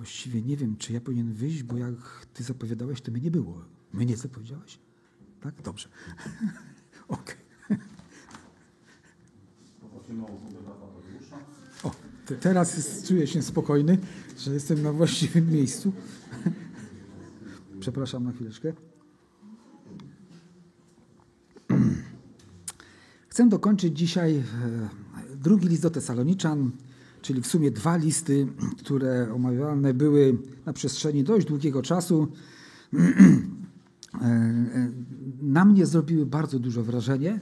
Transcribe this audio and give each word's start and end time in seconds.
właściwie 0.00 0.42
nie 0.42 0.56
wiem, 0.56 0.76
czy 0.76 0.92
ja 0.92 1.00
powinien 1.00 1.32
wyjść, 1.32 1.62
bo 1.62 1.76
jak 1.76 2.26
ty 2.34 2.44
zapowiadałeś, 2.44 3.00
to 3.00 3.12
mnie 3.12 3.20
nie 3.20 3.30
było. 3.30 3.64
Mnie 3.92 4.06
nie 4.06 4.16
zapowiedziałeś? 4.16 4.78
Tak? 5.40 5.62
Dobrze. 5.62 5.88
Okej. 7.08 7.36
O, 11.82 11.90
te, 12.26 12.36
teraz 12.36 12.76
jest, 12.76 13.08
czuję 13.08 13.26
się 13.26 13.42
spokojny, 13.42 13.98
że 14.38 14.54
jestem 14.54 14.82
na 14.82 14.92
właściwym 14.92 15.50
miejscu. 15.50 15.92
Przepraszam 17.80 18.24
na 18.24 18.32
chwileczkę. 18.32 18.72
Chcę 23.28 23.48
dokończyć 23.48 23.98
dzisiaj 23.98 24.36
e, 24.36 24.42
drugi 25.36 25.68
list 25.68 25.82
do 25.82 25.90
Tesaloniczan, 25.90 26.70
czyli 27.22 27.42
w 27.42 27.46
sumie 27.46 27.70
dwa 27.70 27.96
listy, 27.96 28.46
które 28.78 29.34
omawiane 29.34 29.94
były 29.94 30.38
na 30.66 30.72
przestrzeni 30.72 31.24
dość 31.24 31.46
długiego 31.46 31.82
czasu. 31.82 32.28
E, 34.14 34.26
e, 34.26 34.90
na 35.42 35.64
mnie 35.64 35.86
zrobiły 35.86 36.26
bardzo 36.26 36.58
dużo 36.58 36.82
wrażenie 36.82 37.40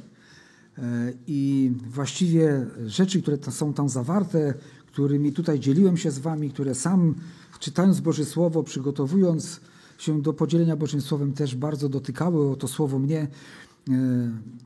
i 1.27 1.73
właściwie 1.87 2.67
rzeczy, 2.87 3.23
które 3.23 3.39
są 3.51 3.73
tam 3.73 3.89
zawarte, 3.89 4.55
którymi 4.87 5.33
tutaj 5.33 5.61
dzieliłem 5.61 5.97
się 5.97 6.11
z 6.11 6.19
Wami, 6.19 6.51
które 6.51 6.75
sam 6.75 7.15
czytając 7.61 8.01
Boże 8.01 8.25
Słowo, 8.25 8.63
przygotowując 8.63 9.61
się 9.99 10.23
do 10.23 10.33
podzielenia 10.33 10.77
Bożym 10.77 11.01
Słowem, 11.01 11.33
też 11.33 11.57
bardzo 11.57 11.89
dotykały 11.89 12.51
o 12.51 12.57
to 12.57 12.69
Słowo 12.69 12.99
mnie. 12.99 13.21
E, 13.21 13.29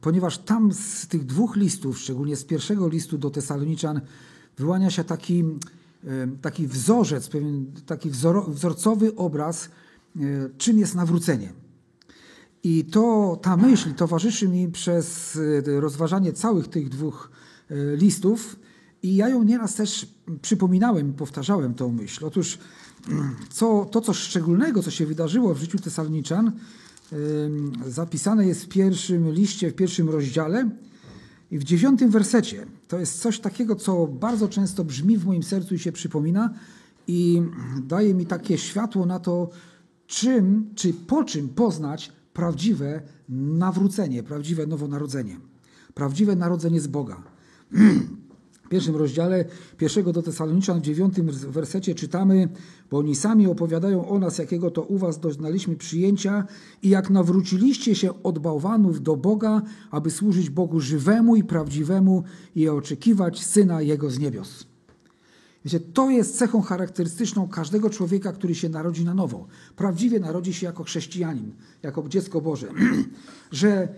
ponieważ 0.01 0.39
tam 0.39 0.73
z 0.73 1.07
tych 1.07 1.25
dwóch 1.27 1.57
listów, 1.57 1.99
szczególnie 1.99 2.37
z 2.37 2.45
pierwszego 2.45 2.89
listu 2.89 3.19
do 3.19 3.31
Tesaloniczan, 3.31 4.01
wyłania 4.57 4.91
się 4.91 5.05
taki, 5.05 5.45
e, 6.05 6.29
taki 6.43 6.67
wzorzec, 6.67 7.29
pewien 7.29 7.73
taki 7.87 8.11
wzorcowy 8.49 9.17
obraz, 9.17 9.69
e, 10.17 10.21
czym 10.59 10.79
jest 10.79 10.95
nawrócenie. 10.95 11.53
I 12.65 12.85
to, 12.85 13.39
ta 13.43 13.57
myśl 13.57 13.95
towarzyszy 13.95 14.49
mi 14.49 14.69
przez 14.69 15.39
rozważanie 15.67 16.33
całych 16.33 16.69
tych 16.69 16.89
dwóch 16.89 17.31
listów 17.97 18.57
i 19.03 19.17
ja 19.17 19.29
ją 19.29 19.43
nieraz 19.43 19.75
też 19.75 20.07
przypominałem, 20.43 21.13
powtarzałem 21.13 21.75
tą 21.75 21.93
myśl. 21.93 22.27
Otóż 22.27 22.59
co, 23.51 23.85
to, 23.85 24.01
co 24.01 24.15
szczególnego, 24.15 24.83
co 24.83 24.91
się 24.91 25.07
wydarzyło 25.07 25.55
w 25.55 25.59
życiu 25.59 25.79
Tesaloniczan, 25.79 26.53
zapisane 27.87 28.47
jest 28.47 28.65
w 28.65 28.69
pierwszym 28.69 29.33
liście, 29.33 29.71
w 29.71 29.75
pierwszym 29.75 30.11
rozdziale 30.11 30.71
i 31.53 31.59
w 31.59 31.65
dziewiątym 31.65 32.11
wersecie. 32.11 32.67
To 32.89 32.99
jest 32.99 33.21
coś 33.21 33.41
takiego, 33.41 33.77
co 33.77 34.07
bardzo 34.07 34.49
często 34.49 34.85
brzmi 34.85 35.19
w 35.19 35.27
moim 35.27 35.43
sercu 35.43 35.75
i 35.75 35.79
się 35.79 35.93
przypomina 35.93 36.51
i 37.09 37.43
daje 37.83 38.15
mi 38.15 38.27
takie 38.27 38.59
światło 38.59 39.07
na 39.07 39.21
to, 39.21 39.51
czym, 40.07 40.71
czy 40.75 40.95
po 40.95 41.25
czym 41.25 41.49
poznać 41.49 42.13
prawdziwe 42.33 43.03
nawrócenie, 43.29 44.23
prawdziwe 44.23 44.67
nowonarodzenie, 44.67 45.37
prawdziwe 45.95 46.37
narodzenie 46.37 46.81
z 46.81 46.87
Boga. 46.87 47.23
pierwszym 48.73 48.97
rozdziale 48.97 49.45
pierwszego 49.79 50.13
do 50.13 50.23
Tesaloniczan 50.23 50.81
w 50.81 50.83
dziewiątym 50.83 51.31
wersecie 51.31 51.95
czytamy, 51.95 52.49
bo 52.91 52.99
oni 52.99 53.15
sami 53.15 53.47
opowiadają 53.47 54.09
o 54.09 54.19
nas, 54.19 54.39
jakiego 54.39 54.71
to 54.71 54.83
u 54.83 54.99
was 54.99 55.21
doznaliśmy 55.21 55.77
przyjęcia 55.77 56.45
i 56.83 56.89
jak 56.89 57.11
nawróciliście 57.11 57.95
się 57.95 58.23
od 58.23 58.39
bałwanów 58.39 59.03
do 59.03 59.17
Boga, 59.17 59.63
aby 59.91 60.11
służyć 60.11 60.51
Bogu 60.51 60.81
żywemu 60.81 61.37
i 61.37 61.45
prawdziwemu 61.45 62.25
i 62.57 62.69
oczekiwać 62.69 63.45
Syna 63.45 63.83
Jego 63.83 64.11
z 64.11 64.19
niebios. 64.19 64.67
Wiecie, 65.65 65.81
to 65.81 66.11
jest 66.11 66.39
cechą 66.39 66.63
charakterystyczną 66.63 67.49
każdego 67.49 67.91
człowieka, 67.91 68.33
który 68.33 68.55
się 68.55 68.69
narodzi 68.69 69.05
na 69.05 69.15
nowo. 69.15 69.47
Prawdziwie 69.77 70.21
narodzi 70.21 70.55
się 70.55 70.67
jako 70.67 70.85
chrześcijanin, 70.85 71.53
jako 71.83 72.09
dziecko 72.09 72.41
Boże. 72.41 72.69
że 73.53 73.89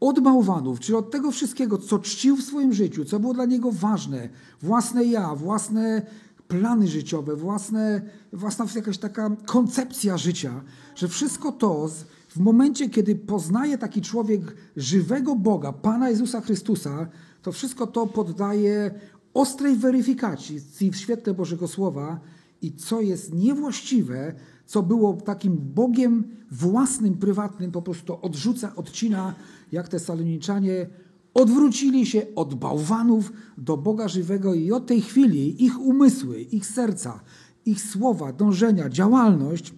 od 0.00 0.20
bałwanów, 0.20 0.80
czyli 0.80 0.98
od 0.98 1.10
tego 1.10 1.30
wszystkiego, 1.30 1.78
co 1.78 1.98
czcił 1.98 2.36
w 2.36 2.42
swoim 2.42 2.72
życiu, 2.72 3.04
co 3.04 3.20
było 3.20 3.34
dla 3.34 3.44
niego 3.44 3.72
ważne, 3.72 4.28
własne 4.62 5.04
ja, 5.04 5.34
własne 5.34 6.02
plany 6.48 6.88
życiowe, 6.88 7.36
własne, 7.36 8.00
własna 8.32 8.66
jakaś 8.74 8.98
taka 8.98 9.30
koncepcja 9.46 10.18
życia, 10.18 10.62
że 10.94 11.08
wszystko 11.08 11.52
to 11.52 11.88
w 12.28 12.38
momencie, 12.38 12.88
kiedy 12.88 13.14
poznaje 13.14 13.78
taki 13.78 14.02
człowiek 14.02 14.40
żywego 14.76 15.36
Boga, 15.36 15.72
Pana 15.72 16.10
Jezusa 16.10 16.40
Chrystusa, 16.40 17.08
to 17.42 17.52
wszystko 17.52 17.86
to 17.86 18.06
poddaje 18.06 18.90
ostrej 19.34 19.76
weryfikacji 19.76 20.90
w 20.90 20.96
świetle 20.96 21.34
Bożego 21.34 21.68
Słowa 21.68 22.20
i 22.62 22.72
co 22.72 23.00
jest 23.00 23.34
niewłaściwe, 23.34 24.34
co 24.70 24.82
było 24.82 25.12
takim 25.12 25.56
Bogiem 25.56 26.24
własnym, 26.50 27.18
prywatnym, 27.18 27.72
po 27.72 27.82
prostu 27.82 28.18
odrzuca, 28.22 28.76
odcina, 28.76 29.34
jak 29.72 29.88
te 29.88 29.98
saloniczanie 29.98 30.86
odwrócili 31.34 32.06
się 32.06 32.22
od 32.34 32.54
bałwanów 32.54 33.32
do 33.58 33.76
Boga 33.76 34.08
żywego 34.08 34.54
i 34.54 34.72
od 34.72 34.86
tej 34.86 35.00
chwili 35.00 35.64
ich 35.64 35.80
umysły, 35.80 36.40
ich 36.40 36.66
serca, 36.66 37.20
ich 37.66 37.82
słowa, 37.82 38.32
dążenia, 38.32 38.88
działalność 38.88 39.74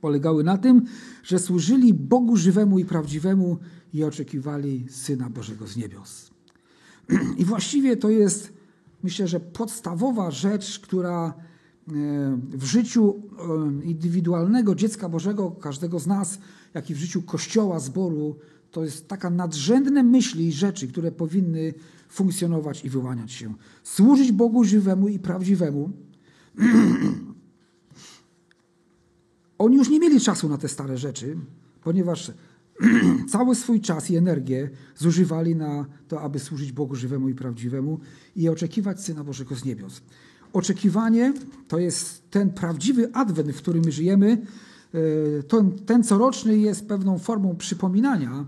polegały 0.00 0.44
na 0.44 0.58
tym, 0.58 0.82
że 1.22 1.38
służyli 1.38 1.94
Bogu 1.94 2.36
żywemu 2.36 2.78
i 2.78 2.84
prawdziwemu 2.84 3.58
i 3.92 4.04
oczekiwali 4.04 4.86
Syna 4.90 5.30
Bożego 5.30 5.66
z 5.66 5.76
niebios. 5.76 6.30
I 7.40 7.44
właściwie 7.44 7.96
to 7.96 8.10
jest, 8.10 8.52
myślę, 9.02 9.28
że 9.28 9.40
podstawowa 9.40 10.30
rzecz, 10.30 10.78
która 10.78 11.34
w 12.52 12.64
życiu 12.64 13.22
e, 13.82 13.84
indywidualnego 13.84 14.74
dziecka 14.74 15.08
Bożego, 15.08 15.50
każdego 15.50 15.98
z 15.98 16.06
nas, 16.06 16.38
jak 16.74 16.90
i 16.90 16.94
w 16.94 16.98
życiu 16.98 17.22
Kościoła, 17.22 17.80
zboru, 17.80 18.36
to 18.70 18.84
jest 18.84 19.08
taka 19.08 19.30
nadrzędne 19.30 20.02
myśli 20.02 20.46
i 20.46 20.52
rzeczy, 20.52 20.88
które 20.88 21.12
powinny 21.12 21.74
funkcjonować 22.08 22.84
i 22.84 22.90
wyłaniać 22.90 23.32
się. 23.32 23.54
Służyć 23.82 24.32
Bogu 24.32 24.64
żywemu 24.64 25.08
i 25.08 25.18
prawdziwemu. 25.18 25.90
Oni 29.58 29.76
już 29.76 29.88
nie 29.88 30.00
mieli 30.00 30.20
czasu 30.20 30.48
na 30.48 30.58
te 30.58 30.68
stare 30.68 30.98
rzeczy, 30.98 31.36
ponieważ 31.82 32.32
cały 33.32 33.54
swój 33.54 33.80
czas 33.80 34.10
i 34.10 34.16
energię 34.16 34.70
zużywali 34.96 35.56
na 35.56 35.86
to, 36.08 36.20
aby 36.20 36.38
służyć 36.38 36.72
Bogu 36.72 36.94
żywemu 36.94 37.28
i 37.28 37.34
prawdziwemu 37.34 38.00
i 38.36 38.48
oczekiwać 38.48 39.00
Syna 39.00 39.24
Bożego 39.24 39.54
z 39.54 39.64
niebios. 39.64 40.02
Oczekiwanie 40.52 41.32
to 41.68 41.78
jest 41.78 42.30
ten 42.30 42.50
prawdziwy 42.50 43.10
adwent, 43.12 43.52
w 43.52 43.56
którym 43.56 43.82
my 43.84 43.92
żyjemy. 43.92 44.38
E, 44.94 45.42
ten, 45.42 45.72
ten 45.72 46.04
coroczny 46.04 46.58
jest 46.58 46.88
pewną 46.88 47.18
formą 47.18 47.56
przypominania, 47.56 48.44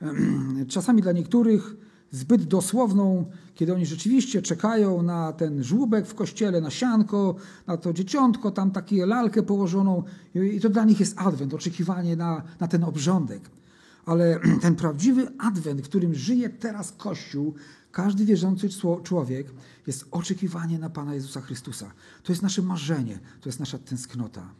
czasami 0.68 1.02
dla 1.02 1.12
niektórych 1.12 1.76
zbyt 2.10 2.44
dosłowną, 2.44 3.24
kiedy 3.54 3.74
oni 3.74 3.86
rzeczywiście 3.86 4.42
czekają 4.42 5.02
na 5.02 5.32
ten 5.32 5.64
żłóbek 5.64 6.06
w 6.06 6.14
kościele, 6.14 6.60
na 6.60 6.70
sianko, 6.70 7.34
na 7.66 7.76
to 7.76 7.92
dzieciątko, 7.92 8.50
tam 8.50 8.70
takie 8.70 9.06
lalkę 9.06 9.42
położoną 9.42 10.02
i 10.34 10.60
to 10.60 10.68
dla 10.68 10.84
nich 10.84 11.00
jest 11.00 11.18
adwent, 11.18 11.54
oczekiwanie 11.54 12.16
na, 12.16 12.42
na 12.60 12.68
ten 12.68 12.84
obrządek. 12.84 13.50
Ale 14.06 14.40
ten 14.62 14.74
prawdziwy 14.74 15.28
adwent, 15.38 15.80
w 15.80 15.88
którym 15.88 16.14
żyje 16.14 16.48
teraz 16.48 16.92
Kościół, 16.92 17.54
każdy 17.96 18.24
wierzący 18.24 18.68
człowiek 19.02 19.46
jest 19.86 20.04
oczekiwanie 20.10 20.78
na 20.78 20.90
Pana 20.90 21.14
Jezusa 21.14 21.40
Chrystusa. 21.40 21.90
To 22.22 22.32
jest 22.32 22.42
nasze 22.42 22.62
marzenie, 22.62 23.18
to 23.40 23.48
jest 23.48 23.60
nasza 23.60 23.78
tęsknota. 23.78 24.54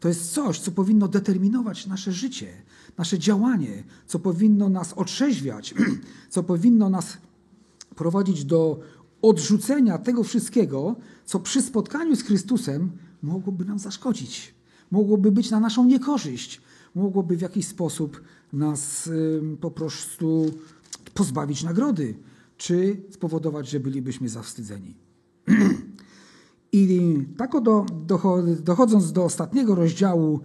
To 0.00 0.08
jest 0.08 0.32
coś, 0.32 0.60
co 0.60 0.70
powinno 0.70 1.08
determinować 1.08 1.86
nasze 1.86 2.12
życie, 2.12 2.48
nasze 2.98 3.18
działanie, 3.18 3.84
co 4.06 4.18
powinno 4.18 4.68
nas 4.68 4.92
otrzeźwiać, 4.92 5.74
co 6.34 6.42
powinno 6.42 6.90
nas 6.90 7.18
prowadzić 7.96 8.44
do 8.44 8.80
odrzucenia 9.22 9.98
tego 9.98 10.22
wszystkiego, 10.22 10.96
co 11.24 11.40
przy 11.40 11.62
spotkaniu 11.62 12.16
z 12.16 12.22
Chrystusem 12.22 12.92
mogłoby 13.22 13.64
nam 13.64 13.78
zaszkodzić, 13.78 14.54
mogłoby 14.90 15.32
być 15.32 15.50
na 15.50 15.60
naszą 15.60 15.84
niekorzyść, 15.84 16.60
mogłoby 16.94 17.36
w 17.36 17.40
jakiś 17.40 17.66
sposób 17.66 18.22
nas 18.52 19.10
po 19.60 19.70
prostu 19.70 20.50
pozbawić 21.14 21.62
nagrody, 21.62 22.14
czy 22.62 22.96
spowodować, 23.10 23.68
że 23.68 23.80
bylibyśmy 23.80 24.28
zawstydzeni. 24.28 24.94
I 26.72 27.16
tak 27.36 27.54
oto 27.54 27.86
dochodząc 28.62 29.12
do 29.12 29.24
ostatniego 29.24 29.74
rozdziału 29.74 30.40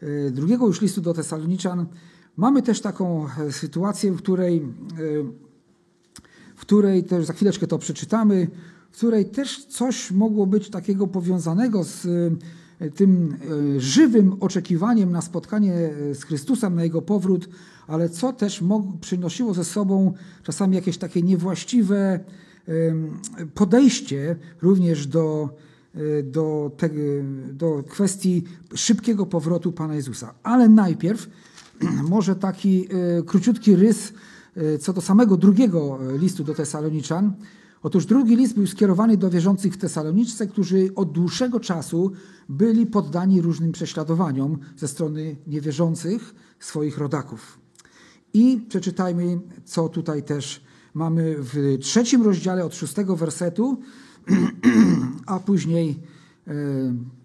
e, 0.00 0.30
drugiego 0.30 0.66
już 0.66 0.80
listu 0.80 1.00
do 1.00 1.14
Tesaloniczan, 1.14 1.86
mamy 2.36 2.62
też 2.62 2.80
taką 2.80 3.26
e, 3.26 3.52
sytuację, 3.52 4.12
w 4.12 4.16
której, 4.16 4.56
e, 4.56 4.62
w 6.56 6.60
której 6.60 7.04
też 7.04 7.24
za 7.24 7.32
chwileczkę 7.32 7.66
to 7.66 7.78
przeczytamy, 7.78 8.50
w 8.90 8.96
której 8.96 9.24
też 9.24 9.64
coś 9.64 10.10
mogło 10.10 10.46
być 10.46 10.70
takiego 10.70 11.06
powiązanego 11.06 11.84
z 11.84 12.06
tym 12.94 13.36
żywym 13.78 14.36
oczekiwaniem 14.40 15.12
na 15.12 15.22
spotkanie 15.22 15.90
z 16.14 16.22
Chrystusem, 16.24 16.74
na 16.74 16.82
Jego 16.82 17.02
powrót, 17.02 17.48
ale 17.86 18.08
co 18.08 18.32
też 18.32 18.60
przynosiło 19.00 19.54
ze 19.54 19.64
sobą 19.64 20.12
czasami 20.42 20.76
jakieś 20.76 20.98
takie 20.98 21.22
niewłaściwe 21.22 22.20
podejście 23.54 24.36
również 24.62 25.06
do, 25.06 25.56
do, 26.24 26.70
te, 26.76 26.90
do 27.52 27.82
kwestii 27.88 28.44
szybkiego 28.74 29.26
powrotu 29.26 29.72
Pana 29.72 29.94
Jezusa. 29.94 30.34
Ale 30.42 30.68
najpierw 30.68 31.28
może 32.10 32.36
taki 32.36 32.88
króciutki 33.26 33.76
rys 33.76 34.12
co 34.80 34.92
do 34.92 35.00
samego 35.00 35.36
drugiego 35.36 35.98
listu 36.18 36.44
do 36.44 36.54
Tesaloniczan. 36.54 37.32
Otóż 37.82 38.06
drugi 38.06 38.36
list 38.36 38.54
był 38.54 38.66
skierowany 38.66 39.16
do 39.16 39.30
wierzących 39.30 39.74
w 39.74 39.76
Tesaloniczce, 39.76 40.46
którzy 40.46 40.90
od 40.94 41.12
dłuższego 41.12 41.60
czasu 41.60 42.12
byli 42.48 42.86
poddani 42.86 43.40
różnym 43.40 43.72
prześladowaniom 43.72 44.58
ze 44.76 44.88
strony 44.88 45.36
niewierzących 45.46 46.34
swoich 46.60 46.98
rodaków. 46.98 47.61
I 48.34 48.66
przeczytajmy, 48.68 49.40
co 49.64 49.88
tutaj 49.88 50.22
też 50.22 50.64
mamy 50.94 51.36
w 51.38 51.78
trzecim 51.80 52.22
rozdziale 52.22 52.64
od 52.64 52.74
szóstego 52.74 53.16
wersetu, 53.16 53.80
a 55.26 55.40
później 55.40 56.00
e, 56.46 56.52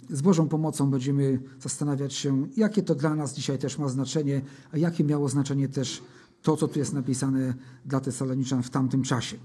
z 0.09 0.21
Bożą 0.21 0.47
pomocą 0.47 0.91
będziemy 0.91 1.39
zastanawiać 1.59 2.13
się, 2.13 2.47
jakie 2.57 2.83
to 2.83 2.95
dla 2.95 3.15
nas 3.15 3.33
dzisiaj 3.33 3.57
też 3.57 3.77
ma 3.77 3.89
znaczenie, 3.89 4.41
a 4.71 4.77
jakie 4.77 5.03
miało 5.03 5.29
znaczenie 5.29 5.69
też 5.69 6.03
to, 6.41 6.57
co 6.57 6.67
tu 6.67 6.79
jest 6.79 6.93
napisane 6.93 7.53
dla 7.85 7.99
Tesaloniczan 7.99 8.63
w 8.63 8.69
tamtym 8.69 9.03
czasie. 9.03 9.37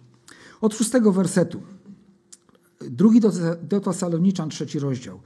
Od 0.60 0.74
szóstego 0.74 1.12
wersetu. 1.12 1.60
Drugi 2.80 3.20
do, 3.20 3.32
do 3.62 3.80
Tesaloniczan, 3.80 4.50
trzeci 4.50 4.78
rozdział. 4.78 5.20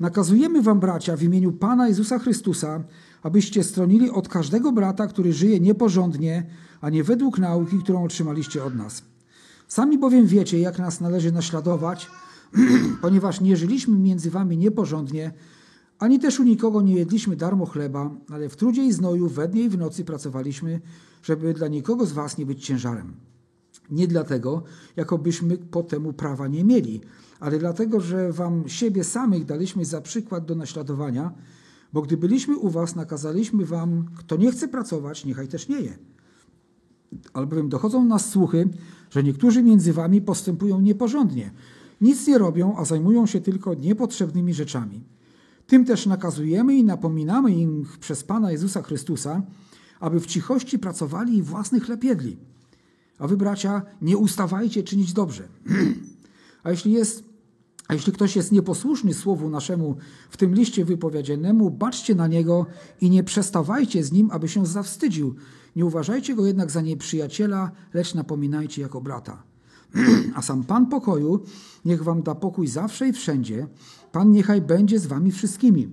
Nakazujemy 0.00 0.62
wam, 0.62 0.80
bracia, 0.80 1.16
w 1.16 1.22
imieniu 1.22 1.52
Pana 1.52 1.88
Jezusa 1.88 2.18
Chrystusa, 2.18 2.84
abyście 3.26 3.64
stronili 3.64 4.10
od 4.10 4.28
każdego 4.28 4.72
brata, 4.72 5.06
który 5.06 5.32
żyje 5.32 5.60
nieporządnie, 5.60 6.46
a 6.80 6.90
nie 6.90 7.04
według 7.04 7.38
nauki, 7.38 7.78
którą 7.78 8.04
otrzymaliście 8.04 8.64
od 8.64 8.74
nas. 8.74 9.02
Sami 9.68 9.98
bowiem 9.98 10.26
wiecie, 10.26 10.60
jak 10.60 10.78
nas 10.78 11.00
należy 11.00 11.32
naśladować, 11.32 12.10
ponieważ 13.02 13.40
nie 13.40 13.56
żyliśmy 13.56 13.98
między 13.98 14.30
wami 14.30 14.58
nieporządnie, 14.58 15.32
ani 15.98 16.18
też 16.18 16.40
u 16.40 16.42
nikogo 16.42 16.82
nie 16.82 16.94
jedliśmy 16.94 17.36
darmo 17.36 17.66
chleba, 17.66 18.10
ale 18.30 18.48
w 18.48 18.56
trudzie 18.56 18.84
i 18.84 18.92
znoju 18.92 19.28
we 19.28 19.48
dnie 19.48 19.62
i 19.62 19.68
w 19.68 19.78
nocy 19.78 20.04
pracowaliśmy, 20.04 20.80
żeby 21.22 21.54
dla 21.54 21.68
nikogo 21.68 22.06
z 22.06 22.12
was 22.12 22.38
nie 22.38 22.46
być 22.46 22.66
ciężarem. 22.66 23.14
Nie 23.90 24.08
dlatego, 24.08 24.62
jakobyśmy 24.96 25.58
po 25.58 25.82
temu 25.82 26.12
prawa 26.12 26.48
nie 26.48 26.64
mieli, 26.64 27.00
ale 27.40 27.58
dlatego, 27.58 28.00
że 28.00 28.32
wam 28.32 28.68
siebie 28.68 29.04
samych 29.04 29.44
daliśmy 29.44 29.84
za 29.84 30.00
przykład 30.00 30.44
do 30.44 30.54
naśladowania, 30.54 31.32
bo 31.92 32.02
gdy 32.02 32.16
byliśmy 32.16 32.56
u 32.56 32.70
was, 32.70 32.96
nakazaliśmy 32.96 33.64
wam, 33.64 34.04
kto 34.16 34.36
nie 34.36 34.52
chce 34.52 34.68
pracować, 34.68 35.24
niechaj 35.24 35.48
też 35.48 35.68
nie 35.68 35.80
je. 35.80 35.98
Albowiem 37.32 37.68
dochodzą 37.68 38.04
nas 38.04 38.30
słuchy, 38.30 38.68
że 39.10 39.22
niektórzy 39.22 39.62
między 39.62 39.92
wami 39.92 40.20
postępują 40.20 40.80
nieporządnie. 40.80 41.50
Nic 42.00 42.26
nie 42.26 42.38
robią, 42.38 42.76
a 42.76 42.84
zajmują 42.84 43.26
się 43.26 43.40
tylko 43.40 43.74
niepotrzebnymi 43.74 44.54
rzeczami. 44.54 45.04
Tym 45.66 45.84
też 45.84 46.06
nakazujemy 46.06 46.74
i 46.74 46.84
napominamy 46.84 47.54
im 47.54 47.86
przez 48.00 48.24
Pana 48.24 48.52
Jezusa 48.52 48.82
Chrystusa, 48.82 49.42
aby 50.00 50.20
w 50.20 50.26
cichości 50.26 50.78
pracowali 50.78 51.36
i 51.36 51.42
własnych 51.42 51.84
chleb 51.84 52.04
jedli. 52.04 52.36
A 53.18 53.26
wy, 53.26 53.36
bracia, 53.36 53.82
nie 54.02 54.16
ustawajcie 54.16 54.82
czynić 54.82 55.12
dobrze. 55.12 55.48
a 56.64 56.70
jeśli 56.70 56.92
jest 56.92 57.24
a 57.88 57.94
jeśli 57.94 58.12
ktoś 58.12 58.36
jest 58.36 58.52
nieposłuszny 58.52 59.14
słowu 59.14 59.50
naszemu 59.50 59.96
w 60.30 60.36
tym 60.36 60.54
liście 60.54 60.84
wypowiedzianemu, 60.84 61.70
baczcie 61.70 62.14
na 62.14 62.26
niego 62.26 62.66
i 63.00 63.10
nie 63.10 63.24
przestawajcie 63.24 64.04
z 64.04 64.12
nim, 64.12 64.30
aby 64.30 64.48
się 64.48 64.66
zawstydził. 64.66 65.34
Nie 65.76 65.86
uważajcie 65.86 66.34
go 66.34 66.46
jednak 66.46 66.70
za 66.70 66.80
nieprzyjaciela, 66.80 67.70
lecz 67.94 68.14
napominajcie 68.14 68.82
jako 68.82 69.00
brata. 69.00 69.42
A 70.36 70.42
sam 70.42 70.64
Pan 70.64 70.86
pokoju 70.86 71.42
niech 71.84 72.02
wam 72.02 72.22
da 72.22 72.34
pokój 72.34 72.66
zawsze 72.66 73.08
i 73.08 73.12
wszędzie. 73.12 73.66
Pan 74.12 74.32
niechaj 74.32 74.60
będzie 74.60 74.98
z 74.98 75.06
wami 75.06 75.32
wszystkimi. 75.32 75.88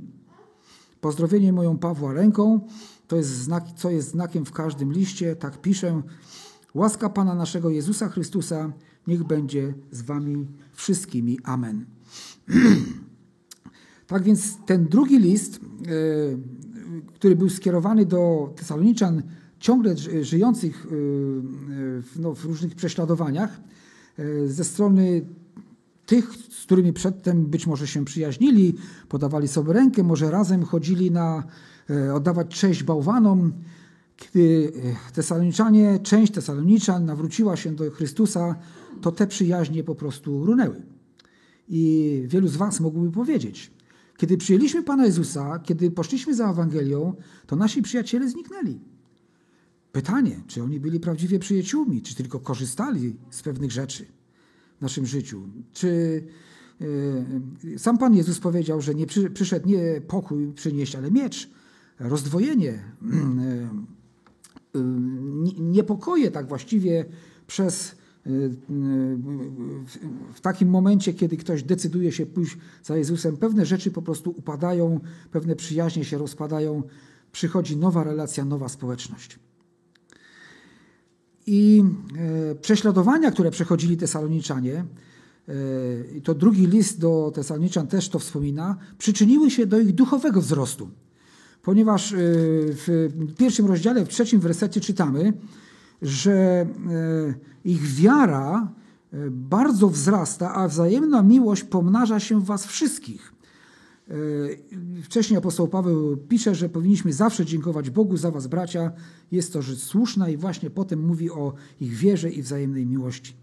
Pozdrowienie 1.01 1.53
moją 1.53 1.77
Pawła 1.77 2.13
ręką, 2.13 2.59
to 3.07 3.15
jest 3.15 3.29
znak, 3.29 3.63
co 3.75 3.89
jest 3.89 4.09
znakiem 4.09 4.45
w 4.45 4.51
każdym 4.51 4.93
liście, 4.93 5.35
tak 5.35 5.61
piszę. 5.61 6.01
Łaska 6.73 7.09
Pana 7.09 7.35
naszego 7.35 7.69
Jezusa 7.69 8.09
Chrystusa 8.09 8.71
niech 9.07 9.23
będzie 9.23 9.73
z 9.91 10.01
wami 10.01 10.47
wszystkimi. 10.73 11.39
Amen. 11.43 11.85
tak 14.07 14.23
więc 14.23 14.57
ten 14.65 14.85
drugi 14.85 15.19
list, 15.19 15.59
e, 15.59 15.59
który 17.13 17.35
był 17.35 17.49
skierowany 17.49 18.05
do 18.05 18.53
Tesaloniczan, 18.55 19.23
ciągle 19.59 19.95
żyjących 20.21 20.85
e, 20.85 20.89
w, 22.01 22.11
no, 22.19 22.35
w 22.35 22.45
różnych 22.45 22.75
prześladowaniach, 22.75 23.61
e, 24.17 24.47
ze 24.47 24.63
strony 24.63 25.21
tych, 26.05 26.33
z 26.33 26.65
którymi 26.65 26.93
przedtem 26.93 27.45
być 27.45 27.67
może 27.67 27.87
się 27.87 28.05
przyjaźnili, 28.05 28.75
podawali 29.09 29.47
sobie 29.47 29.73
rękę, 29.73 30.03
może 30.03 30.31
razem 30.31 30.63
chodzili 30.63 31.11
na 31.11 31.43
oddawać 32.13 32.47
cześć 32.47 32.83
bałwanom, 32.83 33.53
kiedy 34.23 34.71
Tesaloniczanie, 35.13 35.99
część 35.99 36.33
Tesaloniczan 36.33 37.05
nawróciła 37.05 37.55
się 37.55 37.75
do 37.75 37.91
Chrystusa, 37.91 38.55
to 39.01 39.11
te 39.11 39.27
przyjaźnie 39.27 39.83
po 39.83 39.95
prostu 39.95 40.45
runęły. 40.45 40.81
I 41.69 42.23
wielu 42.27 42.47
z 42.47 42.55
Was 42.55 42.79
mogłoby 42.79 43.11
powiedzieć, 43.11 43.71
kiedy 44.17 44.37
przyjęliśmy 44.37 44.83
Pana 44.83 45.05
Jezusa, 45.05 45.59
kiedy 45.59 45.91
poszliśmy 45.91 46.35
za 46.35 46.51
Ewangelią, 46.51 47.13
to 47.47 47.55
nasi 47.55 47.81
przyjaciele 47.81 48.29
zniknęli. 48.29 48.79
Pytanie, 49.91 50.41
czy 50.47 50.63
oni 50.63 50.79
byli 50.79 50.99
prawdziwie 50.99 51.39
przyjaciółmi, 51.39 52.01
czy 52.01 52.15
tylko 52.15 52.39
korzystali 52.39 53.15
z 53.29 53.41
pewnych 53.41 53.71
rzeczy 53.71 54.05
w 54.77 54.81
naszym 54.81 55.05
życiu? 55.05 55.41
Czy 55.73 56.23
yy, 57.63 57.79
sam 57.79 57.97
Pan 57.97 58.15
Jezus 58.15 58.39
powiedział, 58.39 58.81
że 58.81 58.95
nie 58.95 59.05
przy, 59.05 59.29
przyszedł 59.29 59.67
nie 59.67 60.01
pokój 60.07 60.53
przynieść, 60.53 60.95
ale 60.95 61.11
miecz, 61.11 61.49
rozdwojenie, 61.99 62.83
yy, 63.01 63.69
niepokoje 65.59 66.31
tak 66.31 66.47
właściwie 66.47 67.05
przez 67.47 67.95
w 70.33 70.41
takim 70.41 70.69
momencie, 70.69 71.13
kiedy 71.13 71.37
ktoś 71.37 71.63
decyduje 71.63 72.11
się 72.11 72.25
pójść 72.25 72.57
za 72.83 72.97
Jezusem, 72.97 73.37
pewne 73.37 73.65
rzeczy 73.65 73.91
po 73.91 74.01
prostu 74.01 74.33
upadają, 74.37 74.99
pewne 75.31 75.55
przyjaźnie 75.55 76.05
się 76.05 76.17
rozpadają, 76.17 76.83
przychodzi 77.31 77.77
nowa 77.77 78.03
relacja, 78.03 78.45
nowa 78.45 78.69
społeczność. 78.69 79.39
I 81.47 81.83
e, 82.51 82.55
prześladowania, 82.55 83.31
które 83.31 83.51
przechodzili 83.51 83.97
Tesaloniczanie, 83.97 84.85
e, 85.47 85.53
to 86.23 86.33
drugi 86.35 86.67
list 86.67 86.99
do 86.99 87.31
Tesaloniczan 87.35 87.87
też 87.87 88.09
to 88.09 88.19
wspomina, 88.19 88.77
przyczyniły 88.97 89.51
się 89.51 89.65
do 89.65 89.79
ich 89.79 89.91
duchowego 89.91 90.41
wzrostu. 90.41 90.89
Ponieważ 91.63 92.13
e, 92.13 92.17
w 92.17 93.09
pierwszym 93.37 93.65
rozdziale, 93.65 94.05
w 94.05 94.09
trzecim 94.09 94.39
wersecie 94.39 94.81
czytamy, 94.81 95.33
że 96.01 96.33
e, 96.33 96.67
ich 97.65 97.81
wiara 97.81 98.71
e, 99.13 99.17
bardzo 99.31 99.89
wzrasta, 99.89 100.53
a 100.55 100.67
wzajemna 100.67 101.21
miłość 101.21 101.63
pomnaża 101.63 102.19
się 102.19 102.41
w 102.41 102.45
was 102.45 102.65
wszystkich. 102.65 103.33
Wcześniej 105.03 105.37
apostoł 105.37 105.67
Paweł 105.67 106.17
pisze, 106.17 106.55
że 106.55 106.69
powinniśmy 106.69 107.13
zawsze 107.13 107.45
dziękować 107.45 107.89
Bogu 107.89 108.17
za 108.17 108.31
was, 108.31 108.47
bracia. 108.47 108.91
Jest 109.31 109.53
to 109.53 109.61
rzecz 109.61 109.79
słuszna 109.79 110.29
i 110.29 110.37
właśnie 110.37 110.69
potem 110.69 111.05
mówi 111.05 111.31
o 111.31 111.53
ich 111.81 111.93
wierze 111.93 112.29
i 112.29 112.41
wzajemnej 112.41 112.85
miłości. 112.85 113.33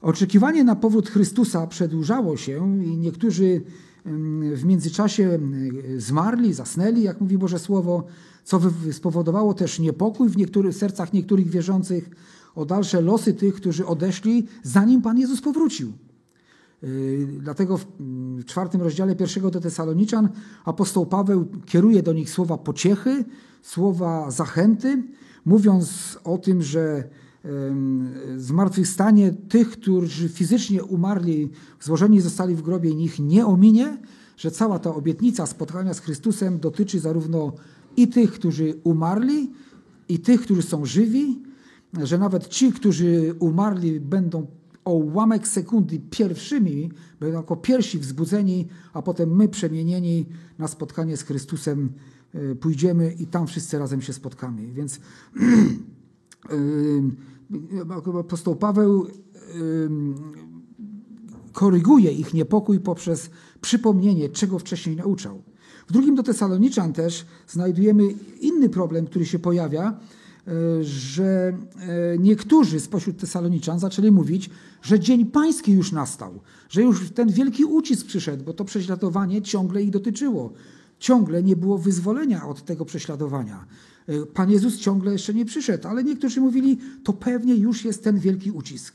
Oczekiwanie 0.00 0.64
na 0.64 0.76
powrót 0.76 1.08
Chrystusa 1.08 1.66
przedłużało 1.66 2.36
się 2.36 2.84
i 2.84 2.96
niektórzy 2.96 3.62
w 4.54 4.64
międzyczasie 4.64 5.38
zmarli, 5.96 6.52
zasnęli, 6.52 7.02
jak 7.02 7.20
mówi 7.20 7.38
Boże 7.38 7.58
Słowo, 7.58 8.04
co 8.44 8.60
spowodowało 8.92 9.54
też 9.54 9.78
niepokój 9.78 10.28
w 10.28 10.36
niektórych 10.36 10.76
sercach 10.76 11.12
niektórych 11.12 11.50
wierzących 11.50 12.10
o 12.54 12.64
dalsze 12.64 13.00
losy 13.00 13.34
tych, 13.34 13.54
którzy 13.54 13.86
odeszli, 13.86 14.46
zanim 14.62 15.02
Pan 15.02 15.18
Jezus 15.18 15.40
powrócił. 15.40 15.92
Yy, 16.82 17.28
dlatego 17.40 17.78
w 17.78 17.86
czwartym 18.44 18.82
rozdziale 18.82 19.16
pierwszego 19.16 19.50
do 19.50 19.60
Tesaloniczan 19.60 20.28
apostoł 20.64 21.06
Paweł 21.06 21.46
kieruje 21.66 22.02
do 22.02 22.12
nich 22.12 22.30
słowa 22.30 22.58
pociechy, 22.58 23.24
słowa 23.62 24.30
zachęty, 24.30 25.02
mówiąc 25.44 26.18
o 26.24 26.38
tym, 26.38 26.62
że 26.62 27.08
zmartwychwstanie 28.36 29.32
tych, 29.32 29.70
którzy 29.70 30.28
fizycznie 30.28 30.84
umarli, 30.84 31.50
złożeni 31.80 32.20
zostali 32.20 32.54
w 32.54 32.62
grobie, 32.62 32.90
ich 32.90 33.18
nie 33.18 33.46
ominie, 33.46 33.98
że 34.36 34.50
cała 34.50 34.78
ta 34.78 34.94
obietnica 34.94 35.46
spotkania 35.46 35.94
z 35.94 36.00
Chrystusem 36.00 36.58
dotyczy 36.58 37.00
zarówno 37.00 37.52
i 37.96 38.08
tych, 38.08 38.32
którzy 38.32 38.74
umarli, 38.84 39.50
i 40.08 40.18
tych, 40.18 40.40
którzy 40.40 40.62
są 40.62 40.84
żywi, 40.84 41.42
że 42.02 42.18
nawet 42.18 42.48
ci, 42.48 42.72
którzy 42.72 43.34
umarli, 43.38 44.00
będą 44.00 44.46
o 44.84 44.94
ułamek 44.94 45.48
sekundy 45.48 46.00
pierwszymi, 46.10 46.90
będą 47.20 47.36
jako 47.36 47.56
pierwsi 47.56 47.98
wzbudzeni, 47.98 48.68
a 48.92 49.02
potem 49.02 49.36
my 49.36 49.48
przemienieni 49.48 50.26
na 50.58 50.68
spotkanie 50.68 51.16
z 51.16 51.22
Chrystusem 51.22 51.92
e, 52.34 52.54
pójdziemy 52.54 53.12
i 53.12 53.26
tam 53.26 53.46
wszyscy 53.46 53.78
razem 53.78 54.02
się 54.02 54.12
spotkamy. 54.12 54.72
Więc 54.72 55.00
apostoł 58.20 58.56
Paweł 58.56 59.06
koryguje 61.54 62.12
ich 62.12 62.34
niepokój 62.34 62.80
poprzez 62.80 63.30
przypomnienie, 63.60 64.28
czego 64.28 64.58
wcześniej 64.58 64.96
nauczał. 64.96 65.42
W 65.86 65.92
drugim 65.92 66.14
do 66.14 66.22
Tesaloniczan 66.22 66.92
też 66.92 67.26
znajdujemy 67.48 68.02
inny 68.40 68.68
problem, 68.68 69.06
który 69.06 69.26
się 69.26 69.38
pojawia, 69.38 69.98
e, 70.48 70.84
że 70.84 71.58
e, 71.78 72.18
niektórzy 72.18 72.80
spośród 72.80 73.16
Tesaloniczan 73.16 73.78
zaczęli 73.78 74.10
mówić, 74.10 74.50
że 74.82 75.00
Dzień 75.00 75.26
Pański 75.26 75.72
już 75.72 75.92
nastał, 75.92 76.40
że 76.68 76.82
już 76.82 77.10
ten 77.10 77.28
wielki 77.28 77.64
ucisk 77.64 78.06
przyszedł, 78.06 78.44
bo 78.44 78.52
to 78.52 78.64
prześladowanie 78.64 79.42
ciągle 79.42 79.82
ich 79.82 79.90
dotyczyło. 79.90 80.52
Ciągle 80.98 81.42
nie 81.42 81.56
było 81.56 81.78
wyzwolenia 81.78 82.46
od 82.46 82.64
tego 82.64 82.84
prześladowania. 82.84 83.66
Pan 84.34 84.50
Jezus 84.50 84.78
ciągle 84.78 85.12
jeszcze 85.12 85.34
nie 85.34 85.44
przyszedł, 85.44 85.88
ale 85.88 86.04
niektórzy 86.04 86.40
mówili, 86.40 86.78
to 87.04 87.12
pewnie 87.12 87.54
już 87.54 87.84
jest 87.84 88.04
ten 88.04 88.18
wielki 88.18 88.50
ucisk. 88.50 88.94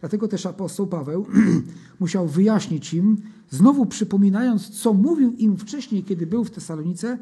Dlatego 0.00 0.28
też 0.28 0.46
apostoł 0.46 0.86
Paweł 0.86 1.26
musiał 2.00 2.28
wyjaśnić 2.28 2.94
im, 2.94 3.22
znowu 3.50 3.86
przypominając, 3.86 4.68
co 4.68 4.92
mówił 4.92 5.32
im 5.32 5.56
wcześniej, 5.56 6.04
kiedy 6.04 6.26
był 6.26 6.44
w 6.44 6.50
Tesalonice, 6.50 7.18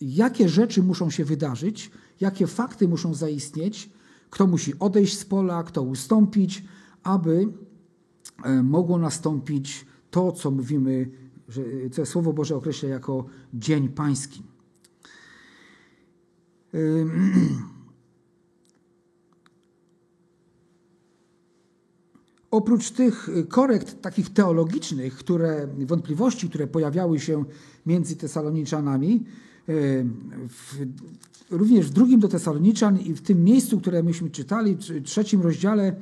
jakie 0.00 0.48
rzeczy 0.48 0.82
muszą 0.82 1.10
się 1.10 1.24
wydarzyć, 1.24 1.90
jakie 2.20 2.46
fakty 2.46 2.88
muszą 2.88 3.14
zaistnieć, 3.14 3.90
kto 4.30 4.46
musi 4.46 4.78
odejść 4.78 5.18
z 5.18 5.24
pola, 5.24 5.62
kto 5.62 5.82
ustąpić, 5.82 6.64
aby 7.02 7.48
e, 8.44 8.62
mogło 8.62 8.98
nastąpić 8.98 9.86
to, 10.10 10.32
co 10.32 10.50
mówimy, 10.50 11.10
co 11.92 12.06
Słowo 12.06 12.32
Boże 12.32 12.56
określa 12.56 12.88
jako 12.88 13.24
Dzień 13.54 13.88
Pański. 13.88 14.53
Oprócz 22.50 22.90
tych 22.90 23.28
korekt 23.48 24.02
takich 24.02 24.30
teologicznych, 24.30 25.16
które, 25.16 25.68
wątpliwości, 25.78 26.48
które 26.48 26.66
pojawiały 26.66 27.20
się 27.20 27.44
między 27.86 28.16
Tesaloniczanami, 28.16 29.24
w, 30.48 30.86
również 31.50 31.86
w 31.86 31.90
drugim 31.90 32.20
do 32.20 32.28
Tesaloniczan 32.28 33.00
i 33.00 33.14
w 33.14 33.22
tym 33.22 33.44
miejscu, 33.44 33.80
które 33.80 34.02
myśmy 34.02 34.30
czytali, 34.30 34.76
w 34.76 35.02
trzecim 35.02 35.42
rozdziale, 35.42 35.96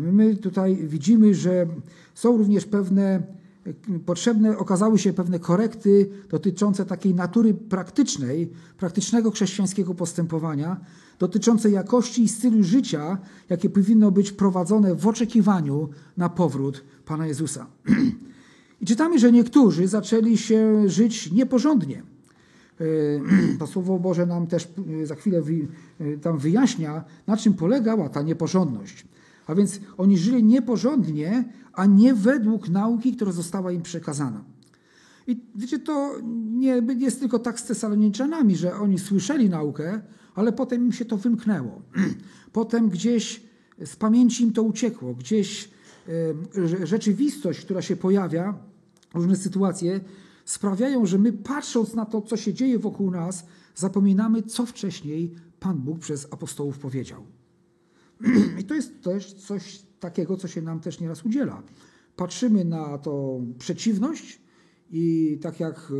my 0.00 0.36
tutaj 0.36 0.76
widzimy, 0.76 1.34
że 1.34 1.66
są 2.14 2.36
również 2.36 2.66
pewne 2.66 3.22
potrzebne 4.06 4.58
okazały 4.58 4.98
się 4.98 5.12
pewne 5.12 5.38
korekty 5.38 6.10
dotyczące 6.28 6.86
takiej 6.86 7.14
natury 7.14 7.54
praktycznej, 7.54 8.52
praktycznego 8.78 9.30
chrześcijańskiego 9.30 9.94
postępowania, 9.94 10.80
dotyczące 11.18 11.70
jakości 11.70 12.22
i 12.22 12.28
stylu 12.28 12.62
życia, 12.62 13.18
jakie 13.48 13.70
powinno 13.70 14.10
być 14.10 14.32
prowadzone 14.32 14.94
w 14.94 15.06
oczekiwaniu 15.06 15.88
na 16.16 16.28
powrót 16.28 16.84
Pana 17.04 17.26
Jezusa. 17.26 17.66
I 18.80 18.86
czytamy, 18.86 19.18
że 19.18 19.32
niektórzy 19.32 19.88
zaczęli 19.88 20.36
się 20.36 20.88
żyć 20.88 21.32
nieporządnie. 21.32 22.02
To 23.58 23.66
Słowo 23.66 23.98
Boże 23.98 24.26
nam 24.26 24.46
też 24.46 24.68
za 25.04 25.14
chwilę 25.14 25.42
tam 26.22 26.38
wyjaśnia, 26.38 27.04
na 27.26 27.36
czym 27.36 27.54
polegała 27.54 28.08
ta 28.08 28.22
nieporządność. 28.22 29.06
A 29.48 29.54
więc 29.54 29.80
oni 29.96 30.18
żyli 30.18 30.44
nieporządnie, 30.44 31.44
a 31.72 31.86
nie 31.86 32.14
według 32.14 32.68
nauki, 32.68 33.16
która 33.16 33.32
została 33.32 33.72
im 33.72 33.82
przekazana. 33.82 34.44
I 35.26 35.40
wiecie, 35.54 35.78
to 35.78 36.14
nie 36.50 36.82
jest 36.98 37.20
tylko 37.20 37.38
tak 37.38 37.60
z 37.60 37.64
Tesaloniczanami, 37.64 38.56
że 38.56 38.74
oni 38.74 38.98
słyszeli 38.98 39.48
naukę, 39.48 40.00
ale 40.34 40.52
potem 40.52 40.84
im 40.84 40.92
się 40.92 41.04
to 41.04 41.16
wymknęło. 41.16 41.82
Potem 42.52 42.88
gdzieś 42.88 43.42
z 43.84 43.96
pamięci 43.96 44.44
im 44.44 44.52
to 44.52 44.62
uciekło, 44.62 45.14
gdzieś 45.14 45.70
rzeczywistość, 46.82 47.60
która 47.60 47.82
się 47.82 47.96
pojawia, 47.96 48.54
różne 49.14 49.36
sytuacje 49.36 50.00
sprawiają, 50.44 51.06
że 51.06 51.18
my 51.18 51.32
patrząc 51.32 51.94
na 51.94 52.06
to, 52.06 52.22
co 52.22 52.36
się 52.36 52.54
dzieje 52.54 52.78
wokół 52.78 53.10
nas, 53.10 53.46
zapominamy, 53.74 54.42
co 54.42 54.66
wcześniej 54.66 55.34
Pan 55.60 55.78
Bóg 55.78 55.98
przez 55.98 56.28
apostołów 56.30 56.78
powiedział. 56.78 57.37
I 58.60 58.64
to 58.64 58.74
jest 58.74 59.02
też 59.02 59.32
coś 59.32 59.82
takiego, 60.00 60.36
co 60.36 60.48
się 60.48 60.62
nam 60.62 60.80
też 60.80 61.00
nieraz 61.00 61.24
udziela. 61.24 61.62
Patrzymy 62.16 62.64
na 62.64 62.98
tą 62.98 63.46
przeciwność 63.58 64.40
i 64.90 65.38
tak 65.42 65.60
jak 65.60 65.92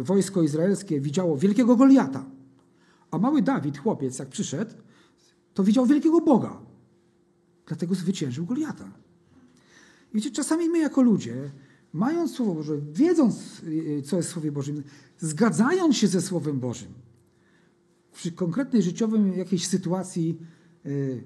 wojsko 0.00 0.42
izraelskie 0.42 1.00
widziało 1.00 1.36
wielkiego 1.36 1.76
Goliata, 1.76 2.24
a 3.10 3.18
mały 3.18 3.42
Dawid, 3.42 3.78
chłopiec, 3.78 4.18
jak 4.18 4.28
przyszedł, 4.28 4.74
to 5.54 5.64
widział 5.64 5.86
wielkiego 5.86 6.20
Boga. 6.20 6.60
Dlatego 7.66 7.94
zwyciężył 7.94 8.46
Goliata. 8.46 8.92
I 10.12 10.16
wiecie, 10.16 10.30
czasami 10.30 10.68
my 10.68 10.78
jako 10.78 11.02
ludzie, 11.02 11.50
mając 11.92 12.34
Słowo 12.34 12.54
Boże, 12.54 12.78
wiedząc, 12.92 13.62
y, 13.62 14.02
co 14.02 14.16
jest 14.16 14.28
w 14.28 14.32
Słowie 14.32 14.52
Bożym, 14.52 14.82
zgadzając 15.18 15.96
się 15.96 16.08
ze 16.08 16.22
Słowem 16.22 16.60
Bożym, 16.60 16.92
przy 18.12 18.32
konkretnej 18.32 18.82
życiowym 18.82 19.32
jakiejś 19.32 19.66
sytuacji, 19.66 20.38
y, 20.86 21.24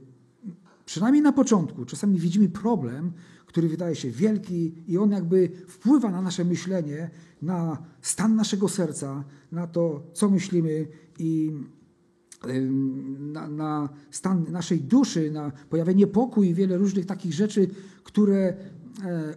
przynajmniej 0.85 1.23
na 1.23 1.33
początku, 1.33 1.85
czasami 1.85 2.19
widzimy 2.19 2.49
problem, 2.49 3.13
który 3.47 3.69
wydaje 3.69 3.95
się 3.95 4.11
wielki 4.11 4.75
i 4.87 4.99
on 4.99 5.11
jakby 5.11 5.51
wpływa 5.69 6.11
na 6.11 6.23
nasze 6.23 6.45
myślenie, 6.45 7.11
na 7.43 7.83
stan 8.03 8.37
naszego 8.37 8.69
serca, 8.69 9.25
na 9.53 9.67
to, 9.67 10.03
co 10.13 10.31
myślimy 10.31 10.87
i 11.19 11.53
na, 13.19 13.49
na 13.49 13.89
stan 14.11 14.47
naszej 14.53 14.81
duszy, 14.81 15.31
na 15.31 15.53
pojawienie 15.71 15.99
niepokój 15.99 16.49
i 16.49 16.55
wiele 16.55 16.79
różnych 16.79 17.07
takich 17.07 17.33
rzeczy, 17.33 17.69
które 18.05 18.57
e, 19.03 19.35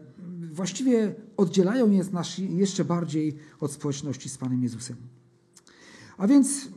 właściwie 0.51 1.15
oddzielają 1.37 1.87
nas 2.11 2.37
jeszcze 2.37 2.85
bardziej 2.85 3.35
od 3.59 3.71
społeczności 3.71 4.29
z 4.29 4.37
Panem 4.37 4.63
Jezusem. 4.63 4.95
A 6.17 6.27
więc 6.27 6.69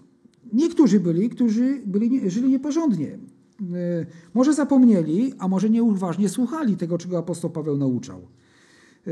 Niektórzy 0.53 1.01
byli, 1.01 1.31
którzy 1.31 1.83
byli, 1.87 2.31
żyli 2.31 2.49
nieporządnie. 2.49 3.19
E, 3.61 4.07
może 4.35 4.55
zapomnieli, 4.55 5.35
a 5.39 5.49
może 5.49 5.71
nieuważnie 5.71 6.29
słuchali 6.29 6.77
tego, 6.77 6.99
czego 6.99 7.19
apostoł 7.19 7.51
Paweł 7.51 7.77
nauczał. 7.77 8.21
E, 9.07 9.11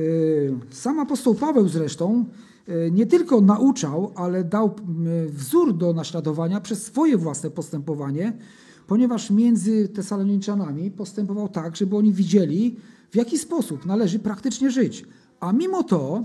sam 0.71 1.01
apostoł 1.01 1.35
Paweł 1.35 1.69
zresztą 1.69 2.25
e, 2.69 2.91
nie 2.91 3.07
tylko 3.07 3.41
nauczał, 3.41 4.13
ale 4.15 4.45
dał 4.45 4.75
wzór 5.29 5.77
do 5.77 5.93
naśladowania 5.93 6.61
przez 6.61 6.83
swoje 6.83 7.17
własne 7.17 7.51
postępowanie, 7.51 8.33
ponieważ 8.87 9.31
między 9.31 9.89
Tesaloniczanami 9.89 10.91
postępował 10.91 11.49
tak, 11.49 11.77
żeby 11.77 11.97
oni 11.97 12.13
widzieli, 12.13 12.77
w 13.11 13.17
jaki 13.17 13.39
sposób 13.39 13.87
należy 13.87 14.19
praktycznie 14.19 14.71
żyć. 14.71 15.05
A 15.41 15.53
mimo 15.53 15.83
to, 15.83 16.23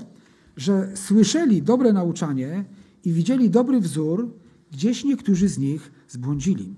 że 0.58 0.92
słyszeli 0.96 1.62
dobre 1.62 1.94
nauczanie 1.94 2.66
i 3.06 3.14
widzieli 3.14 3.50
dobry 3.50 3.80
wzór, 3.80 4.30
Gdzieś 4.74 5.04
niektórzy 5.04 5.50
z 5.50 5.58
nich 5.58 5.92
zbłądzili. 6.10 6.74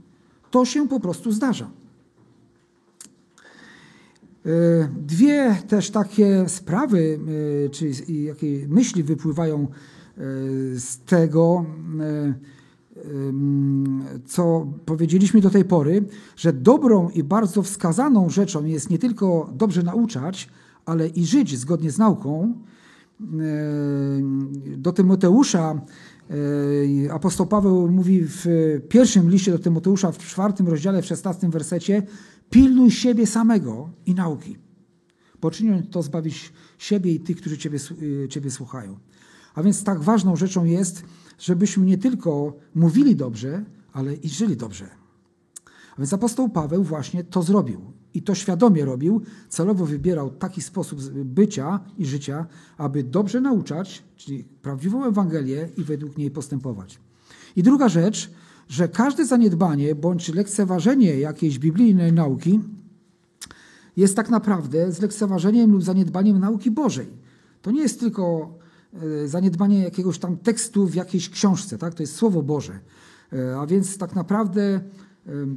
To 0.52 0.66
się 0.66 0.88
po 0.88 1.00
prostu 1.00 1.32
zdarza. 1.32 1.70
E, 4.46 4.50
dwie 5.08 5.56
też 5.68 5.90
takie 5.90 6.50
sprawy, 6.50 7.20
e, 7.66 7.70
czy 7.70 7.92
jakie 8.10 8.68
myśli 8.68 9.04
wypływają 9.04 9.62
e, 9.62 9.68
z 10.80 11.00
tego, 11.06 11.66
co 14.26 14.68
powiedzieliśmy 14.86 15.42
do 15.42 15.50
tej 15.50 15.66
pory, 15.66 16.06
że 16.36 16.54
dobrą 16.54 17.10
i 17.10 17.24
bardzo 17.24 17.64
wskazaną 17.64 18.30
rzeczą 18.30 18.66
jest 18.66 18.90
nie 18.90 19.00
tylko 19.00 19.50
dobrze 19.54 19.84
nauczać, 19.84 20.50
ale 20.86 21.08
i 21.08 21.26
żyć 21.26 21.58
zgodnie 21.58 21.92
z 21.92 21.98
nauką. 21.98 22.54
Do 24.78 24.94
Tymoteusza 24.94 25.82
apostoł 27.12 27.48
Paweł 27.48 27.92
mówi 27.92 28.22
w 28.24 28.46
pierwszym 28.90 29.30
liście 29.30 29.52
do 29.52 29.60
Tymoteusza, 29.60 30.12
w 30.12 30.18
czwartym 30.18 30.68
rozdziale, 30.68 31.02
w 31.02 31.06
szesnastym 31.06 31.52
wersecie, 31.52 32.04
pilnuj 32.50 32.92
siebie 32.92 33.28
samego 33.28 33.90
i 34.06 34.16
nauki, 34.16 34.58
bo 35.42 35.52
czynią 35.52 35.84
to 35.84 36.02
zbawić 36.02 36.54
siebie 36.78 37.12
i 37.12 37.20
tych, 37.20 37.38
którzy 37.38 37.58
ciebie, 37.58 37.80
y, 38.02 38.28
ciebie 38.30 38.52
słuchają. 38.52 39.00
A 39.56 39.64
więc 39.64 39.84
tak 39.84 40.00
ważną 40.00 40.36
rzeczą 40.36 40.66
jest, 40.66 41.04
żebyśmy 41.40 41.86
nie 41.86 41.98
tylko 41.98 42.58
mówili 42.76 43.16
dobrze, 43.16 43.66
ale 43.94 44.14
i 44.14 44.30
żyli 44.30 44.58
dobrze. 44.58 44.90
A 45.94 45.98
więc 45.98 46.14
apostoł 46.14 46.50
Paweł 46.50 46.84
właśnie 46.84 47.24
to 47.24 47.44
zrobił. 47.44 47.82
I 48.16 48.22
to 48.22 48.36
świadomie 48.36 48.86
robił, 48.86 49.22
celowo 49.50 49.86
wybierał 49.86 50.30
taki 50.30 50.62
sposób 50.62 51.02
bycia 51.12 51.80
i 51.98 52.06
życia, 52.06 52.46
aby 52.78 53.04
dobrze 53.04 53.42
nauczać, 53.42 54.04
czyli 54.16 54.44
prawdziwą 54.44 55.06
Ewangelię 55.06 55.70
i 55.78 55.84
według 55.84 56.18
niej 56.18 56.32
postępować. 56.32 57.00
I 57.56 57.64
druga 57.64 57.90
rzecz, 57.90 58.32
że 58.70 58.88
każde 58.88 59.26
zaniedbanie 59.26 59.96
bądź 59.96 60.34
lekceważenie 60.34 61.20
jakiejś 61.20 61.60
biblijnej 61.60 62.14
nauki 62.14 62.60
jest 63.98 64.16
tak 64.16 64.30
naprawdę 64.30 64.92
zlekceważeniem 64.92 65.72
lub 65.72 65.84
zaniedbaniem 65.84 66.40
nauki 66.40 66.72
Bożej. 66.72 67.08
To 67.62 67.72
nie 67.72 67.82
jest 67.82 68.00
tylko 68.00 68.54
e, 68.94 69.28
zaniedbanie 69.28 69.84
jakiegoś 69.84 70.20
tam 70.20 70.38
tekstu 70.38 70.88
w 70.88 70.96
jakiejś 70.96 71.30
książce, 71.30 71.78
tak? 71.78 71.94
to 71.94 72.04
jest 72.04 72.16
Słowo 72.16 72.44
Boże. 72.44 72.80
E, 73.34 73.58
a 73.60 73.68
więc 73.68 73.98
tak 73.98 74.16
naprawdę 74.16 74.82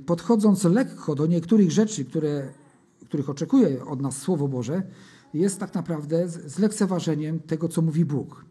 podchodząc 0.07 0.65
lekko 0.65 1.15
do 1.15 1.27
niektórych 1.27 1.71
rzeczy, 1.71 2.05
które 2.05 2.53
których 3.09 3.31
oczekuje 3.31 3.85
od 3.85 4.01
nas 4.01 4.17
Słowo 4.17 4.49
Boże, 4.49 4.83
jest 5.35 5.61
tak 5.61 5.75
naprawdę 5.75 6.29
zlekceważeniem 6.29 7.41
tego, 7.41 7.69
co 7.69 7.83
mówi 7.83 8.05
Bóg. 8.05 8.45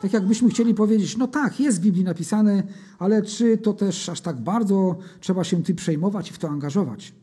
Tak 0.00 0.12
jakbyśmy 0.12 0.50
chcieli 0.50 0.74
powiedzieć, 0.74 1.16
no 1.16 1.28
tak, 1.28 1.60
jest 1.60 1.78
w 1.78 1.80
Biblii 1.80 2.04
napisane, 2.04 2.62
ale 2.98 3.22
czy 3.22 3.58
to 3.58 3.72
też 3.72 4.08
aż 4.08 4.20
tak 4.20 4.40
bardzo 4.40 4.98
trzeba 5.20 5.44
się 5.44 5.62
tym 5.62 5.76
przejmować 5.76 6.30
i 6.30 6.32
w 6.32 6.38
to 6.38 6.48
angażować? 6.48 7.14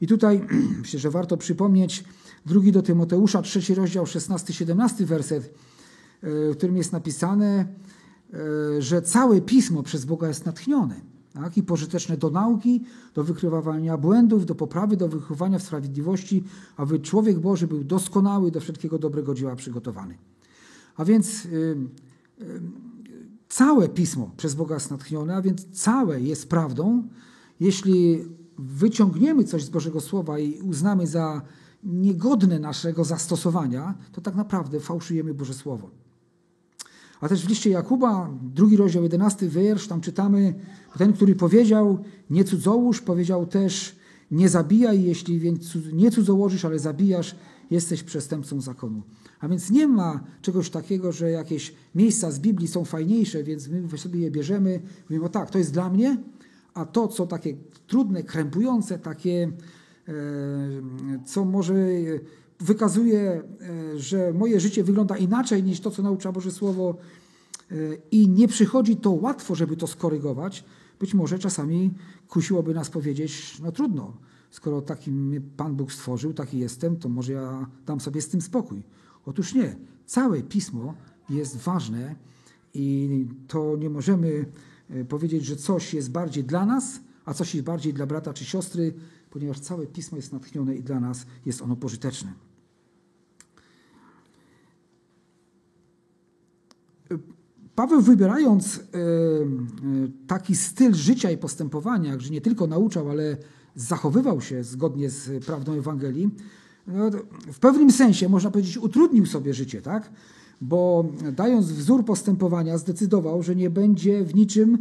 I 0.00 0.06
tutaj 0.06 0.46
myślę, 0.82 1.00
że 1.00 1.10
warto 1.10 1.36
przypomnieć 1.36 2.04
drugi 2.46 2.72
do 2.72 2.82
Tymoteusza, 2.82 3.42
trzeci 3.42 3.74
rozdział, 3.74 4.04
16-17 4.04 5.04
werset, 5.04 5.44
e, 5.44 5.50
w 6.22 6.56
którym 6.56 6.76
jest 6.76 6.92
napisane, 6.92 7.66
e, 8.78 8.82
że 8.82 9.02
całe 9.02 9.40
pismo 9.40 9.82
przez 9.82 10.04
Boga 10.04 10.28
jest 10.28 10.46
natchnione 10.46 11.11
tak? 11.34 11.56
i 11.56 11.62
pożyteczne 11.62 12.16
do 12.16 12.30
nauki, 12.30 12.82
do 13.14 13.24
wykrywania 13.24 13.96
błędów, 13.96 14.46
do 14.46 14.54
poprawy, 14.54 14.96
do 14.96 15.08
wychowania 15.08 15.58
w 15.58 15.62
sprawiedliwości, 15.62 16.44
aby 16.76 16.98
człowiek 16.98 17.38
Boży 17.38 17.66
był 17.66 17.84
doskonały, 17.84 18.50
do 18.50 18.60
wszelkiego 18.60 18.98
dobrego 18.98 19.34
dzieła 19.34 19.56
przygotowany. 19.56 20.18
A 20.96 21.04
więc 21.04 21.44
y, 21.44 21.48
y, 22.40 22.60
całe 23.48 23.88
pismo 23.88 24.30
przez 24.36 24.54
Boga 24.54 24.74
jest 24.74 24.90
natchnione, 24.90 25.36
a 25.36 25.42
więc 25.42 25.66
całe 25.70 26.20
jest 26.20 26.48
prawdą. 26.48 27.08
Jeśli 27.60 28.24
wyciągniemy 28.58 29.44
coś 29.44 29.64
z 29.64 29.70
Bożego 29.70 30.00
Słowa 30.00 30.38
i 30.38 30.60
uznamy 30.60 31.06
za 31.06 31.42
niegodne 31.84 32.58
naszego 32.58 33.04
zastosowania, 33.04 33.94
to 34.12 34.20
tak 34.20 34.34
naprawdę 34.34 34.80
fałszujemy 34.80 35.34
Boże 35.34 35.54
Słowo. 35.54 36.01
A 37.22 37.28
też 37.28 37.46
w 37.46 37.48
liście 37.48 37.70
Jakuba, 37.70 38.30
drugi 38.42 38.76
rozdział, 38.76 39.02
jedenasty 39.02 39.48
wiersz, 39.48 39.86
tam 39.88 40.00
czytamy, 40.00 40.54
ten, 40.98 41.12
który 41.12 41.34
powiedział, 41.34 41.98
nie 42.30 42.44
cudzołóż, 42.44 43.00
powiedział 43.00 43.46
też, 43.46 43.96
nie 44.30 44.48
zabijaj, 44.48 45.02
jeśli 45.02 45.38
więc 45.38 45.78
nie 45.92 46.10
cudzołożysz, 46.10 46.64
ale 46.64 46.78
zabijasz, 46.78 47.36
jesteś 47.70 48.02
przestępcą 48.02 48.60
zakonu. 48.60 49.02
A 49.40 49.48
więc 49.48 49.70
nie 49.70 49.88
ma 49.88 50.24
czegoś 50.42 50.70
takiego, 50.70 51.12
że 51.12 51.30
jakieś 51.30 51.74
miejsca 51.94 52.30
z 52.30 52.38
Biblii 52.38 52.68
są 52.68 52.84
fajniejsze, 52.84 53.44
więc 53.44 53.68
my 53.68 53.98
sobie 53.98 54.20
je 54.20 54.30
bierzemy, 54.30 54.80
mówimy, 55.10 55.26
o 55.26 55.28
tak, 55.28 55.50
to 55.50 55.58
jest 55.58 55.72
dla 55.72 55.90
mnie, 55.90 56.16
a 56.74 56.84
to, 56.84 57.08
co 57.08 57.26
takie 57.26 57.56
trudne, 57.86 58.22
krępujące, 58.22 58.98
takie, 58.98 59.52
e, 60.08 60.12
co 61.24 61.44
może 61.44 61.74
wykazuje, 62.62 63.20
e, 63.20 63.98
że 63.98 64.32
moje 64.32 64.60
życie 64.60 64.84
wygląda 64.84 65.16
inaczej 65.16 65.62
niż 65.62 65.80
to, 65.80 65.90
co 65.90 66.02
naucza 66.02 66.32
Boże 66.32 66.50
Słowo 66.50 66.96
e, 67.70 67.74
i 68.10 68.28
nie 68.28 68.48
przychodzi 68.48 68.96
to 68.96 69.10
łatwo, 69.10 69.54
żeby 69.54 69.76
to 69.76 69.86
skorygować, 69.86 70.64
być 71.00 71.14
może 71.14 71.38
czasami 71.38 71.90
kusiłoby 72.28 72.74
nas 72.74 72.90
powiedzieć, 72.90 73.60
no 73.62 73.72
trudno, 73.72 74.16
skoro 74.50 74.82
taki 74.82 75.12
mnie 75.12 75.40
Pan 75.40 75.76
Bóg 75.76 75.92
stworzył, 75.92 76.34
taki 76.34 76.58
jestem, 76.58 76.96
to 76.96 77.08
może 77.08 77.32
ja 77.32 77.66
dam 77.86 78.00
sobie 78.00 78.22
z 78.22 78.28
tym 78.28 78.40
spokój. 78.40 78.82
Otóż 79.26 79.54
nie. 79.54 79.76
Całe 80.06 80.42
Pismo 80.42 80.94
jest 81.30 81.56
ważne 81.56 82.14
i 82.74 83.26
to 83.48 83.76
nie 83.76 83.90
możemy 83.90 84.46
e, 84.90 85.04
powiedzieć, 85.04 85.44
że 85.44 85.56
coś 85.56 85.94
jest 85.94 86.10
bardziej 86.10 86.44
dla 86.44 86.66
nas, 86.66 87.00
a 87.24 87.34
coś 87.34 87.54
jest 87.54 87.66
bardziej 87.66 87.94
dla 87.94 88.06
brata 88.06 88.32
czy 88.32 88.44
siostry, 88.44 88.94
ponieważ 89.30 89.60
całe 89.60 89.86
Pismo 89.86 90.16
jest 90.16 90.32
natchnione 90.32 90.76
i 90.76 90.82
dla 90.82 91.00
nas 91.00 91.26
jest 91.46 91.62
ono 91.62 91.76
pożyteczne. 91.76 92.32
Paweł 97.74 98.00
wybierając 98.00 98.76
e, 98.76 98.80
e, 98.80 99.02
taki 100.26 100.56
styl 100.56 100.94
życia 100.94 101.30
i 101.30 101.38
postępowania, 101.38 102.20
że 102.20 102.30
nie 102.30 102.40
tylko 102.40 102.66
nauczał, 102.66 103.10
ale 103.10 103.36
zachowywał 103.74 104.40
się 104.40 104.64
zgodnie 104.64 105.10
z 105.10 105.44
prawdą 105.44 105.72
Ewangelii, 105.72 106.30
no, 106.86 107.10
w 107.52 107.58
pewnym 107.58 107.90
sensie 107.90 108.28
można 108.28 108.50
powiedzieć 108.50 108.78
utrudnił 108.78 109.26
sobie 109.26 109.54
życie, 109.54 109.82
tak? 109.82 110.10
Bo 110.60 111.04
dając 111.32 111.72
wzór 111.72 112.04
postępowania 112.04 112.78
zdecydował, 112.78 113.42
że 113.42 113.56
nie 113.56 113.70
będzie 113.70 114.24
w 114.24 114.34
niczym 114.34 114.78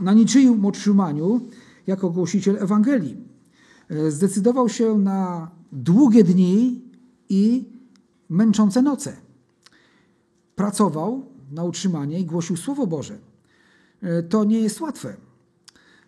na 0.00 0.12
niczyim 0.12 0.66
otrzymaniu 0.66 1.40
jako 1.86 2.10
głosiciel 2.10 2.56
Ewangelii. 2.60 3.16
E, 3.88 4.10
zdecydował 4.10 4.68
się 4.68 4.98
na 4.98 5.50
długie 5.72 6.24
dni 6.24 6.82
i 7.28 7.64
męczące 8.28 8.82
noce. 8.82 9.16
Pracował 10.56 11.26
na 11.52 11.64
utrzymanie 11.64 12.20
i 12.20 12.24
głosił 12.24 12.56
Słowo 12.56 12.86
Boże. 12.86 13.18
E, 14.02 14.22
to 14.22 14.44
nie 14.44 14.60
jest 14.60 14.80
łatwe. 14.80 15.16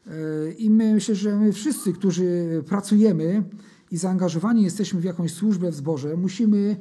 E, 0.07 0.53
I 0.53 0.71
my, 0.71 0.95
myślę, 0.95 1.15
że 1.15 1.37
my 1.37 1.53
wszyscy, 1.53 1.93
którzy 1.93 2.63
pracujemy 2.67 3.45
i 3.91 3.97
zaangażowani 3.97 4.63
jesteśmy 4.63 5.01
w 5.01 5.05
jakąś 5.05 5.33
służbę 5.33 5.71
w 5.71 5.75
zborze, 5.75 6.17
musimy 6.17 6.77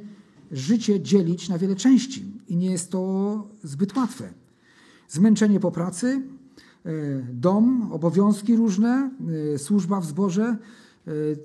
życie 0.52 1.00
dzielić 1.00 1.48
na 1.48 1.58
wiele 1.58 1.76
części 1.76 2.32
i 2.48 2.56
nie 2.56 2.70
jest 2.70 2.90
to 2.90 3.48
zbyt 3.62 3.96
łatwe. 3.96 4.32
Zmęczenie 5.08 5.60
po 5.60 5.70
pracy, 5.70 6.22
e, 6.86 6.90
dom, 7.32 7.92
obowiązki 7.92 8.56
różne, 8.56 9.10
służba 9.56 10.00
w 10.00 10.06
zborze, 10.06 10.56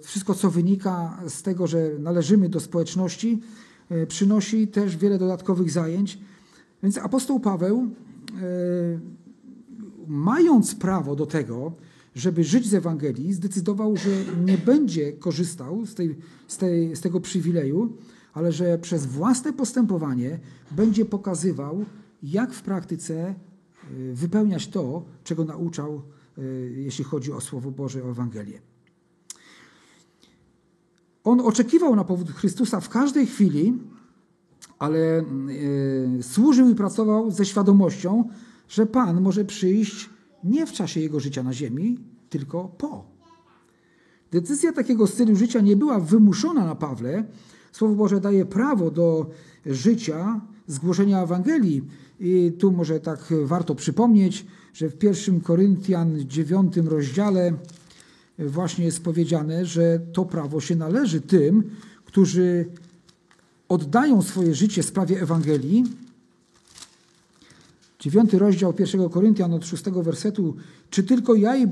wszystko 0.01 0.35
co 0.35 0.51
wynika 0.51 1.21
z 1.27 1.41
tego, 1.41 1.67
że 1.67 1.89
należymy 1.99 2.49
do 2.49 2.59
społeczności, 2.59 3.39
przynosi 4.07 4.67
też 4.67 4.97
wiele 4.97 5.17
dodatkowych 5.17 5.71
zajęć. 5.71 6.19
Więc 6.83 6.97
apostoł 6.97 7.39
Paweł 7.39 7.89
mając 10.07 10.75
prawo 10.75 11.15
do 11.15 11.25
tego, 11.25 11.73
żeby 12.15 12.43
żyć 12.43 12.67
z 12.67 12.73
Ewangelii, 12.73 13.33
zdecydował, 13.33 13.97
że 13.97 14.09
nie 14.45 14.57
będzie 14.57 15.13
korzystał 15.13 15.85
z, 15.85 15.95
tej, 15.95 16.15
z, 16.47 16.57
tej, 16.57 16.95
z 16.95 17.01
tego 17.01 17.19
przywileju, 17.19 17.93
ale 18.33 18.51
że 18.51 18.77
przez 18.77 19.05
własne 19.05 19.53
postępowanie 19.53 20.39
będzie 20.71 21.05
pokazywał, 21.05 21.85
jak 22.23 22.53
w 22.53 22.61
praktyce 22.61 23.35
y, 23.91 24.13
wypełniać 24.13 24.67
to, 24.67 25.05
czego 25.23 25.45
nauczał, 25.45 26.01
jeśli 26.75 27.03
chodzi 27.03 27.31
o 27.31 27.41
Słowo 27.41 27.71
Boże, 27.71 28.03
o 28.03 28.09
Ewangelię. 28.09 28.61
On 31.29 31.39
oczekiwał 31.39 31.95
na 31.95 32.03
powód 32.03 32.31
Chrystusa 32.31 32.79
w 32.79 32.89
każdej 32.89 33.25
chwili, 33.27 33.73
ale 34.79 35.19
y, 35.19 36.23
służył 36.23 36.69
i 36.69 36.75
pracował 36.75 37.31
ze 37.31 37.45
świadomością, 37.45 38.29
że 38.67 38.85
Pan 38.85 39.21
może 39.21 39.45
przyjść 39.45 40.09
nie 40.43 40.65
w 40.65 40.71
czasie 40.71 40.99
jego 40.99 41.19
życia 41.19 41.43
na 41.43 41.53
ziemi, 41.53 41.99
tylko 42.29 42.63
po. 42.63 43.05
Decyzja 44.31 44.73
takiego 44.73 45.07
stylu 45.07 45.35
życia 45.35 45.61
nie 45.61 45.75
była 45.75 45.99
wymuszona 45.99 46.65
na 46.65 46.75
Pawle. 46.75 47.23
Słowo 47.71 47.95
Boże 47.95 48.19
daje 48.21 48.45
prawo 48.45 48.91
do 48.91 49.29
życia, 49.65 50.41
zgłoszenia 50.67 51.23
Ewangelii. 51.23 51.81
I 52.19 52.51
tu 52.59 52.71
może 52.71 52.99
tak 52.99 53.33
warto 53.45 53.75
przypomnieć, 53.75 54.45
że 54.73 54.89
w 54.89 55.03
1 55.03 55.41
Koryntian 55.41 56.19
9 56.27 56.77
rozdziale 56.77 57.53
właśnie 58.39 58.85
jest 58.85 59.03
powiedziane, 59.03 59.65
że 59.65 59.99
to 60.13 60.25
prawo 60.25 60.61
się 60.61 60.75
należy 60.75 61.21
tym, 61.21 61.63
którzy 62.05 62.65
oddają 63.69 64.21
swoje 64.21 64.55
życie 64.55 64.83
sprawie 64.83 65.21
Ewangelii 65.21 65.83
Dziewiąty 67.99 68.39
rozdział 68.39 68.73
pierwszego 68.73 69.09
Koryntian 69.09 69.53
od 69.53 69.65
szóstego 69.65 70.03
wersetu. 70.03 70.55
Czy 70.89 71.03
tylko 71.03 71.35
ja 71.35 71.55
i 71.55 71.67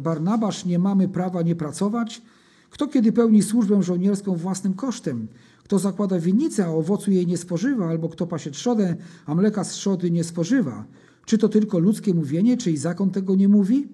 Barnabasz 0.00 0.64
nie 0.64 0.78
mamy 0.78 1.08
prawa 1.08 1.42
nie 1.42 1.56
pracować? 1.56 2.22
Kto 2.70 2.88
kiedy 2.88 3.12
pełni 3.12 3.42
służbę 3.42 3.82
żołnierską 3.82 4.34
własnym 4.36 4.74
kosztem? 4.74 5.28
Kto 5.64 5.78
zakłada 5.78 6.18
winnicę, 6.18 6.66
a 6.66 6.68
owocu 6.68 7.10
jej 7.10 7.26
nie 7.26 7.36
spożywa? 7.36 7.88
Albo 7.88 8.08
kto 8.08 8.26
pasie 8.26 8.50
trzodę, 8.50 8.96
a 9.26 9.34
mleka 9.34 9.64
z 9.64 9.70
trzody 9.70 10.10
nie 10.10 10.24
spożywa? 10.24 10.84
Czy 11.24 11.38
to 11.38 11.48
tylko 11.48 11.78
ludzkie 11.78 12.14
mówienie, 12.14 12.56
czy 12.56 12.70
i 12.70 12.76
zakon 12.76 13.10
tego 13.10 13.34
nie 13.34 13.48
mówi? 13.48 13.88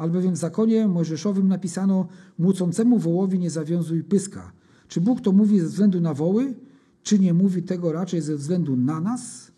Albowiem 0.00 0.34
w 0.34 0.36
zakonie 0.36 0.88
mojżeszowym 0.88 1.48
napisano 1.48 2.08
młócącemu 2.38 2.98
wołowi 2.98 3.38
nie 3.38 3.50
zawiązuj 3.50 4.04
pyska. 4.04 4.52
Czy 4.88 5.00
Bóg 5.00 5.20
to 5.20 5.32
mówi 5.32 5.60
ze 5.60 5.66
względu 5.66 6.00
na 6.00 6.14
woły, 6.14 6.54
czy 7.02 7.18
nie 7.18 7.34
mówi 7.34 7.62
tego 7.62 7.92
raczej 7.92 8.20
ze 8.20 8.36
względu 8.36 8.76
na 8.76 9.00
nas? 9.00 9.52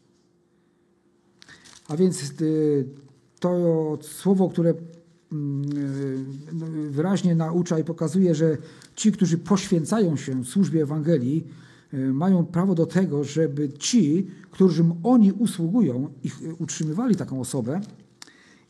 A 1.89 1.97
więc 1.97 2.41
y, 2.41 2.89
to 3.41 3.99
słowo, 4.01 4.49
które 4.49 4.75
mm, 5.33 5.65
y, 6.87 6.91
wyraźnie 6.91 7.35
naucza 7.35 7.79
i 7.79 7.85
pokazuje, 7.85 8.35
że 8.35 8.59
ci, 8.97 9.13
którzy 9.13 9.39
poświęcają 9.39 10.17
się 10.17 10.45
służbie 10.45 10.83
Ewangelii, 10.83 11.47
y, 11.95 12.13
mają 12.13 12.47
prawo 12.47 12.75
do 12.75 12.87
tego, 12.87 13.25
żeby 13.25 13.69
ci, 13.69 14.27
którym 14.51 14.93
oni 15.03 15.33
usługują, 15.33 16.09
ich 16.25 16.39
utrzymywali 16.59 17.17
taką 17.17 17.41
osobę. 17.41 17.81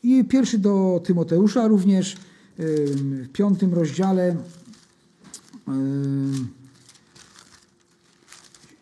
I 0.03 0.25
pierwszy 0.25 0.57
do 0.59 1.01
Tymoteusza 1.05 1.67
również 1.67 2.17
w 2.57 3.29
piątym 3.33 3.73
rozdziale 3.73 4.35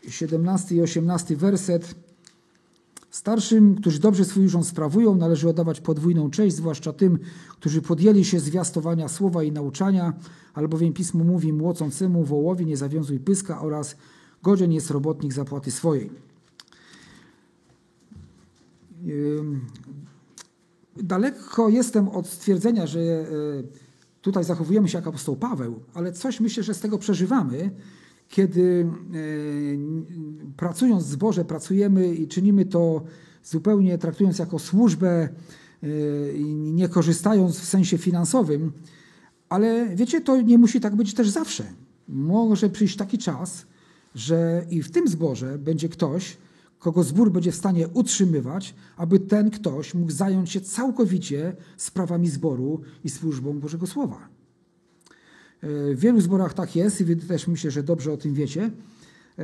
17 0.09 0.75
i 0.75 0.81
18 0.81 1.35
werset 1.35 1.95
Starszym, 3.11 3.75
którzy 3.75 3.99
dobrze 3.99 4.25
swój 4.25 4.45
urząd 4.45 4.67
sprawują, 4.67 5.15
należy 5.15 5.49
oddawać 5.49 5.81
podwójną 5.81 6.29
cześć, 6.29 6.55
zwłaszcza 6.55 6.93
tym, 6.93 7.19
którzy 7.49 7.81
podjęli 7.81 8.25
się 8.25 8.39
zwiastowania 8.39 9.07
słowa 9.07 9.43
i 9.43 9.51
nauczania, 9.51 10.13
albowiem 10.53 10.93
Pismo 10.93 11.23
mówi 11.23 11.53
młocącemu 11.53 12.23
wołowi 12.23 12.65
nie 12.65 12.77
zawiązuj 12.77 13.19
pyska 13.19 13.61
oraz 13.61 13.95
godzien 14.43 14.71
jest 14.71 14.91
robotnik 14.91 15.33
zapłaty 15.33 15.71
swojej. 15.71 16.09
Daleko 20.95 21.69
jestem 21.69 22.09
od 22.09 22.27
stwierdzenia, 22.27 22.87
że 22.87 22.99
e, 22.99 23.25
tutaj 24.21 24.43
zachowujemy 24.43 24.89
się 24.89 24.97
jak 24.97 25.07
apostoł 25.07 25.35
Paweł, 25.35 25.79
ale 25.93 26.11
coś 26.13 26.39
myślę, 26.39 26.63
że 26.63 26.73
z 26.73 26.79
tego 26.79 26.97
przeżywamy, 26.97 27.71
kiedy 28.29 28.85
e, 28.85 30.53
pracując 30.57 31.05
z 31.05 31.15
Boże, 31.15 31.45
pracujemy 31.45 32.15
i 32.15 32.27
czynimy 32.27 32.65
to 32.65 33.03
zupełnie 33.43 33.97
traktując 33.97 34.39
jako 34.39 34.59
służbę 34.59 35.29
e, 35.83 35.87
i 36.33 36.55
nie 36.55 36.89
korzystając 36.89 37.59
w 37.59 37.65
sensie 37.65 37.97
finansowym, 37.97 38.71
ale 39.49 39.95
wiecie, 39.95 40.21
to 40.21 40.41
nie 40.41 40.57
musi 40.57 40.79
tak 40.79 40.95
być 40.95 41.13
też 41.13 41.29
zawsze. 41.29 41.63
Może 42.07 42.69
przyjść 42.69 42.97
taki 42.97 43.17
czas, 43.17 43.65
że 44.15 44.65
i 44.69 44.83
w 44.83 44.91
tym 44.91 45.07
zborze 45.07 45.57
będzie 45.57 45.89
ktoś, 45.89 46.37
kogo 46.81 47.03
zbór 47.03 47.31
będzie 47.31 47.51
w 47.51 47.55
stanie 47.55 47.87
utrzymywać, 47.87 48.75
aby 48.97 49.19
ten 49.19 49.51
ktoś 49.51 49.93
mógł 49.93 50.11
zająć 50.11 50.49
się 50.49 50.61
całkowicie 50.61 51.55
sprawami 51.77 52.29
zboru 52.29 52.81
i 53.03 53.09
służbą 53.09 53.59
Bożego 53.59 53.87
Słowa. 53.87 54.27
W 55.63 55.95
wielu 55.99 56.21
zborach 56.21 56.53
tak 56.53 56.75
jest 56.75 57.01
i 57.01 57.05
wy 57.05 57.15
też 57.15 57.47
myślę, 57.47 57.71
że 57.71 57.83
dobrze 57.83 58.13
o 58.13 58.17
tym 58.17 58.33
wiecie. 58.33 58.61
E, 58.61 59.43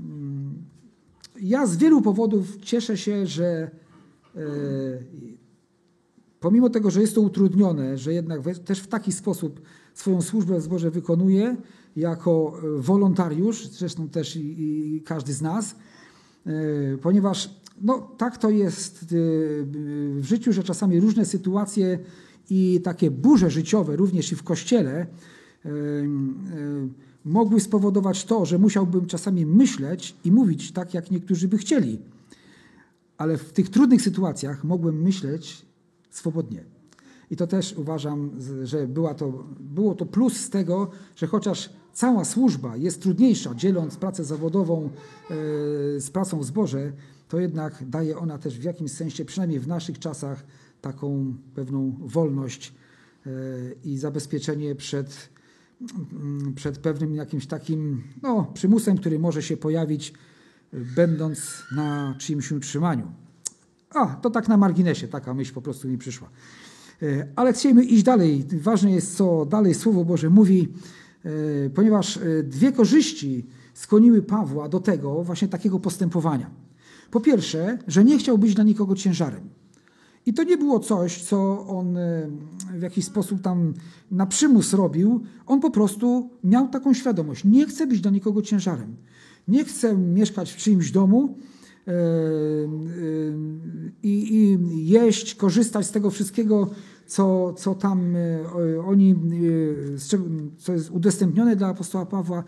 mm, 0.00 0.54
ja 1.40 1.66
z 1.66 1.76
wielu 1.76 2.02
powodów 2.02 2.56
cieszę 2.56 2.96
się, 2.96 3.26
że 3.26 3.70
e, 4.36 4.40
pomimo 6.40 6.70
tego, 6.70 6.90
że 6.90 7.00
jest 7.00 7.14
to 7.14 7.20
utrudnione, 7.20 7.98
że 7.98 8.12
jednak 8.12 8.40
też 8.64 8.80
w 8.80 8.86
taki 8.86 9.12
sposób 9.12 9.60
swoją 9.94 10.22
służbę 10.22 10.58
w 10.58 10.62
zborze 10.62 10.90
wykonuje 10.90 11.56
jako 11.96 12.60
wolontariusz, 12.76 13.68
zresztą 13.68 14.08
też 14.08 14.36
i, 14.36 14.96
i 14.96 15.02
każdy 15.02 15.32
z 15.32 15.42
nas, 15.42 15.70
e, 15.70 15.94
ponieważ 17.02 17.50
no, 17.82 17.98
tak 17.98 18.38
to 18.38 18.50
jest 18.50 19.04
w 20.14 20.24
życiu, 20.24 20.52
że 20.52 20.62
czasami 20.62 21.00
różne 21.00 21.24
sytuacje 21.24 21.98
i 22.50 22.80
takie 22.84 23.10
burze 23.10 23.50
życiowe, 23.50 23.96
również 23.96 24.32
i 24.32 24.36
w 24.36 24.42
kościele, 24.42 25.06
mogły 27.24 27.60
spowodować 27.60 28.24
to, 28.24 28.46
że 28.46 28.58
musiałbym 28.58 29.06
czasami 29.06 29.46
myśleć 29.46 30.16
i 30.24 30.32
mówić 30.32 30.72
tak, 30.72 30.94
jak 30.94 31.10
niektórzy 31.10 31.48
by 31.48 31.58
chcieli. 31.58 31.98
Ale 33.18 33.38
w 33.38 33.52
tych 33.52 33.68
trudnych 33.68 34.02
sytuacjach 34.02 34.64
mogłem 34.64 35.02
myśleć 35.02 35.66
swobodnie. 36.10 36.64
I 37.30 37.36
to 37.36 37.46
też 37.46 37.72
uważam, 37.72 38.30
że 38.62 38.86
była 38.86 39.14
to, 39.14 39.44
było 39.60 39.94
to 39.94 40.06
plus 40.06 40.36
z 40.36 40.50
tego, 40.50 40.90
że 41.16 41.26
chociaż 41.26 41.70
cała 41.92 42.24
służba 42.24 42.76
jest 42.76 43.02
trudniejsza, 43.02 43.54
dzieląc 43.54 43.96
pracę 43.96 44.24
zawodową 44.24 44.84
e, 44.84 44.90
z 46.00 46.10
pracą 46.10 46.38
w 46.38 46.44
zborze, 46.44 46.92
to 47.28 47.40
jednak 47.40 47.88
daje 47.88 48.18
ona 48.18 48.38
też 48.38 48.58
w 48.58 48.62
jakimś 48.62 48.90
sensie, 48.90 49.24
przynajmniej 49.24 49.60
w 49.60 49.68
naszych 49.68 49.98
czasach, 49.98 50.44
taką 50.80 51.34
pewną 51.54 51.96
wolność 52.00 52.74
e, 53.26 53.30
i 53.84 53.98
zabezpieczenie 53.98 54.74
przed 54.74 55.34
Mm, 56.12 56.54
przed 56.54 56.78
pewnym 56.78 57.14
jakimś 57.14 57.46
takim 57.46 58.02
no, 58.22 58.50
przymusem, 58.54 58.98
który 58.98 59.18
może 59.18 59.42
się 59.42 59.56
pojawić, 59.56 60.12
będąc 60.72 61.62
na 61.76 62.14
czyimś 62.18 62.52
utrzymaniu. 62.52 63.12
A, 63.90 64.06
to 64.06 64.30
tak 64.30 64.48
na 64.48 64.56
marginesie, 64.56 65.08
taka 65.08 65.34
myśl 65.34 65.54
po 65.54 65.62
prostu 65.62 65.88
mi 65.88 65.98
przyszła. 65.98 66.28
E, 67.02 67.28
ale 67.36 67.52
chcemy 67.52 67.84
iść 67.84 68.02
dalej. 68.02 68.44
Ważne 68.52 68.90
jest, 68.90 69.16
co 69.16 69.46
dalej 69.46 69.74
Słowo 69.74 70.04
Boże 70.04 70.30
mówi, 70.30 70.68
e, 71.24 71.70
ponieważ 71.70 72.16
e, 72.16 72.42
dwie 72.42 72.72
korzyści 72.72 73.46
skłoniły 73.74 74.22
Pawła 74.22 74.68
do 74.68 74.80
tego, 74.80 75.24
właśnie 75.24 75.48
takiego 75.48 75.80
postępowania. 75.80 76.50
Po 77.10 77.20
pierwsze, 77.20 77.78
że 77.86 78.04
nie 78.04 78.18
chciał 78.18 78.38
być 78.38 78.54
dla 78.54 78.64
nikogo 78.64 78.94
ciężarem. 78.94 79.48
I 80.26 80.34
to 80.34 80.42
nie 80.42 80.56
było 80.56 80.80
coś, 80.80 81.22
co 81.22 81.66
on 81.66 81.98
w 82.74 82.82
jakiś 82.82 83.04
sposób 83.04 83.42
tam 83.42 83.74
na 84.10 84.26
przymus 84.26 84.74
robił. 84.74 85.20
On 85.46 85.60
po 85.60 85.70
prostu 85.70 86.30
miał 86.44 86.68
taką 86.68 86.94
świadomość. 86.94 87.44
Nie 87.44 87.66
chcę 87.66 87.86
być 87.86 88.00
dla 88.00 88.10
nikogo 88.10 88.42
ciężarem. 88.42 88.96
Nie 89.48 89.64
chcę 89.64 89.96
mieszkać 89.96 90.52
w 90.52 90.56
czyimś 90.56 90.90
domu 90.90 91.38
i, 94.02 94.34
i 94.34 94.58
jeść, 94.88 95.34
korzystać 95.34 95.86
z 95.86 95.90
tego 95.90 96.10
wszystkiego, 96.10 96.70
co, 97.06 97.52
co 97.52 97.74
tam 97.74 98.16
oni, 98.84 99.14
co 100.58 100.72
jest 100.72 100.90
udostępnione 100.90 101.56
dla 101.56 101.68
apostoła 101.68 102.06
Pawła. 102.06 102.44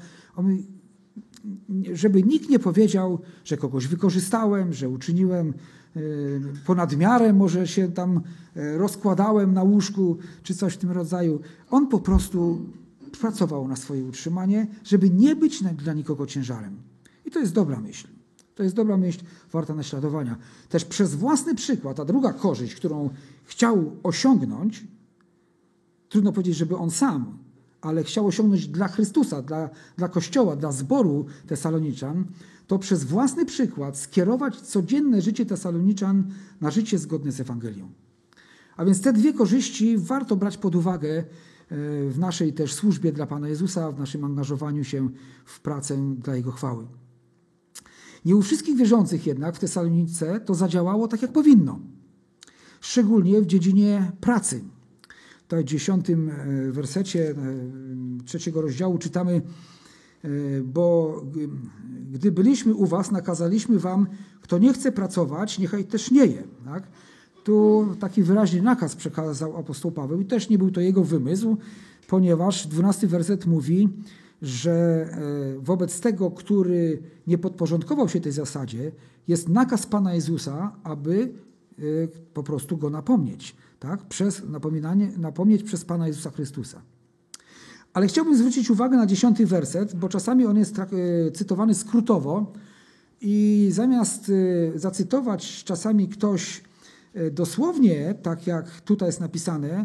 Żeby 1.92 2.22
nikt 2.22 2.50
nie 2.50 2.58
powiedział, 2.58 3.18
że 3.44 3.56
kogoś 3.56 3.86
wykorzystałem, 3.86 4.72
że 4.72 4.88
uczyniłem 4.88 5.54
Y, 5.96 6.40
ponad 6.66 6.96
miarę, 6.96 7.32
może 7.32 7.66
się 7.66 7.88
tam 7.88 8.20
rozkładałem 8.54 9.52
na 9.52 9.62
łóżku, 9.62 10.16
czy 10.42 10.54
coś 10.54 10.74
w 10.74 10.78
tym 10.78 10.90
rodzaju. 10.90 11.40
On 11.70 11.88
po 11.88 12.00
prostu 12.00 12.66
pracował 13.20 13.68
na 13.68 13.76
swoje 13.76 14.04
utrzymanie, 14.04 14.66
żeby 14.84 15.10
nie 15.10 15.36
być 15.36 15.62
dla 15.62 15.92
nikogo 15.92 16.26
ciężarem. 16.26 16.76
I 17.24 17.30
to 17.30 17.40
jest 17.40 17.52
dobra 17.52 17.80
myśl. 17.80 18.08
To 18.56 18.62
jest 18.62 18.74
dobra 18.74 18.96
myśl, 18.96 19.20
warta 19.52 19.74
naśladowania. 19.74 20.36
Też 20.68 20.84
przez 20.84 21.14
własny 21.14 21.54
przykład, 21.54 22.00
a 22.00 22.04
druga 22.04 22.32
korzyść, 22.32 22.74
którą 22.74 23.10
chciał 23.44 23.92
osiągnąć, 24.02 24.84
trudno 26.08 26.32
powiedzieć, 26.32 26.56
żeby 26.56 26.76
on 26.76 26.90
sam, 26.90 27.38
ale 27.80 28.04
chciał 28.04 28.26
osiągnąć 28.26 28.68
dla 28.68 28.88
Chrystusa, 28.88 29.42
dla, 29.42 29.70
dla 29.96 30.08
Kościoła, 30.08 30.56
dla 30.56 30.72
zboru 30.72 31.26
Tesaloniczan, 31.46 32.24
to 32.66 32.78
przez 32.78 33.04
własny 33.04 33.46
przykład 33.46 33.98
skierować 33.98 34.60
codzienne 34.60 35.22
życie 35.22 35.46
Tesaloniczan 35.46 36.24
na 36.60 36.70
życie 36.70 36.98
zgodne 36.98 37.32
z 37.32 37.40
Ewangelią. 37.40 37.88
A 38.76 38.84
więc 38.84 39.00
te 39.00 39.12
dwie 39.12 39.32
korzyści 39.32 39.98
warto 39.98 40.36
brać 40.36 40.56
pod 40.56 40.74
uwagę 40.74 41.08
e, 41.08 41.24
w 42.10 42.18
naszej 42.18 42.52
też 42.52 42.74
służbie 42.74 43.12
dla 43.12 43.26
Pana 43.26 43.48
Jezusa, 43.48 43.92
w 43.92 43.98
naszym 43.98 44.24
angażowaniu 44.24 44.84
się 44.84 45.08
w 45.44 45.60
pracę 45.60 46.14
dla 46.18 46.36
Jego 46.36 46.52
chwały. 46.52 46.86
Nie 48.26 48.36
u 48.36 48.42
wszystkich 48.42 48.76
wierzących 48.76 49.26
jednak 49.26 49.56
w 49.56 49.58
Tesalonice 49.58 50.40
to 50.40 50.54
zadziałało 50.54 51.08
tak, 51.08 51.22
jak 51.22 51.32
powinno. 51.32 51.80
Szczególnie 52.80 53.40
w 53.40 53.46
dziedzinie 53.46 54.12
pracy. 54.20 54.64
Tutaj 55.42 55.64
w 55.64 55.66
dziesiątym 55.66 56.30
e, 56.30 56.72
wersecie 56.72 57.30
e, 57.30 57.34
trzeciego 58.24 58.60
rozdziału 58.60 58.98
czytamy 58.98 59.42
E, 60.26 60.62
bo 60.62 61.14
gdy 62.12 62.32
byliśmy 62.32 62.74
u 62.74 62.86
was, 62.86 63.10
nakazaliśmy 63.10 63.78
wam, 63.78 64.06
kto 64.40 64.58
nie 64.58 64.72
chce 64.72 64.92
pracować, 64.92 65.58
niechaj 65.58 65.84
też 65.84 66.10
nie 66.10 66.26
je. 66.26 66.42
Tak? 66.64 66.88
Tu 67.44 67.86
taki 68.00 68.22
wyraźny 68.22 68.62
nakaz 68.62 68.96
przekazał 68.96 69.56
apostoł 69.56 69.92
Paweł 69.92 70.20
i 70.20 70.24
też 70.24 70.48
nie 70.48 70.58
był 70.58 70.70
to 70.70 70.80
jego 70.80 71.04
wymysł, 71.04 71.56
ponieważ 72.08 72.66
dwunasty 72.66 73.06
werset 73.06 73.46
mówi, 73.46 73.88
że 74.42 74.72
e, 74.72 75.58
wobec 75.58 76.00
tego, 76.00 76.30
który 76.30 77.02
nie 77.26 77.38
podporządkował 77.38 78.08
się 78.08 78.20
tej 78.20 78.32
zasadzie, 78.32 78.92
jest 79.28 79.48
nakaz 79.48 79.86
Pana 79.86 80.14
Jezusa, 80.14 80.76
aby 80.82 81.32
e, 81.78 81.82
po 82.34 82.42
prostu 82.42 82.76
go 82.76 82.90
napomnieć. 82.90 83.56
Tak? 83.78 84.02
Przez 84.04 84.48
napominanie, 84.48 85.12
napomnieć 85.18 85.62
przez 85.62 85.84
Pana 85.84 86.06
Jezusa 86.06 86.30
Chrystusa. 86.30 86.82
Ale 87.92 88.06
chciałbym 88.06 88.36
zwrócić 88.36 88.70
uwagę 88.70 88.96
na 88.96 89.06
dziesiąty 89.06 89.46
werset, 89.46 89.96
bo 89.96 90.08
czasami 90.08 90.46
on 90.46 90.56
jest 90.56 90.78
e, 90.78 90.86
cytowany 91.30 91.74
skrótowo 91.74 92.52
i 93.20 93.68
zamiast 93.72 94.32
zacytować 94.74 95.64
czasami 95.64 96.08
ktoś 96.08 96.62
dosłownie, 97.32 98.14
tak 98.22 98.46
jak 98.46 98.80
tutaj 98.80 99.08
jest 99.08 99.20
napisane, 99.20 99.84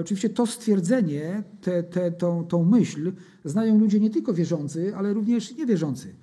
oczywiście 0.00 0.30
to 0.30 0.46
stwierdzenie, 0.46 1.42
te, 1.60 1.82
te, 1.82 2.12
tą, 2.12 2.44
tą 2.44 2.64
myśl 2.64 3.12
znają 3.44 3.78
ludzie 3.78 4.00
nie 4.00 4.10
tylko 4.10 4.34
wierzący, 4.34 4.96
ale 4.96 5.12
również 5.12 5.56
niewierzący. 5.56 6.14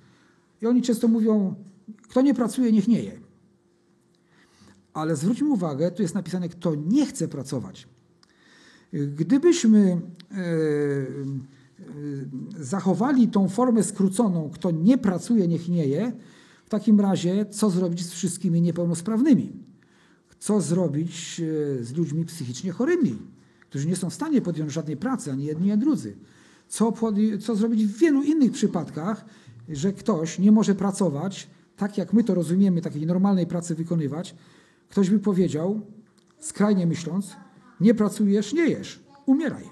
I 0.62 0.66
oni 0.66 0.82
często 0.82 1.08
mówią, 1.08 1.54
kto 2.02 2.22
nie 2.22 2.34
pracuje, 2.34 2.72
niech 2.72 2.88
nie 2.88 3.02
je. 3.02 3.12
Ale 4.92 5.16
zwróćmy 5.16 5.48
uwagę, 5.48 5.90
tu 5.90 6.02
jest 6.02 6.14
napisane, 6.14 6.48
kto 6.48 6.74
nie 6.74 7.06
chce 7.06 7.28
pracować. 7.28 7.88
Gdybyśmy 8.92 10.00
e, 10.30 10.36
e, 10.36 10.44
zachowali 12.58 13.28
tą 13.28 13.48
formę 13.48 13.82
skróconą, 13.82 14.50
kto 14.50 14.70
nie 14.70 14.98
pracuje, 14.98 15.48
niech 15.48 15.68
nie 15.68 15.86
je, 15.86 16.12
w 16.64 16.70
takim 16.70 17.00
razie 17.00 17.46
co 17.46 17.70
zrobić 17.70 18.06
z 18.06 18.10
wszystkimi 18.10 18.62
niepełnosprawnymi? 18.62 19.52
Co 20.38 20.60
zrobić 20.60 21.40
e, 21.40 21.84
z 21.84 21.96
ludźmi 21.96 22.24
psychicznie 22.24 22.72
chorymi, 22.72 23.18
którzy 23.68 23.88
nie 23.88 23.96
są 23.96 24.10
w 24.10 24.14
stanie 24.14 24.40
podjąć 24.40 24.72
żadnej 24.72 24.96
pracy, 24.96 25.32
ani 25.32 25.44
jedni, 25.44 25.72
ani 25.72 25.80
drudzy? 25.80 26.16
Co, 26.68 26.92
co 27.40 27.56
zrobić 27.56 27.86
w 27.86 27.98
wielu 27.98 28.22
innych 28.22 28.52
przypadkach, 28.52 29.24
że 29.68 29.92
ktoś 29.92 30.38
nie 30.38 30.52
może 30.52 30.74
pracować, 30.74 31.48
tak 31.76 31.98
jak 31.98 32.12
my 32.12 32.24
to 32.24 32.34
rozumiemy, 32.34 32.80
takiej 32.80 33.06
normalnej 33.06 33.46
pracy 33.46 33.74
wykonywać, 33.74 34.34
ktoś 34.88 35.10
by 35.10 35.18
powiedział, 35.18 35.80
skrajnie 36.38 36.86
myśląc, 36.86 37.36
nie 37.80 37.94
pracujesz, 37.94 38.52
nie 38.52 38.66
jesz, 38.66 39.00
umieraj. 39.26 39.64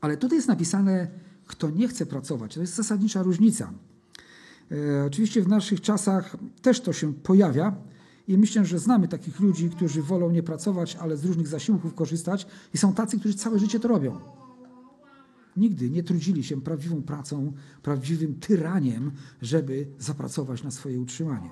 Ale 0.00 0.16
tutaj 0.16 0.38
jest 0.38 0.48
napisane, 0.48 1.08
kto 1.46 1.70
nie 1.70 1.88
chce 1.88 2.06
pracować. 2.06 2.54
To 2.54 2.60
jest 2.60 2.74
zasadnicza 2.74 3.22
różnica. 3.22 3.72
E, 4.72 5.04
oczywiście 5.04 5.42
w 5.42 5.48
naszych 5.48 5.80
czasach 5.80 6.36
też 6.62 6.80
to 6.80 6.92
się 6.92 7.14
pojawia 7.14 7.76
i 8.30 8.38
myślę, 8.38 8.64
że 8.64 8.78
znamy 8.78 9.08
takich 9.08 9.40
ludzi, 9.40 9.70
którzy 9.70 10.02
wolą 10.02 10.30
nie 10.30 10.42
pracować, 10.42 10.96
ale 10.96 11.16
z 11.16 11.24
różnych 11.24 11.48
zasiłków 11.48 11.94
korzystać 11.94 12.46
i 12.74 12.78
są 12.78 12.94
tacy, 12.94 13.18
którzy 13.18 13.34
całe 13.34 13.58
życie 13.58 13.80
to 13.80 13.88
robią. 13.88 14.18
Nigdy 15.56 15.90
nie 15.90 16.02
trudzili 16.02 16.44
się 16.44 16.60
prawdziwą 16.60 17.02
pracą, 17.02 17.52
prawdziwym 17.82 18.34
tyraniem, 18.34 19.10
żeby 19.42 19.86
zapracować 19.98 20.62
na 20.62 20.70
swoje 20.70 21.00
utrzymanie. 21.00 21.50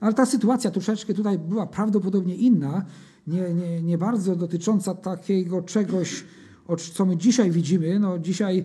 Ale 0.00 0.14
ta 0.14 0.26
sytuacja 0.26 0.70
troszeczkę 0.70 1.14
tutaj 1.14 1.38
była 1.38 1.66
prawdopodobnie 1.66 2.34
inna, 2.34 2.84
nie, 3.26 3.54
nie, 3.54 3.82
nie 3.82 3.98
bardzo 3.98 4.36
dotycząca 4.36 4.94
takiego 4.94 5.62
czegoś, 5.62 6.24
co 6.92 7.06
my 7.06 7.16
dzisiaj 7.16 7.50
widzimy. 7.50 7.98
No, 7.98 8.18
dzisiaj 8.18 8.64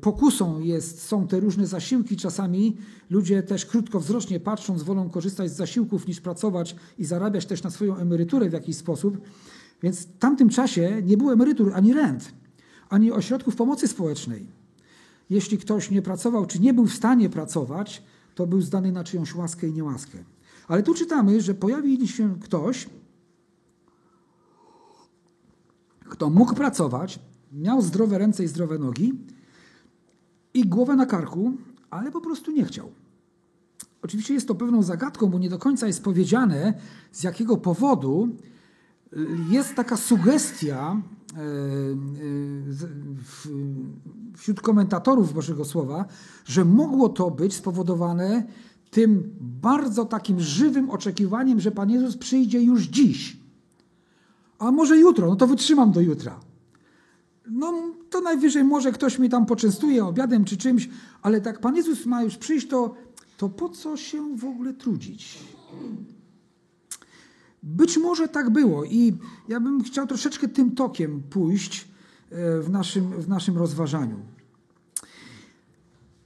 pokusą 0.00 0.60
jest, 0.60 1.02
są 1.02 1.26
te 1.26 1.40
różne 1.40 1.66
zasiłki. 1.66 2.16
Czasami 2.16 2.76
ludzie 3.10 3.42
też 3.42 3.66
krótkowzrocznie 3.66 4.40
patrząc, 4.40 4.82
wolą 4.82 5.10
korzystać 5.10 5.50
z 5.50 5.56
zasiłków 5.56 6.06
niż 6.06 6.20
pracować 6.20 6.76
i 6.98 7.04
zarabiać 7.04 7.46
też 7.46 7.62
na 7.62 7.70
swoją 7.70 7.96
emeryturę 7.96 8.50
w 8.50 8.52
jakiś 8.52 8.76
sposób. 8.76 9.18
Więc 9.82 10.06
w 10.06 10.18
tamtym 10.18 10.48
czasie 10.48 11.02
nie 11.04 11.16
było 11.16 11.32
emerytur 11.32 11.72
ani 11.74 11.94
rent 11.94 12.32
ani 12.92 13.12
ośrodków 13.12 13.56
pomocy 13.56 13.88
społecznej. 13.88 14.46
Jeśli 15.30 15.58
ktoś 15.58 15.90
nie 15.90 16.02
pracował, 16.02 16.46
czy 16.46 16.60
nie 16.60 16.74
był 16.74 16.86
w 16.86 16.94
stanie 16.94 17.30
pracować, 17.30 18.02
to 18.34 18.46
był 18.46 18.60
zdany 18.60 18.92
na 18.92 19.04
czyjąś 19.04 19.34
łaskę 19.34 19.68
i 19.68 19.72
niełaskę. 19.72 20.18
Ale 20.68 20.82
tu 20.82 20.94
czytamy, 20.94 21.40
że 21.40 21.54
pojawi 21.54 22.08
się 22.08 22.40
ktoś, 22.40 22.86
kto 26.08 26.30
mógł 26.30 26.54
pracować, 26.54 27.18
miał 27.52 27.82
zdrowe 27.82 28.18
ręce 28.18 28.44
i 28.44 28.48
zdrowe 28.48 28.78
nogi 28.78 29.12
i 30.54 30.64
głowę 30.64 30.96
na 30.96 31.06
karku, 31.06 31.52
ale 31.90 32.10
po 32.10 32.20
prostu 32.20 32.50
nie 32.50 32.64
chciał. 32.64 32.92
Oczywiście 34.02 34.34
jest 34.34 34.48
to 34.48 34.54
pewną 34.54 34.82
zagadką, 34.82 35.26
bo 35.26 35.38
nie 35.38 35.50
do 35.50 35.58
końca 35.58 35.86
jest 35.86 36.04
powiedziane, 36.04 36.74
z 37.12 37.22
jakiego 37.22 37.56
powodu 37.56 38.28
jest 39.50 39.74
taka 39.74 39.96
sugestia, 39.96 41.02
E, 41.32 41.40
e, 41.40 41.44
wśród 44.36 44.60
komentatorów 44.60 45.34
Bożego 45.34 45.64
Słowa, 45.64 46.04
że 46.44 46.64
mogło 46.64 47.08
to 47.08 47.30
być 47.30 47.54
spowodowane 47.54 48.46
tym 48.90 49.34
bardzo 49.40 50.04
takim 50.04 50.40
żywym 50.40 50.90
oczekiwaniem, 50.90 51.60
że 51.60 51.70
Pan 51.70 51.90
Jezus 51.90 52.16
przyjdzie 52.16 52.62
już 52.62 52.82
dziś. 52.82 53.36
A 54.58 54.70
może 54.70 54.98
jutro, 54.98 55.26
no 55.26 55.36
to 55.36 55.46
wytrzymam 55.46 55.92
do 55.92 56.00
jutra. 56.00 56.40
No 57.50 57.72
to 58.12 58.20
najwyżej 58.20 58.64
może 58.64 58.92
ktoś 58.92 59.18
mi 59.18 59.28
tam 59.28 59.46
poczęstuje 59.46 60.04
obiadem 60.04 60.44
czy 60.44 60.56
czymś, 60.56 60.88
ale 61.22 61.40
tak 61.40 61.60
Pan 61.60 61.76
Jezus 61.76 62.06
ma 62.06 62.22
już 62.22 62.36
przyjść, 62.36 62.68
to, 62.68 62.94
to 63.36 63.48
po 63.48 63.68
co 63.68 63.96
się 63.96 64.36
w 64.36 64.44
ogóle 64.44 64.74
trudzić? 64.74 65.38
Być 67.62 67.98
może 67.98 68.28
tak 68.28 68.50
było 68.50 68.84
i 68.84 69.18
ja 69.48 69.60
bym 69.60 69.84
chciał 69.84 70.06
troszeczkę 70.06 70.48
tym 70.48 70.74
tokiem 70.74 71.22
pójść 71.30 71.88
e, 72.30 72.60
w 72.60 72.70
naszym, 72.70 73.10
w 73.10 73.28
naszym 73.28 73.58
rozważaniu. 73.58 74.16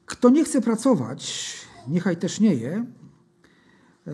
Kto 0.06 0.30
nie 0.30 0.44
chce 0.44 0.60
pracować, 0.60 1.54
niechaj 1.88 2.16
też 2.16 2.40
nie 2.40 2.54
je. 2.54 2.86
E, 4.06 4.12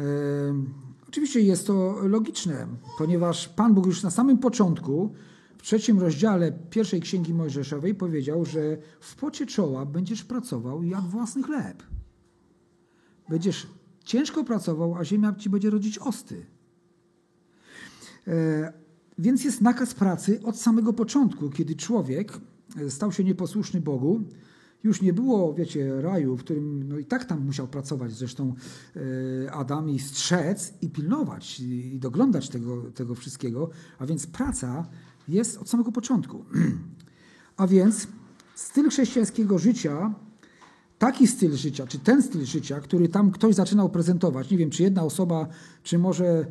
oczywiście 1.08 1.40
jest 1.40 1.66
to 1.66 1.96
logiczne, 2.02 2.66
ponieważ 2.98 3.48
Pan 3.48 3.74
Bóg 3.74 3.86
już 3.86 4.02
na 4.02 4.10
samym 4.10 4.38
początku, 4.38 5.14
w 5.62 5.64
trzecim 5.64 5.98
rozdziale 5.98 6.52
pierwszej 6.70 7.00
księgi 7.00 7.34
Mojżeszowej 7.34 7.94
powiedział, 7.94 8.44
że 8.44 8.76
w 9.00 9.16
pocie 9.16 9.46
czoła 9.46 9.86
będziesz 9.86 10.24
pracował 10.24 10.82
jak 10.82 11.02
własny 11.02 11.42
chleb. 11.42 11.82
Będziesz 13.28 13.66
ciężko 14.04 14.44
pracował, 14.44 14.94
a 14.94 15.04
ziemia 15.04 15.34
ci 15.34 15.50
będzie 15.50 15.70
rodzić 15.70 15.98
osty. 15.98 16.46
E, 18.28 18.72
więc 19.18 19.44
jest 19.44 19.60
nakaz 19.60 19.94
pracy 19.94 20.40
od 20.44 20.58
samego 20.58 20.92
początku, 20.92 21.50
kiedy 21.50 21.74
człowiek 21.74 22.40
e, 22.76 22.90
stał 22.90 23.12
się 23.12 23.24
nieposłuszny 23.24 23.80
Bogu. 23.80 24.20
Już 24.84 25.02
nie 25.02 25.12
było, 25.12 25.54
wiecie, 25.54 26.02
raju, 26.02 26.36
w 26.36 26.40
którym 26.40 26.88
no 26.88 26.98
i 26.98 27.04
tak 27.04 27.24
tam 27.24 27.46
musiał 27.46 27.68
pracować 27.68 28.12
zresztą 28.12 28.54
e, 29.46 29.52
Adam 29.52 29.90
i 29.90 29.98
strzec 29.98 30.74
i 30.80 30.90
pilnować 30.90 31.60
i 31.60 31.98
doglądać 31.98 32.48
tego, 32.48 32.90
tego 32.90 33.14
wszystkiego. 33.14 33.70
A 33.98 34.06
więc 34.06 34.26
praca 34.26 34.88
jest 35.28 35.58
od 35.58 35.68
samego 35.68 35.92
początku. 35.92 36.44
A 37.56 37.66
więc 37.66 38.06
styl 38.54 38.90
chrześcijańskiego 38.90 39.58
życia 39.58 40.14
taki 41.02 41.26
styl 41.26 41.56
życia, 41.56 41.86
czy 41.86 41.98
ten 41.98 42.22
styl 42.22 42.44
życia, 42.44 42.80
który 42.80 43.08
tam 43.08 43.30
ktoś 43.30 43.54
zaczynał 43.54 43.88
prezentować, 43.88 44.50
nie 44.50 44.58
wiem, 44.58 44.70
czy 44.70 44.82
jedna 44.82 45.02
osoba, 45.02 45.46
czy 45.82 45.98
może 45.98 46.46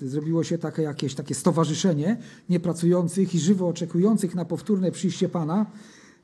yy, 0.00 0.08
zrobiło 0.08 0.44
się 0.44 0.58
takie 0.58 0.82
jakieś 0.82 1.14
takie 1.14 1.34
stowarzyszenie 1.34 2.16
niepracujących 2.48 3.34
i 3.34 3.38
żywo 3.38 3.68
oczekujących 3.68 4.34
na 4.34 4.44
powtórne 4.44 4.92
przyjście 4.92 5.28
Pana. 5.28 5.66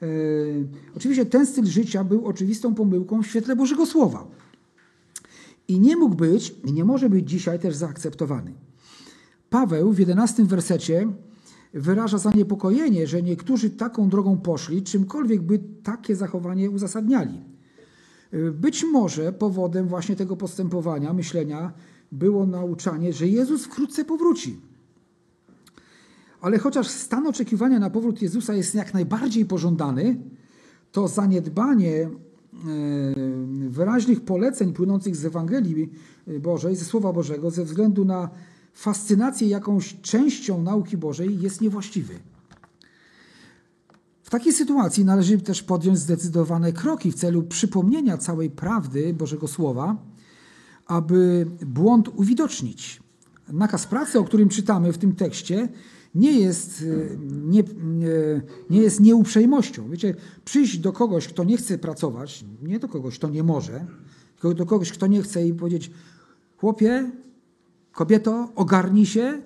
Yy, 0.00 0.66
oczywiście 0.96 1.27
ten 1.27 1.46
styl 1.46 1.66
życia 1.66 2.05
był 2.05 2.27
oczywistą 2.27 2.74
pomyłką 2.74 3.22
w 3.22 3.27
świetle 3.27 3.57
Bożego 3.57 3.87
Słowa. 3.87 4.27
I 5.68 5.81
nie 5.81 5.96
mógł 5.96 6.14
być, 6.14 6.55
i 6.64 6.72
nie 6.72 6.85
może 6.85 7.11
być 7.11 7.31
dzisiaj 7.31 7.59
też 7.59 7.77
zaakceptowany. 7.77 8.53
Paweł 9.55 9.93
w 9.93 9.99
jedenastym 9.99 10.47
wersecie 10.47 11.09
wyraża 11.75 12.19
zaniepokojenie, 12.19 13.07
że 13.07 13.23
niektórzy 13.23 13.71
taką 13.71 14.09
drogą 14.09 14.38
poszli, 14.38 14.83
czymkolwiek 14.83 15.43
by 15.43 15.61
takie 15.83 16.17
zachowanie 16.17 16.71
uzasadniali. 16.71 17.40
Być 18.53 18.85
może 18.93 19.33
powodem 19.33 19.88
właśnie 19.88 20.17
tego 20.17 20.37
postępowania, 20.37 21.12
myślenia, 21.12 21.73
było 22.12 22.47
nauczanie, 22.47 23.12
że 23.12 23.29
Jezus 23.29 23.64
wkrótce 23.64 24.05
powróci. 24.05 24.61
Ale 26.40 26.59
chociaż 26.59 26.88
stan 26.88 27.27
oczekiwania 27.27 27.79
na 27.79 27.90
powrót 27.90 28.23
Jezusa 28.23 28.55
jest 28.55 28.75
jak 28.75 28.95
najbardziej 28.95 29.47
pożądany, 29.47 30.17
to 30.93 31.09
zaniedbanie 31.09 32.03
e, 32.03 32.09
wyraźnych 33.69 34.21
poleceń 34.21 34.73
płynących 34.73 35.17
z 35.17 35.25
Ewangelii 35.25 35.90
Bożej, 36.40 36.77
ze 36.77 36.85
Słowa 36.85 37.12
Bożego, 37.12 37.51
ze 37.51 37.64
względu 37.64 38.05
na 38.05 38.31
fascynację 38.74 39.48
jakąś 39.48 40.00
częścią 40.00 40.62
nauki 40.62 40.96
Bożej 40.96 41.40
jest 41.40 41.60
niewłaściwy. 41.60 42.14
W 44.22 44.30
takiej 44.30 44.52
sytuacji 44.52 45.04
należy 45.04 45.38
też 45.38 45.62
podjąć 45.62 45.98
zdecydowane 45.98 46.72
kroki 46.72 47.12
w 47.12 47.14
celu 47.14 47.42
przypomnienia 47.42 48.18
całej 48.18 48.50
prawdy 48.50 49.14
Bożego 49.14 49.48
Słowa, 49.48 49.96
aby 50.87 51.46
błąd 51.66 52.08
uwidocznić. 52.08 53.02
Nakaz 53.52 53.87
pracy, 53.87 54.18
o 54.18 54.24
którym 54.24 54.48
czytamy 54.48 54.92
w 54.92 54.98
tym 54.98 55.14
tekście, 55.14 55.68
nie 56.14 56.40
jest, 56.40 56.84
nie, 57.28 57.62
nie 58.70 58.80
jest 58.82 59.00
nieuprzejmością. 59.00 59.90
Wiecie, 59.90 60.14
przyjść 60.44 60.78
do 60.78 60.92
kogoś, 60.92 61.28
kto 61.28 61.44
nie 61.44 61.56
chce 61.56 61.78
pracować, 61.78 62.44
nie 62.62 62.78
do 62.78 62.88
kogoś, 62.88 63.18
kto 63.18 63.28
nie 63.28 63.42
może, 63.42 63.87
tylko 64.32 64.54
do 64.54 64.66
kogoś, 64.66 64.92
kto 64.92 65.06
nie 65.06 65.22
chce 65.22 65.46
i 65.46 65.54
powiedzieć: 65.54 65.90
Chłopie, 66.56 67.10
Kobieto, 67.94 68.52
ogarnij 68.54 69.07
się, 69.07 69.42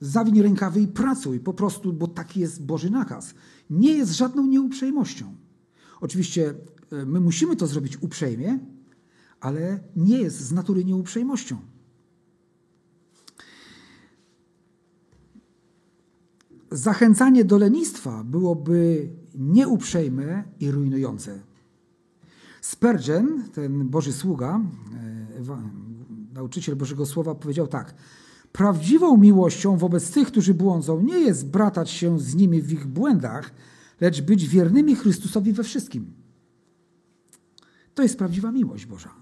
zawiń 0.00 0.42
rękawy 0.42 0.80
i 0.80 0.88
pracuj 0.88 1.40
po 1.40 1.54
prostu, 1.54 1.92
bo 1.92 2.06
taki 2.06 2.40
jest 2.40 2.64
Boży 2.64 2.90
nakaz. 2.90 3.34
Nie 3.70 3.92
jest 3.92 4.12
żadną 4.12 4.46
nieuprzejmością. 4.46 5.34
Oczywiście 6.00 6.54
e, 6.92 7.06
my 7.06 7.20
musimy 7.20 7.56
to 7.56 7.66
zrobić 7.66 8.02
uprzejmie, 8.02 8.58
ale 9.40 9.80
nie 9.96 10.18
jest 10.18 10.40
z 10.40 10.52
natury 10.52 10.84
nieuprzejmością. 10.84 11.56
Zachęcanie 16.70 17.44
do 17.44 17.58
lenistwa 17.58 18.24
byłoby 18.24 19.08
nieuprzejme 19.34 20.44
i 20.60 20.70
rujnujące. 20.70 21.40
Spurgeon, 22.60 23.42
ten 23.52 23.88
Boży 23.88 24.12
sługa, 24.12 24.60
e, 25.40 25.44
nauczyciel 26.32 26.76
Bożego 26.76 27.06
Słowa, 27.06 27.34
powiedział 27.34 27.66
tak. 27.66 27.94
Prawdziwą 28.52 29.16
miłością 29.16 29.76
wobec 29.76 30.10
tych, 30.10 30.28
którzy 30.28 30.54
błądzą, 30.54 31.00
nie 31.00 31.18
jest 31.20 31.46
bratać 31.46 31.90
się 31.90 32.20
z 32.20 32.34
nimi 32.34 32.62
w 32.62 32.72
ich 32.72 32.86
błędach, 32.86 33.50
lecz 34.00 34.20
być 34.20 34.48
wiernymi 34.48 34.96
Chrystusowi 34.96 35.52
we 35.52 35.64
wszystkim. 35.64 36.12
To 37.94 38.02
jest 38.02 38.18
prawdziwa 38.18 38.52
miłość 38.52 38.86
Boża. 38.86 39.14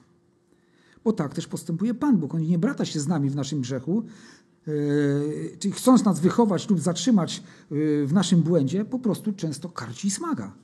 Bo 1.05 1.13
tak 1.13 1.35
też 1.35 1.47
postępuje 1.47 1.95
Pan 1.95 2.17
Bóg. 2.17 2.35
On 2.35 2.43
nie 2.43 2.59
brata 2.59 2.85
się 2.85 3.01
z 3.01 3.09
nami 3.09 3.31
w 3.31 3.37
naszym 3.37 3.61
grzechu, 3.61 4.05
yy, 4.67 5.57
czyli 5.59 5.75
chcąc 5.75 6.05
nas 6.05 6.21
wychować 6.21 6.71
lub 6.71 6.81
zatrzymać 6.81 7.43
yy, 7.71 8.07
w 8.07 8.13
naszym 8.13 8.43
błędzie, 8.43 8.85
po 8.85 8.99
prostu 8.99 9.33
często 9.33 9.69
karci 9.69 10.09
i 10.09 10.11
smaga, 10.11 10.55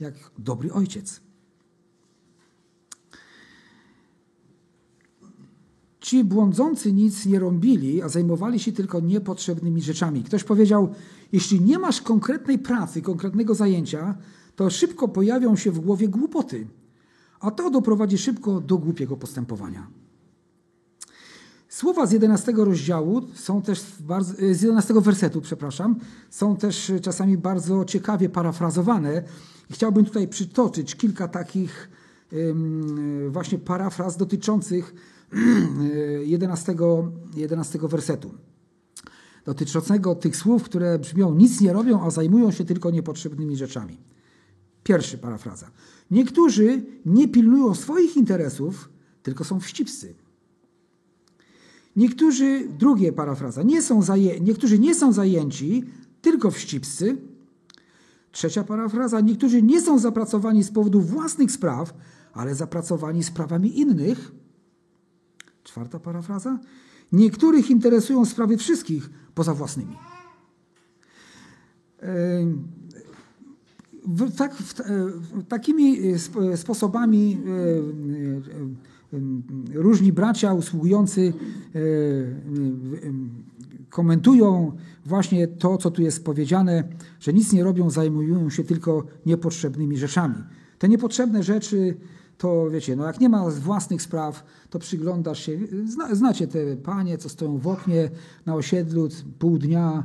jak 0.00 0.14
dobry 0.38 0.72
ojciec. 0.72 1.20
Ci 6.06 6.24
błądzący 6.24 6.92
nic 6.92 7.26
nie 7.26 7.38
robili, 7.38 8.02
a 8.02 8.08
zajmowali 8.08 8.60
się 8.60 8.72
tylko 8.72 9.00
niepotrzebnymi 9.00 9.82
rzeczami. 9.82 10.22
Ktoś 10.22 10.44
powiedział, 10.44 10.88
jeśli 11.32 11.60
nie 11.60 11.78
masz 11.78 12.00
konkretnej 12.00 12.58
pracy, 12.58 13.02
konkretnego 13.02 13.54
zajęcia, 13.54 14.14
to 14.56 14.70
szybko 14.70 15.08
pojawią 15.08 15.56
się 15.56 15.70
w 15.70 15.80
głowie 15.80 16.08
głupoty, 16.08 16.66
a 17.40 17.50
to 17.50 17.70
doprowadzi 17.70 18.18
szybko 18.18 18.60
do 18.60 18.78
głupiego 18.78 19.16
postępowania. 19.16 19.86
Słowa 21.68 22.06
z 22.06 22.12
11 22.12 22.52
rozdziału 22.56 23.22
są 23.34 23.62
też 23.62 23.84
bardzo, 24.00 24.32
z 24.52 24.62
11 24.62 24.94
wersetu, 25.00 25.40
przepraszam, 25.40 25.96
są 26.30 26.56
też 26.56 26.92
czasami 27.02 27.38
bardzo 27.38 27.84
ciekawie 27.84 28.28
parafrazowane. 28.28 29.22
Chciałbym 29.70 30.04
tutaj 30.04 30.28
przytoczyć 30.28 30.96
kilka 30.96 31.28
takich 31.28 31.90
właśnie 33.30 33.58
parafraz 33.58 34.16
dotyczących 34.16 34.94
11, 36.24 36.76
11 37.34 37.78
wersetu. 37.78 38.34
Dotyczącego 39.44 40.14
tych 40.14 40.36
słów, 40.36 40.62
które 40.62 40.98
brzmią: 40.98 41.34
Nic 41.34 41.60
nie 41.60 41.72
robią, 41.72 42.02
a 42.02 42.10
zajmują 42.10 42.50
się 42.50 42.64
tylko 42.64 42.90
niepotrzebnymi 42.90 43.56
rzeczami. 43.56 43.96
Pierwszy 44.82 45.18
parafraza. 45.18 45.70
Niektórzy 46.10 46.84
nie 47.06 47.28
pilnują 47.28 47.74
swoich 47.74 48.16
interesów, 48.16 48.88
tylko 49.22 49.44
są 49.44 49.60
wścibscy. 49.60 50.14
Niektórzy, 51.96 52.68
drugie 52.78 53.12
parafraza, 53.12 53.62
nie 53.62 53.82
są 53.82 54.02
zaję, 54.02 54.40
niektórzy 54.40 54.78
nie 54.78 54.94
są 54.94 55.12
zajęci, 55.12 55.84
tylko 56.22 56.50
wścibscy. 56.50 57.16
Trzecia 58.32 58.64
parafraza, 58.64 59.20
niektórzy 59.20 59.62
nie 59.62 59.80
są 59.80 59.98
zapracowani 59.98 60.62
z 60.62 60.70
powodu 60.70 61.00
własnych 61.00 61.52
spraw, 61.52 61.94
ale 62.32 62.54
zapracowani 62.54 63.24
sprawami 63.24 63.80
innych. 63.80 64.32
Czwarta 65.66 66.00
parafraza, 66.00 66.58
niektórych 67.12 67.70
interesują 67.70 68.24
sprawy 68.24 68.56
wszystkich 68.56 69.10
poza 69.34 69.54
własnymi. 69.54 69.96
Tak, 74.36 74.56
takimi 75.48 75.98
sposobami 76.56 77.38
różni 79.74 80.12
bracia 80.12 80.54
usługujący 80.54 81.32
e, 81.74 81.80
komentują 83.90 84.72
właśnie 85.06 85.48
to, 85.48 85.78
co 85.78 85.90
tu 85.90 86.02
jest 86.02 86.24
powiedziane, 86.24 86.84
że 87.20 87.32
nic 87.32 87.52
nie 87.52 87.64
robią, 87.64 87.90
zajmują 87.90 88.50
się 88.50 88.64
tylko 88.64 89.06
niepotrzebnymi 89.26 89.98
rzeczami. 89.98 90.34
Te 90.78 90.88
niepotrzebne 90.88 91.42
rzeczy 91.42 91.96
to 92.38 92.70
wiecie, 92.70 92.96
no 92.96 93.06
jak 93.06 93.20
nie 93.20 93.28
ma 93.28 93.50
własnych 93.50 94.02
spraw, 94.02 94.44
to 94.70 94.78
przyglądasz 94.78 95.46
się, 95.46 95.58
zna, 95.84 96.14
znacie 96.14 96.48
te 96.48 96.76
panie, 96.76 97.18
co 97.18 97.28
stoją 97.28 97.58
w 97.58 97.66
oknie 97.66 98.10
na 98.46 98.54
osiedlu 98.54 99.08
pół 99.38 99.58
dnia 99.58 100.04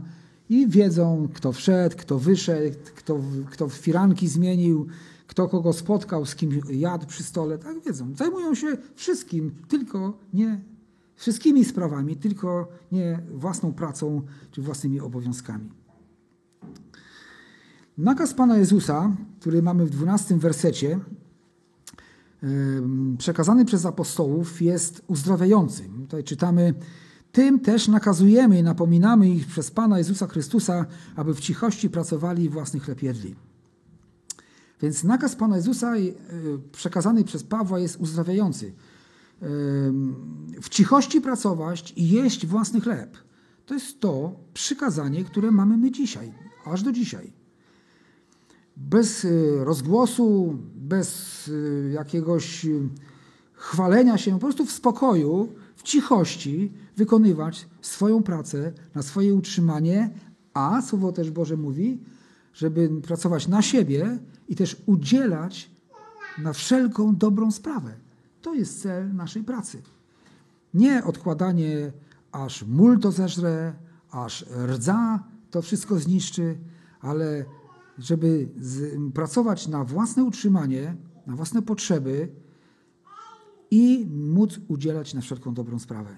i 0.49 0.67
wiedzą, 0.67 1.27
kto 1.33 1.51
wszedł, 1.51 1.97
kto 1.97 2.19
wyszedł, 2.19 2.77
kto, 2.95 3.19
kto 3.51 3.69
firanki 3.69 4.27
zmienił, 4.27 4.87
kto 5.27 5.47
kogo 5.47 5.73
spotkał, 5.73 6.25
z 6.25 6.35
kim 6.35 6.61
jadł 6.69 7.07
przy 7.07 7.23
stole, 7.23 7.57
tak 7.57 7.83
wiedzą. 7.83 8.15
Zajmują 8.15 8.55
się 8.55 8.77
wszystkim, 8.95 9.51
tylko 9.67 10.17
nie 10.33 10.61
wszystkimi 11.15 11.65
sprawami, 11.65 12.15
tylko 12.15 12.67
nie 12.91 13.19
własną 13.33 13.73
pracą 13.73 14.21
czy 14.51 14.61
własnymi 14.61 14.99
obowiązkami. 14.99 15.69
Nakaz 17.97 18.33
Pana 18.33 18.57
Jezusa, 18.57 19.11
który 19.39 19.61
mamy 19.61 19.85
w 19.85 19.89
12 19.89 20.37
wersecie, 20.37 20.99
przekazany 23.17 23.65
przez 23.65 23.85
apostołów, 23.85 24.61
jest 24.61 25.01
uzdrawiający. 25.07 25.83
Tutaj 26.01 26.23
czytamy: 26.23 26.73
Tym 27.31 27.59
też 27.59 27.87
nakazujemy 27.87 28.59
i 28.59 28.63
napominamy 28.63 29.29
ich 29.29 29.47
przez 29.47 29.71
Pana 29.71 29.97
Jezusa 29.97 30.27
Chrystusa, 30.27 30.85
aby 31.15 31.33
w 31.33 31.39
cichości 31.39 31.89
pracowali 31.89 32.43
i 32.43 32.49
własnych 32.49 32.83
chleb 32.83 33.03
jedli. 33.03 33.35
Więc 34.81 35.03
nakaz 35.03 35.35
Pana 35.35 35.55
Jezusa 35.55 35.97
e, 35.97 36.01
przekazany 36.71 37.23
przez 37.23 37.43
Pawła 37.43 37.79
jest 37.79 37.97
uzdrawiający. 37.99 38.73
W 40.61 40.69
cichości 40.69 41.21
pracować 41.21 41.93
i 41.95 42.09
jeść 42.09 42.45
własny 42.45 42.81
chleb. 42.81 43.17
To 43.65 43.73
jest 43.73 43.99
to 43.99 44.39
przykazanie, 44.53 45.23
które 45.23 45.51
mamy 45.51 45.77
my 45.77 45.91
dzisiaj, 45.91 46.33
aż 46.65 46.83
do 46.83 46.91
dzisiaj. 46.91 47.33
Bez 48.89 49.25
e, 49.25 49.29
rozgłosu, 49.65 50.57
bez 50.75 51.49
e, 51.49 51.91
jakiegoś 51.91 52.65
chwalenia 53.53 54.17
się, 54.17 54.31
po 54.31 54.39
prostu 54.39 54.65
w 54.65 54.71
spokoju, 54.71 55.49
w 55.75 55.83
cichości 55.83 56.71
wykonywać 56.97 57.67
swoją 57.81 58.23
pracę 58.23 58.73
na 58.95 59.01
swoje 59.01 59.33
utrzymanie, 59.33 60.09
a 60.53 60.81
Słowo 60.81 61.11
też 61.11 61.31
Boże 61.31 61.57
mówi, 61.57 61.99
żeby 62.53 62.89
pracować 63.01 63.47
na 63.47 63.61
siebie 63.61 64.19
i 64.49 64.55
też 64.55 64.81
udzielać 64.85 65.71
na 66.37 66.53
wszelką 66.53 67.15
dobrą 67.15 67.51
sprawę. 67.51 67.93
To 68.41 68.53
jest 68.53 68.81
cel 68.81 69.15
naszej 69.15 69.43
pracy. 69.43 69.81
Nie 70.73 71.03
odkładanie, 71.03 71.91
aż 72.31 72.63
mól 72.63 72.99
to 72.99 73.11
zeżre, 73.11 73.73
aż 74.11 74.45
rdza 74.67 75.23
to 75.51 75.61
wszystko 75.61 75.99
zniszczy, 75.99 76.57
ale 77.01 77.45
żeby 78.01 78.49
pracować 79.13 79.67
na 79.67 79.83
własne 79.83 80.23
utrzymanie, 80.23 80.95
na 81.27 81.35
własne 81.35 81.61
potrzeby 81.61 82.29
i 83.71 84.07
móc 84.11 84.59
udzielać 84.67 85.13
na 85.13 85.21
wszelką 85.21 85.53
dobrą 85.53 85.79
sprawę. 85.79 86.15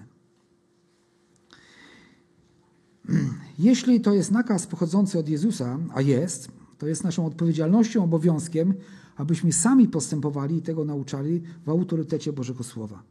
Jeśli 3.58 4.00
to 4.00 4.12
jest 4.12 4.30
nakaz 4.30 4.66
pochodzący 4.66 5.18
od 5.18 5.28
Jezusa, 5.28 5.78
a 5.94 6.00
jest, 6.00 6.48
to 6.78 6.86
jest 6.86 7.04
naszą 7.04 7.26
odpowiedzialnością, 7.26 8.04
obowiązkiem, 8.04 8.74
abyśmy 9.16 9.52
sami 9.52 9.88
postępowali 9.88 10.56
i 10.56 10.62
tego 10.62 10.84
nauczali 10.84 11.42
w 11.66 11.68
autorytecie 11.68 12.32
Bożego 12.32 12.64
Słowa. 12.64 13.02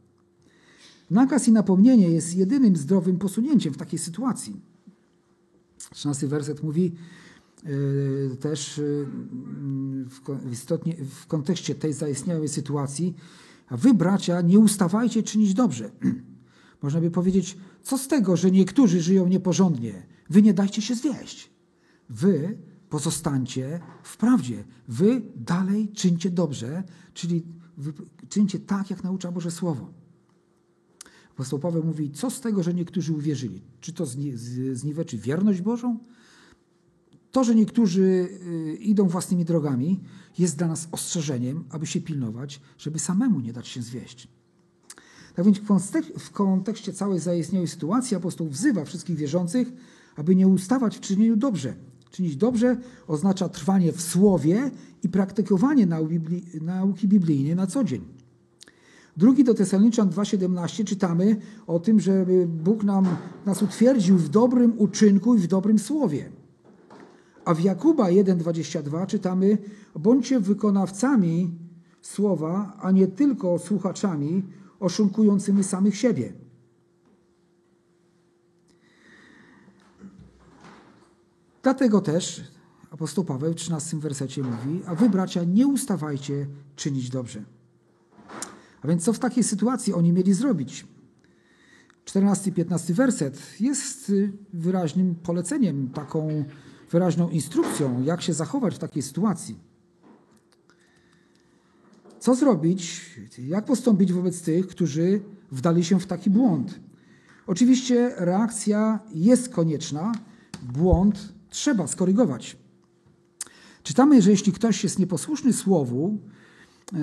Nakaz 1.10 1.48
i 1.48 1.52
napomnienie 1.52 2.08
jest 2.08 2.36
jedynym 2.36 2.76
zdrowym 2.76 3.18
posunięciem 3.18 3.74
w 3.74 3.76
takiej 3.76 3.98
sytuacji. 3.98 4.60
13 5.92 6.28
werset 6.28 6.62
mówi 6.62 6.92
też 8.40 8.78
yy, 8.78 9.06
w, 10.04 10.52
istotnie, 10.52 10.96
w 11.10 11.26
kontekście 11.26 11.74
tej 11.74 11.92
zaistniałej 11.92 12.48
sytuacji, 12.48 13.14
a 13.68 13.76
wy, 13.76 13.94
bracia, 13.94 14.40
nie 14.40 14.58
ustawajcie 14.58 15.22
czynić 15.22 15.54
dobrze. 15.54 15.90
Można 16.82 17.00
by 17.00 17.10
powiedzieć, 17.10 17.56
co 17.82 17.98
z 17.98 18.08
tego, 18.08 18.36
że 18.36 18.50
niektórzy 18.50 19.00
żyją 19.00 19.28
nieporządnie? 19.28 20.06
Wy 20.30 20.42
nie 20.42 20.54
dajcie 20.54 20.82
się 20.82 20.94
zwieść. 20.94 21.50
Wy 22.10 22.58
pozostańcie 22.88 23.80
w 24.02 24.16
prawdzie. 24.16 24.64
Wy 24.88 25.22
dalej 25.36 25.88
czyńcie 25.88 26.30
dobrze, 26.30 26.82
czyli 27.14 27.42
czyńcie 28.28 28.58
tak, 28.58 28.90
jak 28.90 29.04
naucza 29.04 29.32
Boże 29.32 29.50
Słowo. 29.50 29.92
Apostoł 31.30 31.58
Paweł 31.58 31.84
mówi, 31.84 32.10
co 32.10 32.30
z 32.30 32.40
tego, 32.40 32.62
że 32.62 32.74
niektórzy 32.74 33.12
uwierzyli? 33.12 33.62
Czy 33.80 33.92
to 33.92 34.06
zniweczy 34.72 35.18
wierność 35.18 35.60
Bożą? 35.60 35.98
To, 37.34 37.44
że 37.44 37.54
niektórzy 37.54 38.02
y, 38.02 38.76
idą 38.80 39.08
własnymi 39.08 39.44
drogami, 39.44 40.00
jest 40.38 40.56
dla 40.56 40.66
nas 40.66 40.88
ostrzeżeniem, 40.92 41.64
aby 41.70 41.86
się 41.86 42.00
pilnować, 42.00 42.60
żeby 42.78 42.98
samemu 42.98 43.40
nie 43.40 43.52
dać 43.52 43.68
się 43.68 43.82
zwieść. 43.82 44.28
Tak 45.34 45.44
więc 45.44 45.58
w 46.18 46.30
kontekście 46.30 46.92
całej 46.92 47.20
zaistniałej 47.20 47.68
sytuacji 47.68 48.16
apostoł 48.16 48.48
wzywa 48.48 48.84
wszystkich 48.84 49.16
wierzących, 49.16 49.72
aby 50.16 50.36
nie 50.36 50.48
ustawać 50.48 50.96
w 50.96 51.00
czynieniu 51.00 51.36
dobrze. 51.36 51.74
Czynić 52.10 52.36
dobrze 52.36 52.76
oznacza 53.06 53.48
trwanie 53.48 53.92
w 53.92 54.02
słowie 54.02 54.70
i 55.02 55.08
praktykowanie 55.08 55.86
nauki 56.60 57.08
biblijnej 57.08 57.56
na 57.56 57.66
co 57.66 57.84
dzień. 57.84 58.04
Drugi 59.16 59.44
do 59.44 59.54
Tesaloniczan 59.54 60.10
2,17 60.10 60.84
czytamy 60.84 61.36
o 61.66 61.78
tym, 61.78 62.00
żeby 62.00 62.46
Bóg 62.46 62.84
nam, 62.84 63.06
nas 63.46 63.62
utwierdził 63.62 64.18
w 64.18 64.28
dobrym 64.28 64.74
uczynku 64.78 65.34
i 65.34 65.38
w 65.38 65.46
dobrym 65.46 65.78
słowie. 65.78 66.43
A 67.44 67.54
w 67.54 67.60
Jakuba 67.60 68.04
1,22 68.04 69.06
czytamy: 69.06 69.58
Bądźcie 69.98 70.40
wykonawcami 70.40 71.50
słowa, 72.02 72.76
a 72.80 72.90
nie 72.90 73.06
tylko 73.06 73.58
słuchaczami 73.58 74.42
oszukującymi 74.80 75.64
samych 75.64 75.96
siebie. 75.96 76.32
Dlatego 81.62 82.00
też 82.00 82.42
apostoł 82.90 83.24
Paweł 83.24 83.52
w 83.52 83.56
13 83.56 83.96
wersecie 83.96 84.42
mówi, 84.42 84.82
a 84.86 84.94
wy 84.94 85.10
bracia 85.10 85.44
nie 85.44 85.66
ustawajcie 85.66 86.46
czynić 86.76 87.10
dobrze. 87.10 87.44
A 88.82 88.88
więc 88.88 89.04
co 89.04 89.12
w 89.12 89.18
takiej 89.18 89.44
sytuacji 89.44 89.94
oni 89.94 90.12
mieli 90.12 90.34
zrobić? 90.34 90.86
14 92.04 92.50
i 92.50 92.52
15 92.52 92.94
werset 92.94 93.60
jest 93.60 94.12
wyraźnym 94.52 95.14
poleceniem, 95.14 95.90
taką 95.90 96.44
wyraźną 96.90 97.30
instrukcją, 97.30 98.02
jak 98.02 98.22
się 98.22 98.32
zachować 98.32 98.74
w 98.74 98.78
takiej 98.78 99.02
sytuacji. 99.02 99.58
Co 102.20 102.34
zrobić, 102.34 103.10
jak 103.38 103.64
postąpić 103.64 104.12
wobec 104.12 104.42
tych, 104.42 104.66
którzy 104.66 105.20
wdali 105.52 105.84
się 105.84 106.00
w 106.00 106.06
taki 106.06 106.30
błąd. 106.30 106.80
Oczywiście 107.46 108.12
reakcja 108.16 109.00
jest 109.14 109.48
konieczna, 109.48 110.12
błąd 110.62 111.32
trzeba 111.50 111.86
skorygować. 111.86 112.56
Czytamy, 113.82 114.22
że 114.22 114.30
jeśli 114.30 114.52
ktoś 114.52 114.84
jest 114.84 114.98
nieposłuszny 114.98 115.52
słowu, 115.52 116.18
e, 116.18 116.96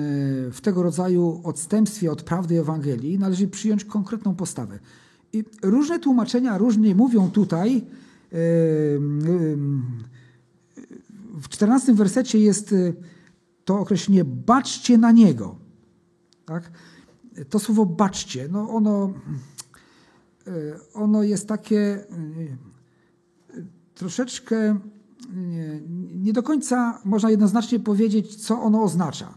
w 0.50 0.60
tego 0.62 0.82
rodzaju 0.82 1.40
odstępstwie 1.44 2.12
od 2.12 2.22
prawdy 2.22 2.60
Ewangelii, 2.60 3.18
należy 3.18 3.48
przyjąć 3.48 3.84
konkretną 3.84 4.34
postawę. 4.34 4.78
I 5.32 5.44
różne 5.62 5.98
tłumaczenia 5.98 6.58
różnie 6.58 6.94
mówią 6.94 7.30
tutaj. 7.30 7.84
W 11.40 11.48
czternastym 11.48 11.96
wersecie 11.96 12.38
jest 12.38 12.72
e, 12.72 12.92
to 13.64 13.78
określenie 13.78 14.24
baczcie 14.24 14.98
na 14.98 15.12
niego. 15.12 15.56
Tak? 16.46 16.70
To 17.50 17.58
słowo 17.58 17.86
baczcie, 17.86 18.48
no 18.50 18.70
ono, 18.70 19.12
ono 20.94 21.22
jest 21.22 21.48
takie 21.48 22.04
troszeczkę 23.94 24.78
nie, 25.34 25.80
nie 26.14 26.32
do 26.32 26.42
końca 26.42 27.00
można 27.04 27.30
jednoznacznie 27.30 27.80
powiedzieć, 27.80 28.36
co 28.36 28.62
ono 28.62 28.82
oznacza. 28.82 29.34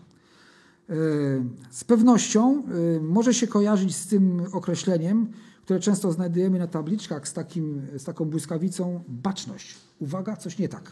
Z 1.69 1.83
pewnością 1.83 2.63
może 3.01 3.33
się 3.33 3.47
kojarzyć 3.47 3.95
z 3.95 4.07
tym 4.07 4.45
określeniem, 4.51 5.27
które 5.65 5.79
często 5.79 6.11
znajdujemy 6.11 6.59
na 6.59 6.67
tabliczkach 6.67 7.27
z, 7.27 7.33
takim, 7.33 7.81
z 7.97 8.03
taką 8.03 8.25
błyskawicą 8.25 9.03
baczność. 9.07 9.75
Uwaga, 9.99 10.37
coś 10.37 10.57
nie 10.59 10.69
tak. 10.69 10.91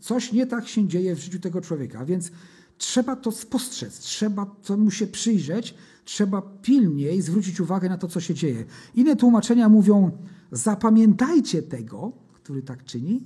Coś 0.00 0.32
nie 0.32 0.46
tak 0.46 0.68
się 0.68 0.88
dzieje 0.88 1.14
w 1.14 1.18
życiu 1.18 1.40
tego 1.40 1.60
człowieka, 1.60 2.04
więc 2.04 2.30
trzeba 2.78 3.16
to 3.16 3.32
spostrzec, 3.32 3.98
trzeba 3.98 4.46
to 4.46 4.76
mu 4.76 4.90
się 4.90 5.06
przyjrzeć, 5.06 5.74
trzeba 6.04 6.42
pilniej 6.42 7.22
zwrócić 7.22 7.60
uwagę 7.60 7.88
na 7.88 7.98
to, 7.98 8.08
co 8.08 8.20
się 8.20 8.34
dzieje. 8.34 8.64
Inne 8.94 9.16
tłumaczenia 9.16 9.68
mówią: 9.68 10.10
zapamiętajcie 10.52 11.62
tego, 11.62 12.12
który 12.32 12.62
tak 12.62 12.84
czyni, 12.84 13.22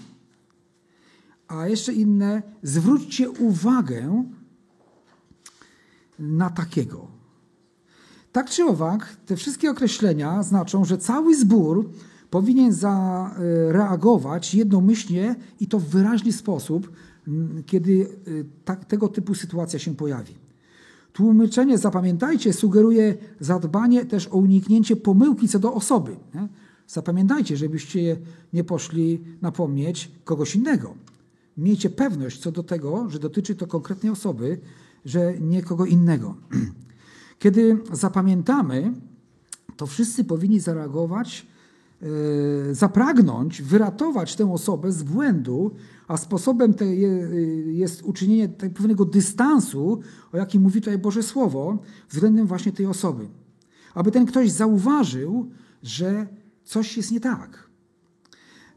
a 1.49 1.69
jeszcze 1.69 1.93
inne, 1.93 2.43
zwróćcie 2.63 3.31
uwagę 3.31 4.25
na 6.19 6.51
takiego. 6.51 7.12
Tak 8.33 8.51
czy 8.51 8.65
owak, 8.65 9.17
te 9.27 9.37
wszystkie 9.37 9.71
określenia 9.71 10.43
znaczą, 10.43 10.85
że 10.85 10.99
cały 10.99 11.37
zbór 11.37 11.91
powinien 12.31 12.73
zareagować 12.73 14.55
jednomyślnie 14.55 15.35
i 15.61 15.67
to 15.67 15.79
w 15.79 15.85
wyraźny 15.85 16.33
sposób, 16.33 16.93
kiedy 17.67 18.09
tak, 18.65 18.85
tego 18.85 19.09
typu 19.09 19.35
sytuacja 19.35 19.79
się 19.79 19.95
pojawi. 19.95 20.35
Tłumaczenie, 21.13 21.79
zapamiętajcie, 21.79 22.53
sugeruje 22.53 23.15
zadbanie 23.41 24.05
też 24.05 24.29
o 24.29 24.37
uniknięcie 24.37 24.97
pomyłki 24.97 25.49
co 25.49 25.59
do 25.59 25.75
osoby. 25.75 26.17
Zapamiętajcie, 26.87 27.57
żebyście 27.57 28.17
nie 28.53 28.65
poszli 28.65 29.25
napomnieć 29.43 30.11
kogoś 30.25 30.57
innego 30.57 30.95
miejcie 31.57 31.91
pewność 31.91 32.41
co 32.41 32.53
do 32.53 32.63
tego, 32.63 33.11
że 33.11 33.19
dotyczy 33.19 33.55
to 33.55 33.67
konkretnej 33.67 34.13
osoby, 34.13 34.59
że 35.05 35.39
nie 35.41 35.63
kogo 35.63 35.87
innego. 35.87 36.35
Kiedy 37.43 37.79
zapamiętamy, 37.93 38.93
to 39.77 39.87
wszyscy 39.87 40.25
powinni 40.25 40.61
zareagować, 40.61 41.47
yy, 42.03 42.75
zapragnąć 42.75 43.63
wyratować 43.63 44.37
tę 44.37 44.53
osobę 44.53 44.93
z 44.93 45.03
błędu, 45.03 45.71
a 46.09 46.17
sposobem 46.17 46.75
jest 47.67 48.03
uczynienie 48.03 48.49
pewnego 48.49 49.05
dystansu, 49.05 50.01
o 50.33 50.37
jakim 50.37 50.63
mówi 50.63 50.81
tutaj 50.81 50.99
Boże 50.99 51.23
Słowo, 51.23 51.79
względem 52.09 52.47
właśnie 52.47 52.73
tej 52.73 52.87
osoby. 52.87 53.29
Aby 53.95 54.11
ten 54.11 54.27
ktoś 54.27 54.51
zauważył, 54.51 55.51
że 55.83 56.27
coś 56.65 56.97
jest 56.97 57.11
nie 57.11 57.21
tak. 57.21 57.71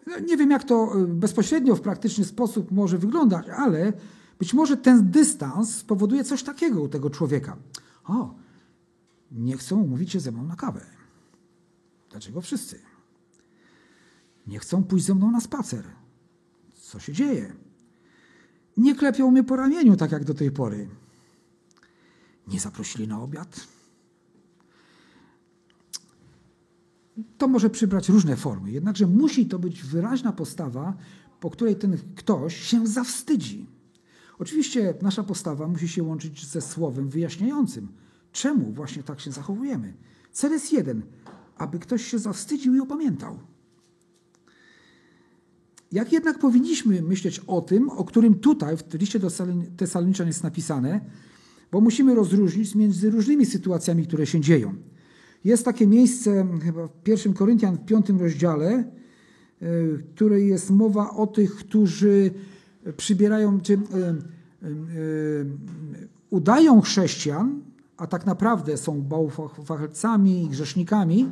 No, 0.07 0.20
nie 0.20 0.38
wiem, 0.38 0.51
jak 0.51 0.63
to 0.63 0.99
y, 0.99 1.07
bezpośrednio 1.07 1.76
w 1.76 1.82
praktyczny 1.82 2.26
sposób 2.26 2.72
może 2.72 2.97
wyglądać, 2.97 3.45
ale 3.49 3.93
być 4.39 4.53
może 4.53 4.78
ten 4.78 5.11
dystans 5.11 5.76
spowoduje 5.76 6.24
coś 6.24 6.43
takiego 6.43 6.82
u 6.82 6.88
tego 6.88 7.09
człowieka. 7.09 7.57
O, 8.05 8.45
nie 9.32 9.57
chcą 9.57 9.82
umówić 9.82 10.11
się 10.11 10.19
ze 10.19 10.32
mną 10.32 10.43
na 10.43 10.55
kawę. 10.55 10.86
Dlaczego 12.09 12.41
wszyscy? 12.41 12.80
Nie 14.47 14.59
chcą 14.59 14.84
pójść 14.84 15.05
ze 15.05 15.15
mną 15.15 15.32
na 15.32 15.41
spacer. 15.41 15.86
Co 16.73 16.99
się 16.99 17.13
dzieje? 17.13 17.55
Nie 18.78 18.95
klepią 18.95 19.32
mnie 19.32 19.43
po 19.43 19.55
ramieniu, 19.55 19.95
tak 19.95 20.11
jak 20.11 20.23
do 20.23 20.34
tej 20.34 20.51
pory. 20.51 20.89
Nie 22.47 22.59
zaprosili 22.59 23.07
na 23.07 23.21
obiad. 23.21 23.67
to 27.38 27.47
może 27.47 27.69
przybrać 27.69 28.09
różne 28.09 28.36
formy, 28.36 28.71
jednakże 28.71 29.07
musi 29.07 29.45
to 29.45 29.59
być 29.59 29.84
wyraźna 29.84 30.32
postawa, 30.32 30.97
po 31.39 31.49
której 31.49 31.76
ten 31.76 31.97
ktoś 32.15 32.57
się 32.61 32.88
zawstydzi. 32.88 33.67
Oczywiście 34.39 34.93
nasza 35.01 35.23
postawa 35.23 35.67
musi 35.67 35.88
się 35.88 36.03
łączyć 36.03 36.47
ze 36.47 36.61
słowem 36.61 37.09
wyjaśniającym, 37.09 37.88
czemu 38.36 38.71
właśnie 38.71 39.03
tak 39.03 39.19
się 39.19 39.31
zachowujemy. 39.31 39.93
Cel 40.31 40.51
jest 40.51 40.73
jeden, 40.73 41.01
aby 41.57 41.79
ktoś 41.79 42.05
się 42.05 42.19
zawstydził 42.19 42.75
i 42.75 42.79
opamiętał. 42.79 43.39
Jak 45.91 46.13
jednak 46.13 46.39
powinniśmy 46.39 47.01
myśleć 47.01 47.39
o 47.39 47.61
tym, 47.61 47.89
o 47.89 48.05
którym 48.05 48.36
tutaj 48.36 48.77
w 48.77 48.93
liście 48.93 49.19
do 49.19 49.29
Tesaloniczan 49.77 50.27
jest 50.27 50.43
napisane, 50.43 51.01
bo 51.71 51.81
musimy 51.81 52.15
rozróżnić 52.15 52.75
między 52.75 53.09
różnymi 53.09 53.45
sytuacjami, 53.45 54.07
które 54.07 54.25
się 54.25 54.41
dzieją. 54.41 54.73
Jest 55.43 55.65
takie 55.65 55.88
miejsce 55.88 56.47
chyba 56.63 56.88
w 56.88 57.07
1 57.07 57.33
Koryntian 57.33 57.75
w 57.75 57.86
5 57.86 58.09
rozdziale, 58.09 58.91
w 59.61 59.99
e, 59.99 60.03
której 60.15 60.47
jest 60.47 60.69
mowa 60.69 61.11
o 61.11 61.27
tych, 61.27 61.55
którzy 61.55 62.31
przybierają, 62.97 63.61
czy 63.61 63.73
e, 63.73 63.77
e, 63.77 64.15
udają 66.29 66.81
chrześcijan, 66.81 67.64
a 67.98 68.08
tak 68.08 68.26
naprawdę 68.26 68.78
są 68.78 69.02
bałwachcami, 69.02 70.48
grzesznikami. 70.50 71.32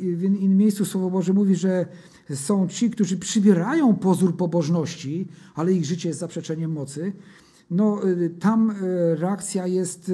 W 0.00 0.22
innym 0.22 0.56
miejscu 0.56 0.84
Słowo 0.84 1.10
Boże 1.10 1.32
mówi, 1.32 1.56
że 1.56 1.86
są 2.34 2.68
ci, 2.68 2.90
którzy 2.90 3.16
przybierają 3.16 3.96
pozór 3.96 4.36
pobożności, 4.36 5.28
ale 5.54 5.72
ich 5.72 5.84
życie 5.84 6.08
jest 6.08 6.20
zaprzeczeniem 6.20 6.72
mocy 6.72 7.12
no, 7.70 8.08
y, 8.08 8.30
tam 8.40 8.70
y, 8.70 8.74
reakcja 9.16 9.66
jest 9.66 10.12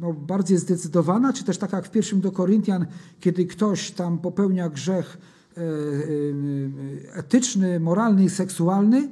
no, 0.00 0.12
bardziej 0.12 0.58
zdecydowana, 0.58 1.32
czy 1.32 1.44
też 1.44 1.58
tak 1.58 1.72
jak 1.72 1.86
w 1.86 1.90
pierwszym 1.90 2.20
do 2.20 2.32
Koryntian, 2.32 2.86
kiedy 3.20 3.46
ktoś 3.46 3.90
tam 3.90 4.18
popełnia 4.18 4.68
grzech 4.68 5.18
etyczny, 7.12 7.80
moralny 7.80 8.24
i 8.24 8.30
seksualny, 8.30 9.08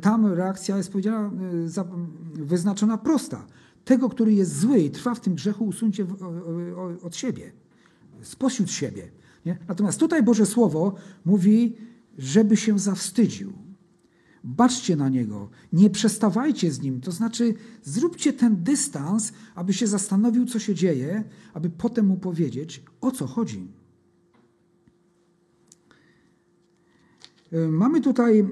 tam 0.00 0.26
reakcja 0.26 0.76
jest 0.76 0.92
powiedziana, 0.92 1.30
wyznaczona 2.34 2.98
prosta. 2.98 3.46
Tego, 3.86 4.08
który 4.08 4.34
jest 4.34 4.58
zły 4.58 4.78
i 4.78 4.90
trwa 4.90 5.14
w 5.14 5.20
tym 5.20 5.34
grzechu, 5.34 5.64
usuńcie 5.64 6.06
od 7.02 7.16
siebie, 7.16 7.52
spośród 8.22 8.70
siebie. 8.70 9.08
Nie? 9.46 9.58
Natomiast 9.68 10.00
tutaj 10.00 10.22
Boże 10.22 10.46
Słowo 10.46 10.94
mówi, 11.24 11.76
żeby 12.18 12.56
się 12.56 12.78
zawstydził 12.78 13.52
Baczcie 14.44 14.96
na 14.96 15.08
niego, 15.08 15.50
nie 15.72 15.90
przestawajcie 15.90 16.72
z 16.72 16.80
nim. 16.80 17.00
To 17.00 17.12
znaczy, 17.12 17.54
zróbcie 17.82 18.32
ten 18.32 18.62
dystans, 18.62 19.32
aby 19.54 19.72
się 19.72 19.86
zastanowił, 19.86 20.46
co 20.46 20.58
się 20.58 20.74
dzieje, 20.74 21.24
aby 21.54 21.70
potem 21.70 22.06
mu 22.06 22.16
powiedzieć, 22.16 22.82
o 23.00 23.10
co 23.10 23.26
chodzi. 23.26 23.68
Mamy 27.52 28.00
tutaj, 28.00 28.40
e, 28.40 28.44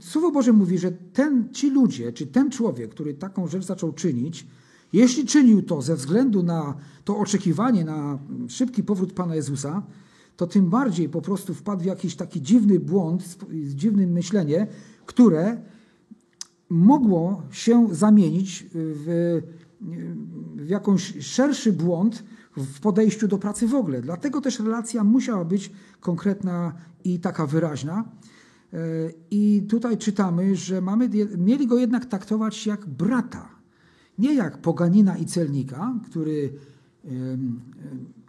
Słowo 0.00 0.30
Boże 0.30 0.52
mówi, 0.52 0.78
że 0.78 0.92
ten, 0.92 1.48
ci 1.52 1.70
ludzie, 1.70 2.12
czy 2.12 2.26
ten 2.26 2.50
człowiek, 2.50 2.90
który 2.90 3.14
taką 3.14 3.48
rzecz 3.48 3.64
zaczął 3.64 3.92
czynić, 3.92 4.46
jeśli 4.92 5.26
czynił 5.26 5.62
to 5.62 5.82
ze 5.82 5.96
względu 5.96 6.42
na 6.42 6.74
to 7.04 7.18
oczekiwanie 7.18 7.84
na 7.84 8.18
szybki 8.48 8.82
powrót 8.82 9.12
Pana 9.12 9.34
Jezusa, 9.34 9.82
to 10.36 10.46
tym 10.46 10.70
bardziej 10.70 11.08
po 11.08 11.22
prostu 11.22 11.54
wpadł 11.54 11.82
w 11.82 11.86
jakiś 11.86 12.16
taki 12.16 12.42
dziwny 12.42 12.80
błąd, 12.80 13.38
dziwne 13.64 14.06
myślenie, 14.06 14.66
które 15.06 15.60
mogło 16.68 17.42
się 17.50 17.88
zamienić 17.92 18.66
w, 18.72 19.40
w 20.56 20.68
jakąś 20.68 21.26
szerszy 21.26 21.72
błąd 21.72 22.24
w 22.58 22.80
podejściu 22.80 23.28
do 23.28 23.38
pracy 23.38 23.66
w 23.66 23.74
ogóle. 23.74 24.02
Dlatego 24.02 24.40
też 24.40 24.60
relacja 24.60 25.04
musiała 25.04 25.44
być 25.44 25.72
konkretna 26.00 26.72
i 27.04 27.20
taka 27.20 27.46
wyraźna. 27.46 28.04
I 29.30 29.66
tutaj 29.68 29.98
czytamy, 29.98 30.56
że 30.56 30.80
mamy, 30.80 31.08
mieli 31.38 31.66
go 31.66 31.78
jednak 31.78 32.06
traktować 32.06 32.66
jak 32.66 32.86
brata, 32.86 33.48
nie 34.18 34.34
jak 34.34 34.58
poganina 34.58 35.16
i 35.16 35.26
celnika, 35.26 35.94
który 36.10 36.52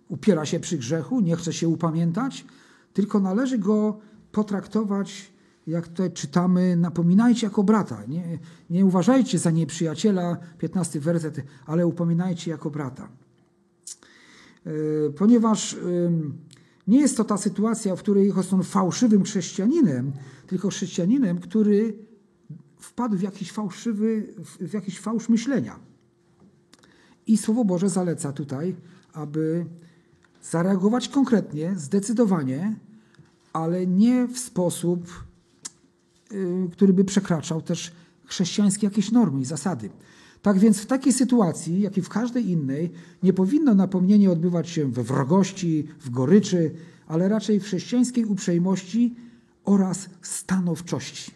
upiera 0.07 0.45
się 0.45 0.59
przy 0.59 0.77
grzechu, 0.77 1.19
nie 1.19 1.36
chce 1.36 1.53
się 1.53 1.67
upamiętać, 1.67 2.45
tylko 2.93 3.19
należy 3.19 3.57
go 3.57 3.99
potraktować 4.32 5.34
jak 5.67 5.88
tutaj 5.88 6.11
czytamy, 6.11 6.75
napominajcie 6.75 7.47
jako 7.47 7.63
brata. 7.63 8.03
Nie, 8.07 8.39
nie 8.69 8.86
uważajcie 8.86 9.39
za 9.39 9.51
nieprzyjaciela, 9.51 10.38
15 10.57 10.99
werset, 10.99 11.43
ale 11.65 11.88
upominajcie 11.88 12.51
jako 12.51 12.69
brata. 12.69 13.09
E, 14.66 14.72
ponieważ 15.10 15.78
nie 16.88 16.99
jest 16.99 17.18
to 17.18 17.24
ta 17.24 17.38
sytuacja, 17.38 17.95
w 17.95 17.99
której 17.99 18.28
jest 18.38 18.53
on 18.53 18.64
fałszywym 18.64 19.24
chrześcijaninem, 19.24 20.12
tylko 20.47 20.70
chrześcijaninem, 20.70 21.39
który 21.39 21.93
wpadł 22.78 23.18
w 23.18 23.22
jakiś 23.22 23.51
fałszywy, 23.51 24.34
w 24.60 24.74
jakiś 24.74 24.99
fałsz 24.99 25.30
myślenia. 25.30 25.80
I 27.28 27.38
Słowo 27.38 27.66
Boże 27.66 27.89
zaleca 27.89 28.34
tutaj, 28.34 28.76
aby 29.14 29.66
zareagować 30.43 31.10
konkretnie, 31.10 31.74
zdecydowanie, 31.78 32.76
ale 33.53 33.88
nie 33.88 34.28
w 34.28 34.39
sposób, 34.39 35.24
y, 36.32 36.68
który 36.72 36.93
by 36.93 37.03
przekraczał 37.03 37.62
też 37.62 37.91
chrześcijańskie 38.26 38.88
jakieś 38.88 39.12
normy 39.12 39.41
i 39.41 39.45
zasady. 39.45 39.89
Tak 40.41 40.59
więc 40.59 40.79
w 40.79 40.85
takiej 40.85 41.13
sytuacji, 41.13 41.81
jak 41.81 41.97
i 41.97 42.01
w 42.01 42.09
każdej 42.09 42.49
innej, 42.49 42.91
nie 43.23 43.33
powinno 43.33 43.75
napomnienie 43.75 44.31
odbywać 44.31 44.69
się 44.69 44.91
we 44.91 45.03
wrogości, 45.03 45.87
w 45.99 46.09
goryczy, 46.09 46.71
ale 47.07 47.29
raczej 47.29 47.59
w 47.59 47.63
chrześcijańskiej 47.63 48.25
uprzejmości 48.25 49.15
oraz 49.65 50.09
stanowczości. 50.21 51.31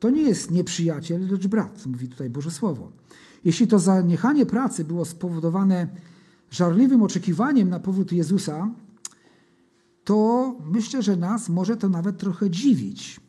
To 0.00 0.10
nie 0.10 0.22
jest 0.22 0.50
nieprzyjaciel, 0.50 1.28
lecz 1.30 1.46
brat, 1.46 1.86
mówi 1.86 2.08
tutaj 2.08 2.30
Boże 2.30 2.50
Słowo. 2.50 2.92
Jeśli 3.44 3.66
to 3.66 3.78
zaniechanie 3.78 4.46
pracy 4.46 4.84
było 4.84 5.04
spowodowane 5.04 5.88
żarliwym 6.50 7.02
oczekiwaniem 7.02 7.70
na 7.70 7.80
powód 7.80 8.12
Jezusa, 8.12 8.70
to 10.04 10.56
myślę, 10.64 11.02
że 11.02 11.16
nas 11.16 11.48
może 11.48 11.76
to 11.76 11.88
nawet 11.88 12.18
trochę 12.18 12.50
dziwić 12.50 13.20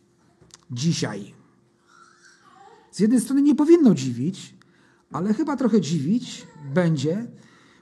dzisiaj. 0.71 1.40
Z 2.91 2.99
jednej 2.99 3.19
strony 3.19 3.41
nie 3.41 3.55
powinno 3.55 3.95
dziwić, 3.95 4.55
ale 5.11 5.33
chyba 5.33 5.57
trochę 5.57 5.81
dziwić 5.81 6.47
będzie, 6.73 7.27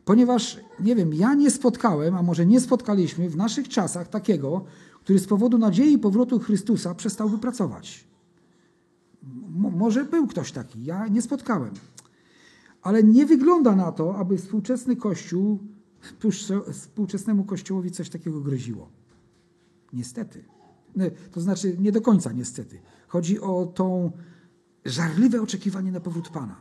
ponieważ, 0.06 0.60
nie 0.80 0.96
wiem, 0.96 1.14
ja 1.14 1.34
nie 1.34 1.52
spotkałem, 1.52 2.16
a 2.16 2.24
może 2.24 2.46
nie 2.46 2.62
spotkaliśmy 2.62 3.30
w 3.30 3.36
naszych 3.38 3.70
czasach 3.70 4.08
takiego, 4.08 4.66
który 5.04 5.20
z 5.20 5.28
powodu 5.28 5.58
nadziei 5.58 5.98
powrotu 5.98 6.40
Chrystusa 6.40 6.96
przestałby 6.96 7.38
pracować. 7.38 8.08
może 9.56 10.06
był 10.06 10.28
ktoś 10.28 10.52
taki, 10.52 10.86
ja 10.86 11.08
nie 11.08 11.22
spotkałem. 11.22 11.74
Ale 12.82 13.04
nie 13.04 13.26
wygląda 13.26 13.76
na 13.76 13.92
to, 13.92 14.16
aby 14.16 14.38
współczesny 14.38 14.96
Kościół, 14.96 15.60
współczesnemu 16.72 17.44
Kościołowi 17.44 17.92
coś 17.92 18.10
takiego 18.10 18.42
groziło. 18.42 18.90
Niestety. 19.94 20.44
To 21.32 21.42
znaczy, 21.42 21.78
nie 21.80 21.92
do 21.92 22.02
końca 22.02 22.32
niestety. 22.32 22.80
Chodzi 23.08 23.40
o 23.40 23.66
tą 23.66 24.12
żarliwe 24.86 25.42
oczekiwanie 25.42 25.92
na 25.92 26.00
powrót 26.00 26.30
Pana. 26.30 26.56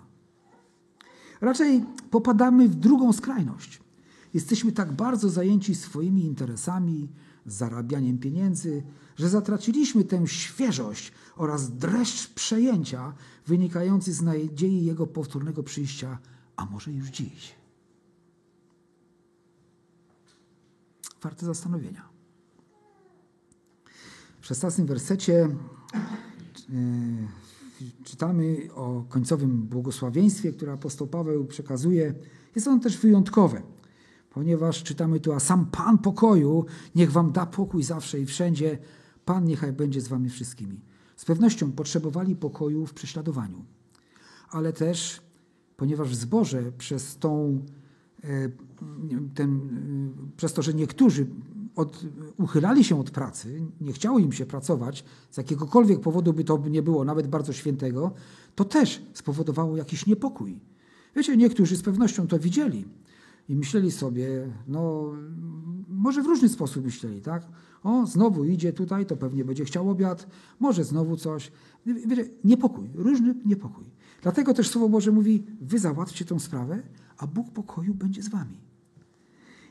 Raczej 1.41 1.85
popadamy 2.11 2.69
w 2.69 2.75
drugą 2.75 3.13
skrajność. 3.13 3.81
Jesteśmy 4.35 4.73
tak 4.73 4.93
bardzo 4.93 5.29
zajęci 5.29 5.75
swoimi 5.75 6.25
interesami, 6.25 7.09
zarabianiem 7.47 8.19
pieniędzy, 8.19 8.83
że 9.17 9.29
zatraciliśmy 9.29 10.05
tę 10.05 10.27
świeżość 10.27 11.13
oraz 11.37 11.71
dreszcz 11.77 12.29
przejęcia 12.35 13.13
wynikający 13.47 14.13
z 14.13 14.23
nadziei 14.23 14.85
Jego 14.85 15.07
powtórnego 15.07 15.63
przyjścia, 15.63 16.19
a 16.57 16.65
może 16.65 16.93
już 16.93 17.09
dziś. 17.09 17.55
Warte 21.23 21.47
zastanowienia. 21.47 22.09
W 24.41 24.47
szesnastym 24.47 24.87
wersecie 24.87 25.49
e, 25.95 27.48
czytamy 28.05 28.69
o 28.75 29.05
końcowym 29.09 29.63
błogosławieństwie, 29.63 30.53
które 30.53 30.73
apostoł 30.73 31.07
Paweł 31.07 31.45
przekazuje. 31.45 32.15
Jest 32.55 32.69
ono 32.69 32.79
też 32.79 32.99
wyjątkowe, 32.99 33.63
ponieważ 34.31 34.83
czytamy 34.83 35.21
tu, 35.21 35.33
a 35.33 35.41
sam 35.41 35.67
Pan 35.67 35.99
pokoju 35.99 36.65
niech 36.95 37.13
wam 37.13 37.33
da 37.33 37.47
pokój 37.47 37.83
zawsze 37.83 38.21
i 38.21 38.27
wszędzie. 38.27 38.79
Pan 39.25 39.45
niechaj 39.45 39.73
będzie 39.73 40.01
z 40.01 40.09
wami 40.09 40.31
wszystkimi. 40.31 40.81
Z 41.17 41.25
pewnością 41.25 41.73
potrzebowali 41.73 42.37
pokoju 42.37 42.87
w 42.87 42.95
prześladowaniu, 42.95 43.65
ale 44.51 44.73
też, 44.73 45.21
ponieważ 45.77 46.09
w 46.09 46.15
zborze 46.15 46.73
przez 46.79 47.17
tą, 47.17 47.63
e, 48.25 48.29
ten, 49.35 49.51
e, 49.57 50.37
przez 50.37 50.53
to, 50.53 50.63
że 50.63 50.75
niektórzy 50.75 51.27
od, 51.79 52.05
uchylali 52.39 52.85
się 52.85 53.01
od 53.01 53.11
pracy, 53.11 53.63
nie 53.81 53.93
chciało 53.93 54.19
im 54.19 54.33
się 54.33 54.47
pracować, 54.47 55.05
z 55.31 55.37
jakiegokolwiek 55.37 56.01
powodu 56.01 56.33
by 56.33 56.45
to 56.45 56.63
nie 56.71 56.83
było, 56.83 57.05
nawet 57.05 57.27
bardzo 57.27 57.53
świętego, 57.53 58.13
to 58.55 58.65
też 58.65 59.03
spowodowało 59.15 59.77
jakiś 59.77 60.07
niepokój. 60.07 60.61
Wiecie, 61.17 61.37
niektórzy 61.37 61.77
z 61.77 61.83
pewnością 61.83 62.27
to 62.27 62.39
widzieli 62.39 62.85
i 63.49 63.57
myśleli 63.57 63.91
sobie, 63.91 64.53
no 64.69 65.13
może 65.89 66.23
w 66.23 66.27
różny 66.27 66.49
sposób 66.49 66.85
myśleli, 66.85 67.21
tak? 67.21 67.49
O, 67.83 68.07
znowu 68.07 68.45
idzie 68.45 68.73
tutaj, 68.73 69.07
to 69.07 69.17
pewnie 69.17 69.45
będzie 69.45 69.65
chciał 69.65 69.91
obiad, 69.91 70.27
może 70.61 70.85
znowu 70.85 71.17
coś. 71.17 71.53
Wiecie, 71.87 72.31
niepokój, 72.45 72.91
różny 72.95 73.35
niepokój. 73.45 73.85
Dlatego 74.23 74.55
też 74.55 74.69
Słowo 74.69 74.89
Boże 74.89 75.13
mówi, 75.13 75.47
wy 75.61 75.79
załatwcie 75.79 76.25
tę 76.25 76.41
sprawę, 76.41 76.83
a 77.19 77.27
Bóg 77.27 77.51
pokoju 77.51 77.95
będzie 77.95 78.23
z 78.23 78.29
wami. 78.29 78.68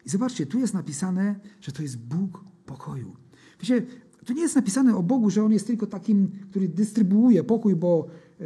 I 0.07 0.09
zobaczcie, 0.09 0.45
tu 0.45 0.59
jest 0.59 0.73
napisane, 0.73 1.35
że 1.61 1.71
to 1.71 1.81
jest 1.81 1.97
Bóg 1.97 2.43
pokoju. 2.65 3.15
Wiecie, 3.59 3.85
tu 4.25 4.33
nie 4.33 4.41
jest 4.41 4.55
napisane 4.55 4.95
o 4.95 5.03
Bogu, 5.03 5.29
że 5.29 5.43
On 5.43 5.51
jest 5.51 5.67
tylko 5.67 5.87
takim, 5.87 6.31
który 6.49 6.67
dystrybuuje 6.67 7.43
pokój, 7.43 7.75
bo 7.75 8.07
e, 8.39 8.43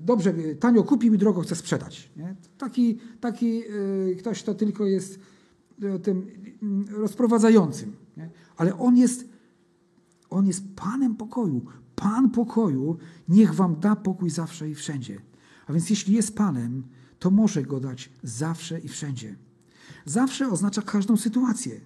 dobrze, 0.00 0.34
tanio 0.60 0.82
kupił 0.82 1.14
i 1.14 1.18
drogo 1.18 1.40
chce 1.40 1.54
sprzedać. 1.56 2.12
Nie? 2.16 2.36
Taki, 2.58 2.98
taki 3.20 3.62
e, 3.62 4.14
ktoś 4.14 4.42
to 4.42 4.54
tylko 4.54 4.86
jest 4.86 5.18
e, 5.82 5.98
tym 5.98 6.26
mm, 6.62 6.84
rozprowadzającym. 6.88 7.92
Nie? 8.16 8.30
Ale 8.56 8.78
On 8.78 8.96
jest, 8.96 9.28
On 10.30 10.46
jest 10.46 10.64
Panem 10.76 11.16
pokoju. 11.16 11.64
Pan 11.96 12.30
pokoju 12.30 12.96
niech 13.28 13.54
wam 13.54 13.80
da 13.80 13.96
pokój 13.96 14.30
zawsze 14.30 14.70
i 14.70 14.74
wszędzie. 14.74 15.20
A 15.66 15.72
więc 15.72 15.90
jeśli 15.90 16.14
jest 16.14 16.36
Panem, 16.36 16.82
to 17.18 17.30
może 17.30 17.62
go 17.62 17.80
dać 17.80 18.10
zawsze 18.22 18.80
i 18.80 18.88
wszędzie. 18.88 19.36
Zawsze 20.04 20.50
oznacza 20.50 20.82
każdą 20.82 21.16
sytuację. 21.16 21.80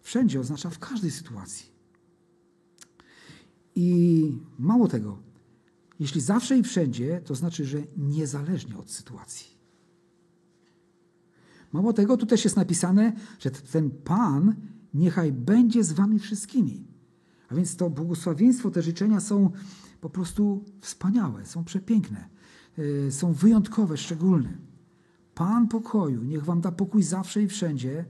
Wszędzie 0.00 0.40
oznacza 0.40 0.70
w 0.70 0.78
każdej 0.78 1.10
sytuacji. 1.10 1.66
I 3.74 4.38
mało 4.58 4.88
tego, 4.88 5.18
jeśli 6.00 6.20
zawsze 6.20 6.58
i 6.58 6.62
wszędzie, 6.62 7.20
to 7.24 7.34
znaczy, 7.34 7.64
że 7.64 7.78
niezależnie 7.96 8.76
od 8.76 8.90
sytuacji. 8.90 9.46
Mało 11.72 11.92
tego, 11.92 12.16
tu 12.16 12.26
też 12.26 12.44
jest 12.44 12.56
napisane, 12.56 13.12
że 13.38 13.50
ten 13.50 13.90
Pan 13.90 14.54
niechaj 14.94 15.32
będzie 15.32 15.84
z 15.84 15.92
wami 15.92 16.18
wszystkimi. 16.18 16.86
A 17.48 17.54
więc 17.54 17.76
to 17.76 17.90
błogosławieństwo, 17.90 18.70
te 18.70 18.82
życzenia 18.82 19.20
są 19.20 19.50
po 20.00 20.10
prostu 20.10 20.64
wspaniałe, 20.80 21.46
są 21.46 21.64
przepiękne, 21.64 22.28
y, 22.78 23.12
są 23.12 23.32
wyjątkowe, 23.32 23.96
szczególne. 23.96 24.58
Pan 25.34 25.68
pokoju, 25.68 26.22
niech 26.22 26.44
wam 26.44 26.60
da 26.60 26.72
pokój 26.72 27.02
zawsze 27.02 27.42
i 27.42 27.48
wszędzie, 27.48 28.04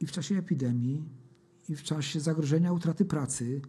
i 0.00 0.06
w 0.06 0.12
czasie 0.12 0.38
epidemii, 0.38 1.04
i 1.68 1.76
w 1.76 1.82
czasie 1.82 2.20
zagrożenia 2.20 2.72
utraty 2.72 3.04
pracy, 3.04 3.60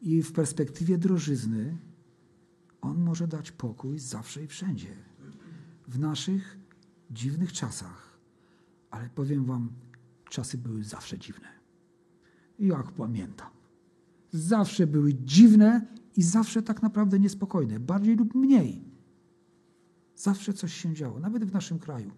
i 0.00 0.22
w 0.22 0.32
perspektywie 0.32 0.98
drożyzny. 0.98 1.78
On 2.80 3.00
może 3.02 3.28
dać 3.28 3.52
pokój 3.52 3.98
zawsze 3.98 4.44
i 4.44 4.46
wszędzie. 4.46 4.96
W 5.88 5.98
naszych 5.98 6.58
dziwnych 7.10 7.52
czasach. 7.52 8.18
Ale 8.90 9.08
powiem 9.10 9.44
wam, 9.44 9.68
czasy 10.28 10.58
były 10.58 10.84
zawsze 10.84 11.18
dziwne. 11.18 11.48
Jak 12.58 12.92
pamiętam. 12.92 13.50
Zawsze 14.32 14.86
były 14.86 15.14
dziwne 15.14 15.86
i 16.16 16.22
zawsze 16.22 16.62
tak 16.62 16.82
naprawdę 16.82 17.18
niespokojne, 17.18 17.80
bardziej 17.80 18.16
lub 18.16 18.34
mniej. 18.34 18.89
Zawsze 20.20 20.52
coś 20.52 20.74
się 20.74 20.94
działo, 20.94 21.20
nawet 21.20 21.44
w 21.44 21.52
naszym 21.52 21.78
kraju. 21.78 22.10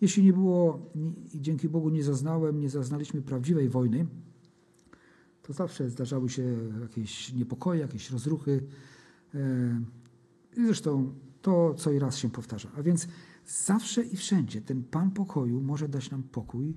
Jeśli 0.00 0.24
nie 0.24 0.32
było, 0.32 0.90
i 1.34 1.40
dzięki 1.40 1.68
Bogu 1.68 1.88
nie 1.88 2.02
zaznałem, 2.02 2.60
nie 2.60 2.70
zaznaliśmy 2.70 3.22
prawdziwej 3.22 3.68
wojny, 3.68 4.06
to 5.42 5.52
zawsze 5.52 5.90
zdarzały 5.90 6.28
się 6.28 6.42
jakieś 6.82 7.32
niepokoje, 7.32 7.80
jakieś 7.80 8.10
rozruchy. 8.10 8.66
E, 9.34 9.80
zresztą 10.56 11.14
to 11.42 11.74
co 11.74 11.92
i 11.92 11.98
raz 11.98 12.18
się 12.18 12.30
powtarza. 12.30 12.68
A 12.76 12.82
więc 12.82 13.08
zawsze 13.46 14.02
i 14.02 14.16
wszędzie 14.16 14.60
ten 14.60 14.84
Pan 14.84 15.10
pokoju 15.10 15.60
może 15.60 15.88
dać 15.88 16.10
nam 16.10 16.22
pokój, 16.22 16.74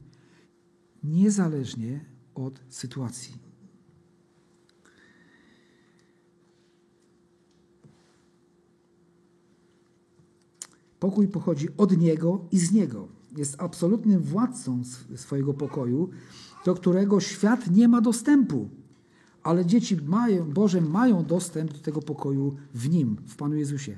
niezależnie 1.04 2.06
od 2.34 2.62
sytuacji. 2.70 3.45
Pokój 11.06 11.28
pochodzi 11.28 11.68
od 11.78 11.98
Niego 11.98 12.40
i 12.52 12.60
z 12.60 12.72
Niego. 12.72 13.08
jest 13.38 13.56
absolutnym 13.62 14.22
władcą 14.24 14.82
swojego 15.16 15.54
pokoju, 15.54 16.10
do 16.66 16.76
którego 16.76 17.20
świat 17.20 17.72
nie 17.72 17.88
ma 17.88 18.02
dostępu. 18.02 18.70
Ale 19.44 19.66
dzieci 19.66 19.98
mają, 20.06 20.54
Boże 20.54 20.82
mają 20.82 21.26
dostęp 21.26 21.74
do 21.74 21.80
tego 21.80 22.02
pokoju 22.02 22.56
w 22.74 22.90
Nim, 22.90 23.18
w 23.28 23.36
Panu 23.36 23.56
Jezusie. 23.56 23.98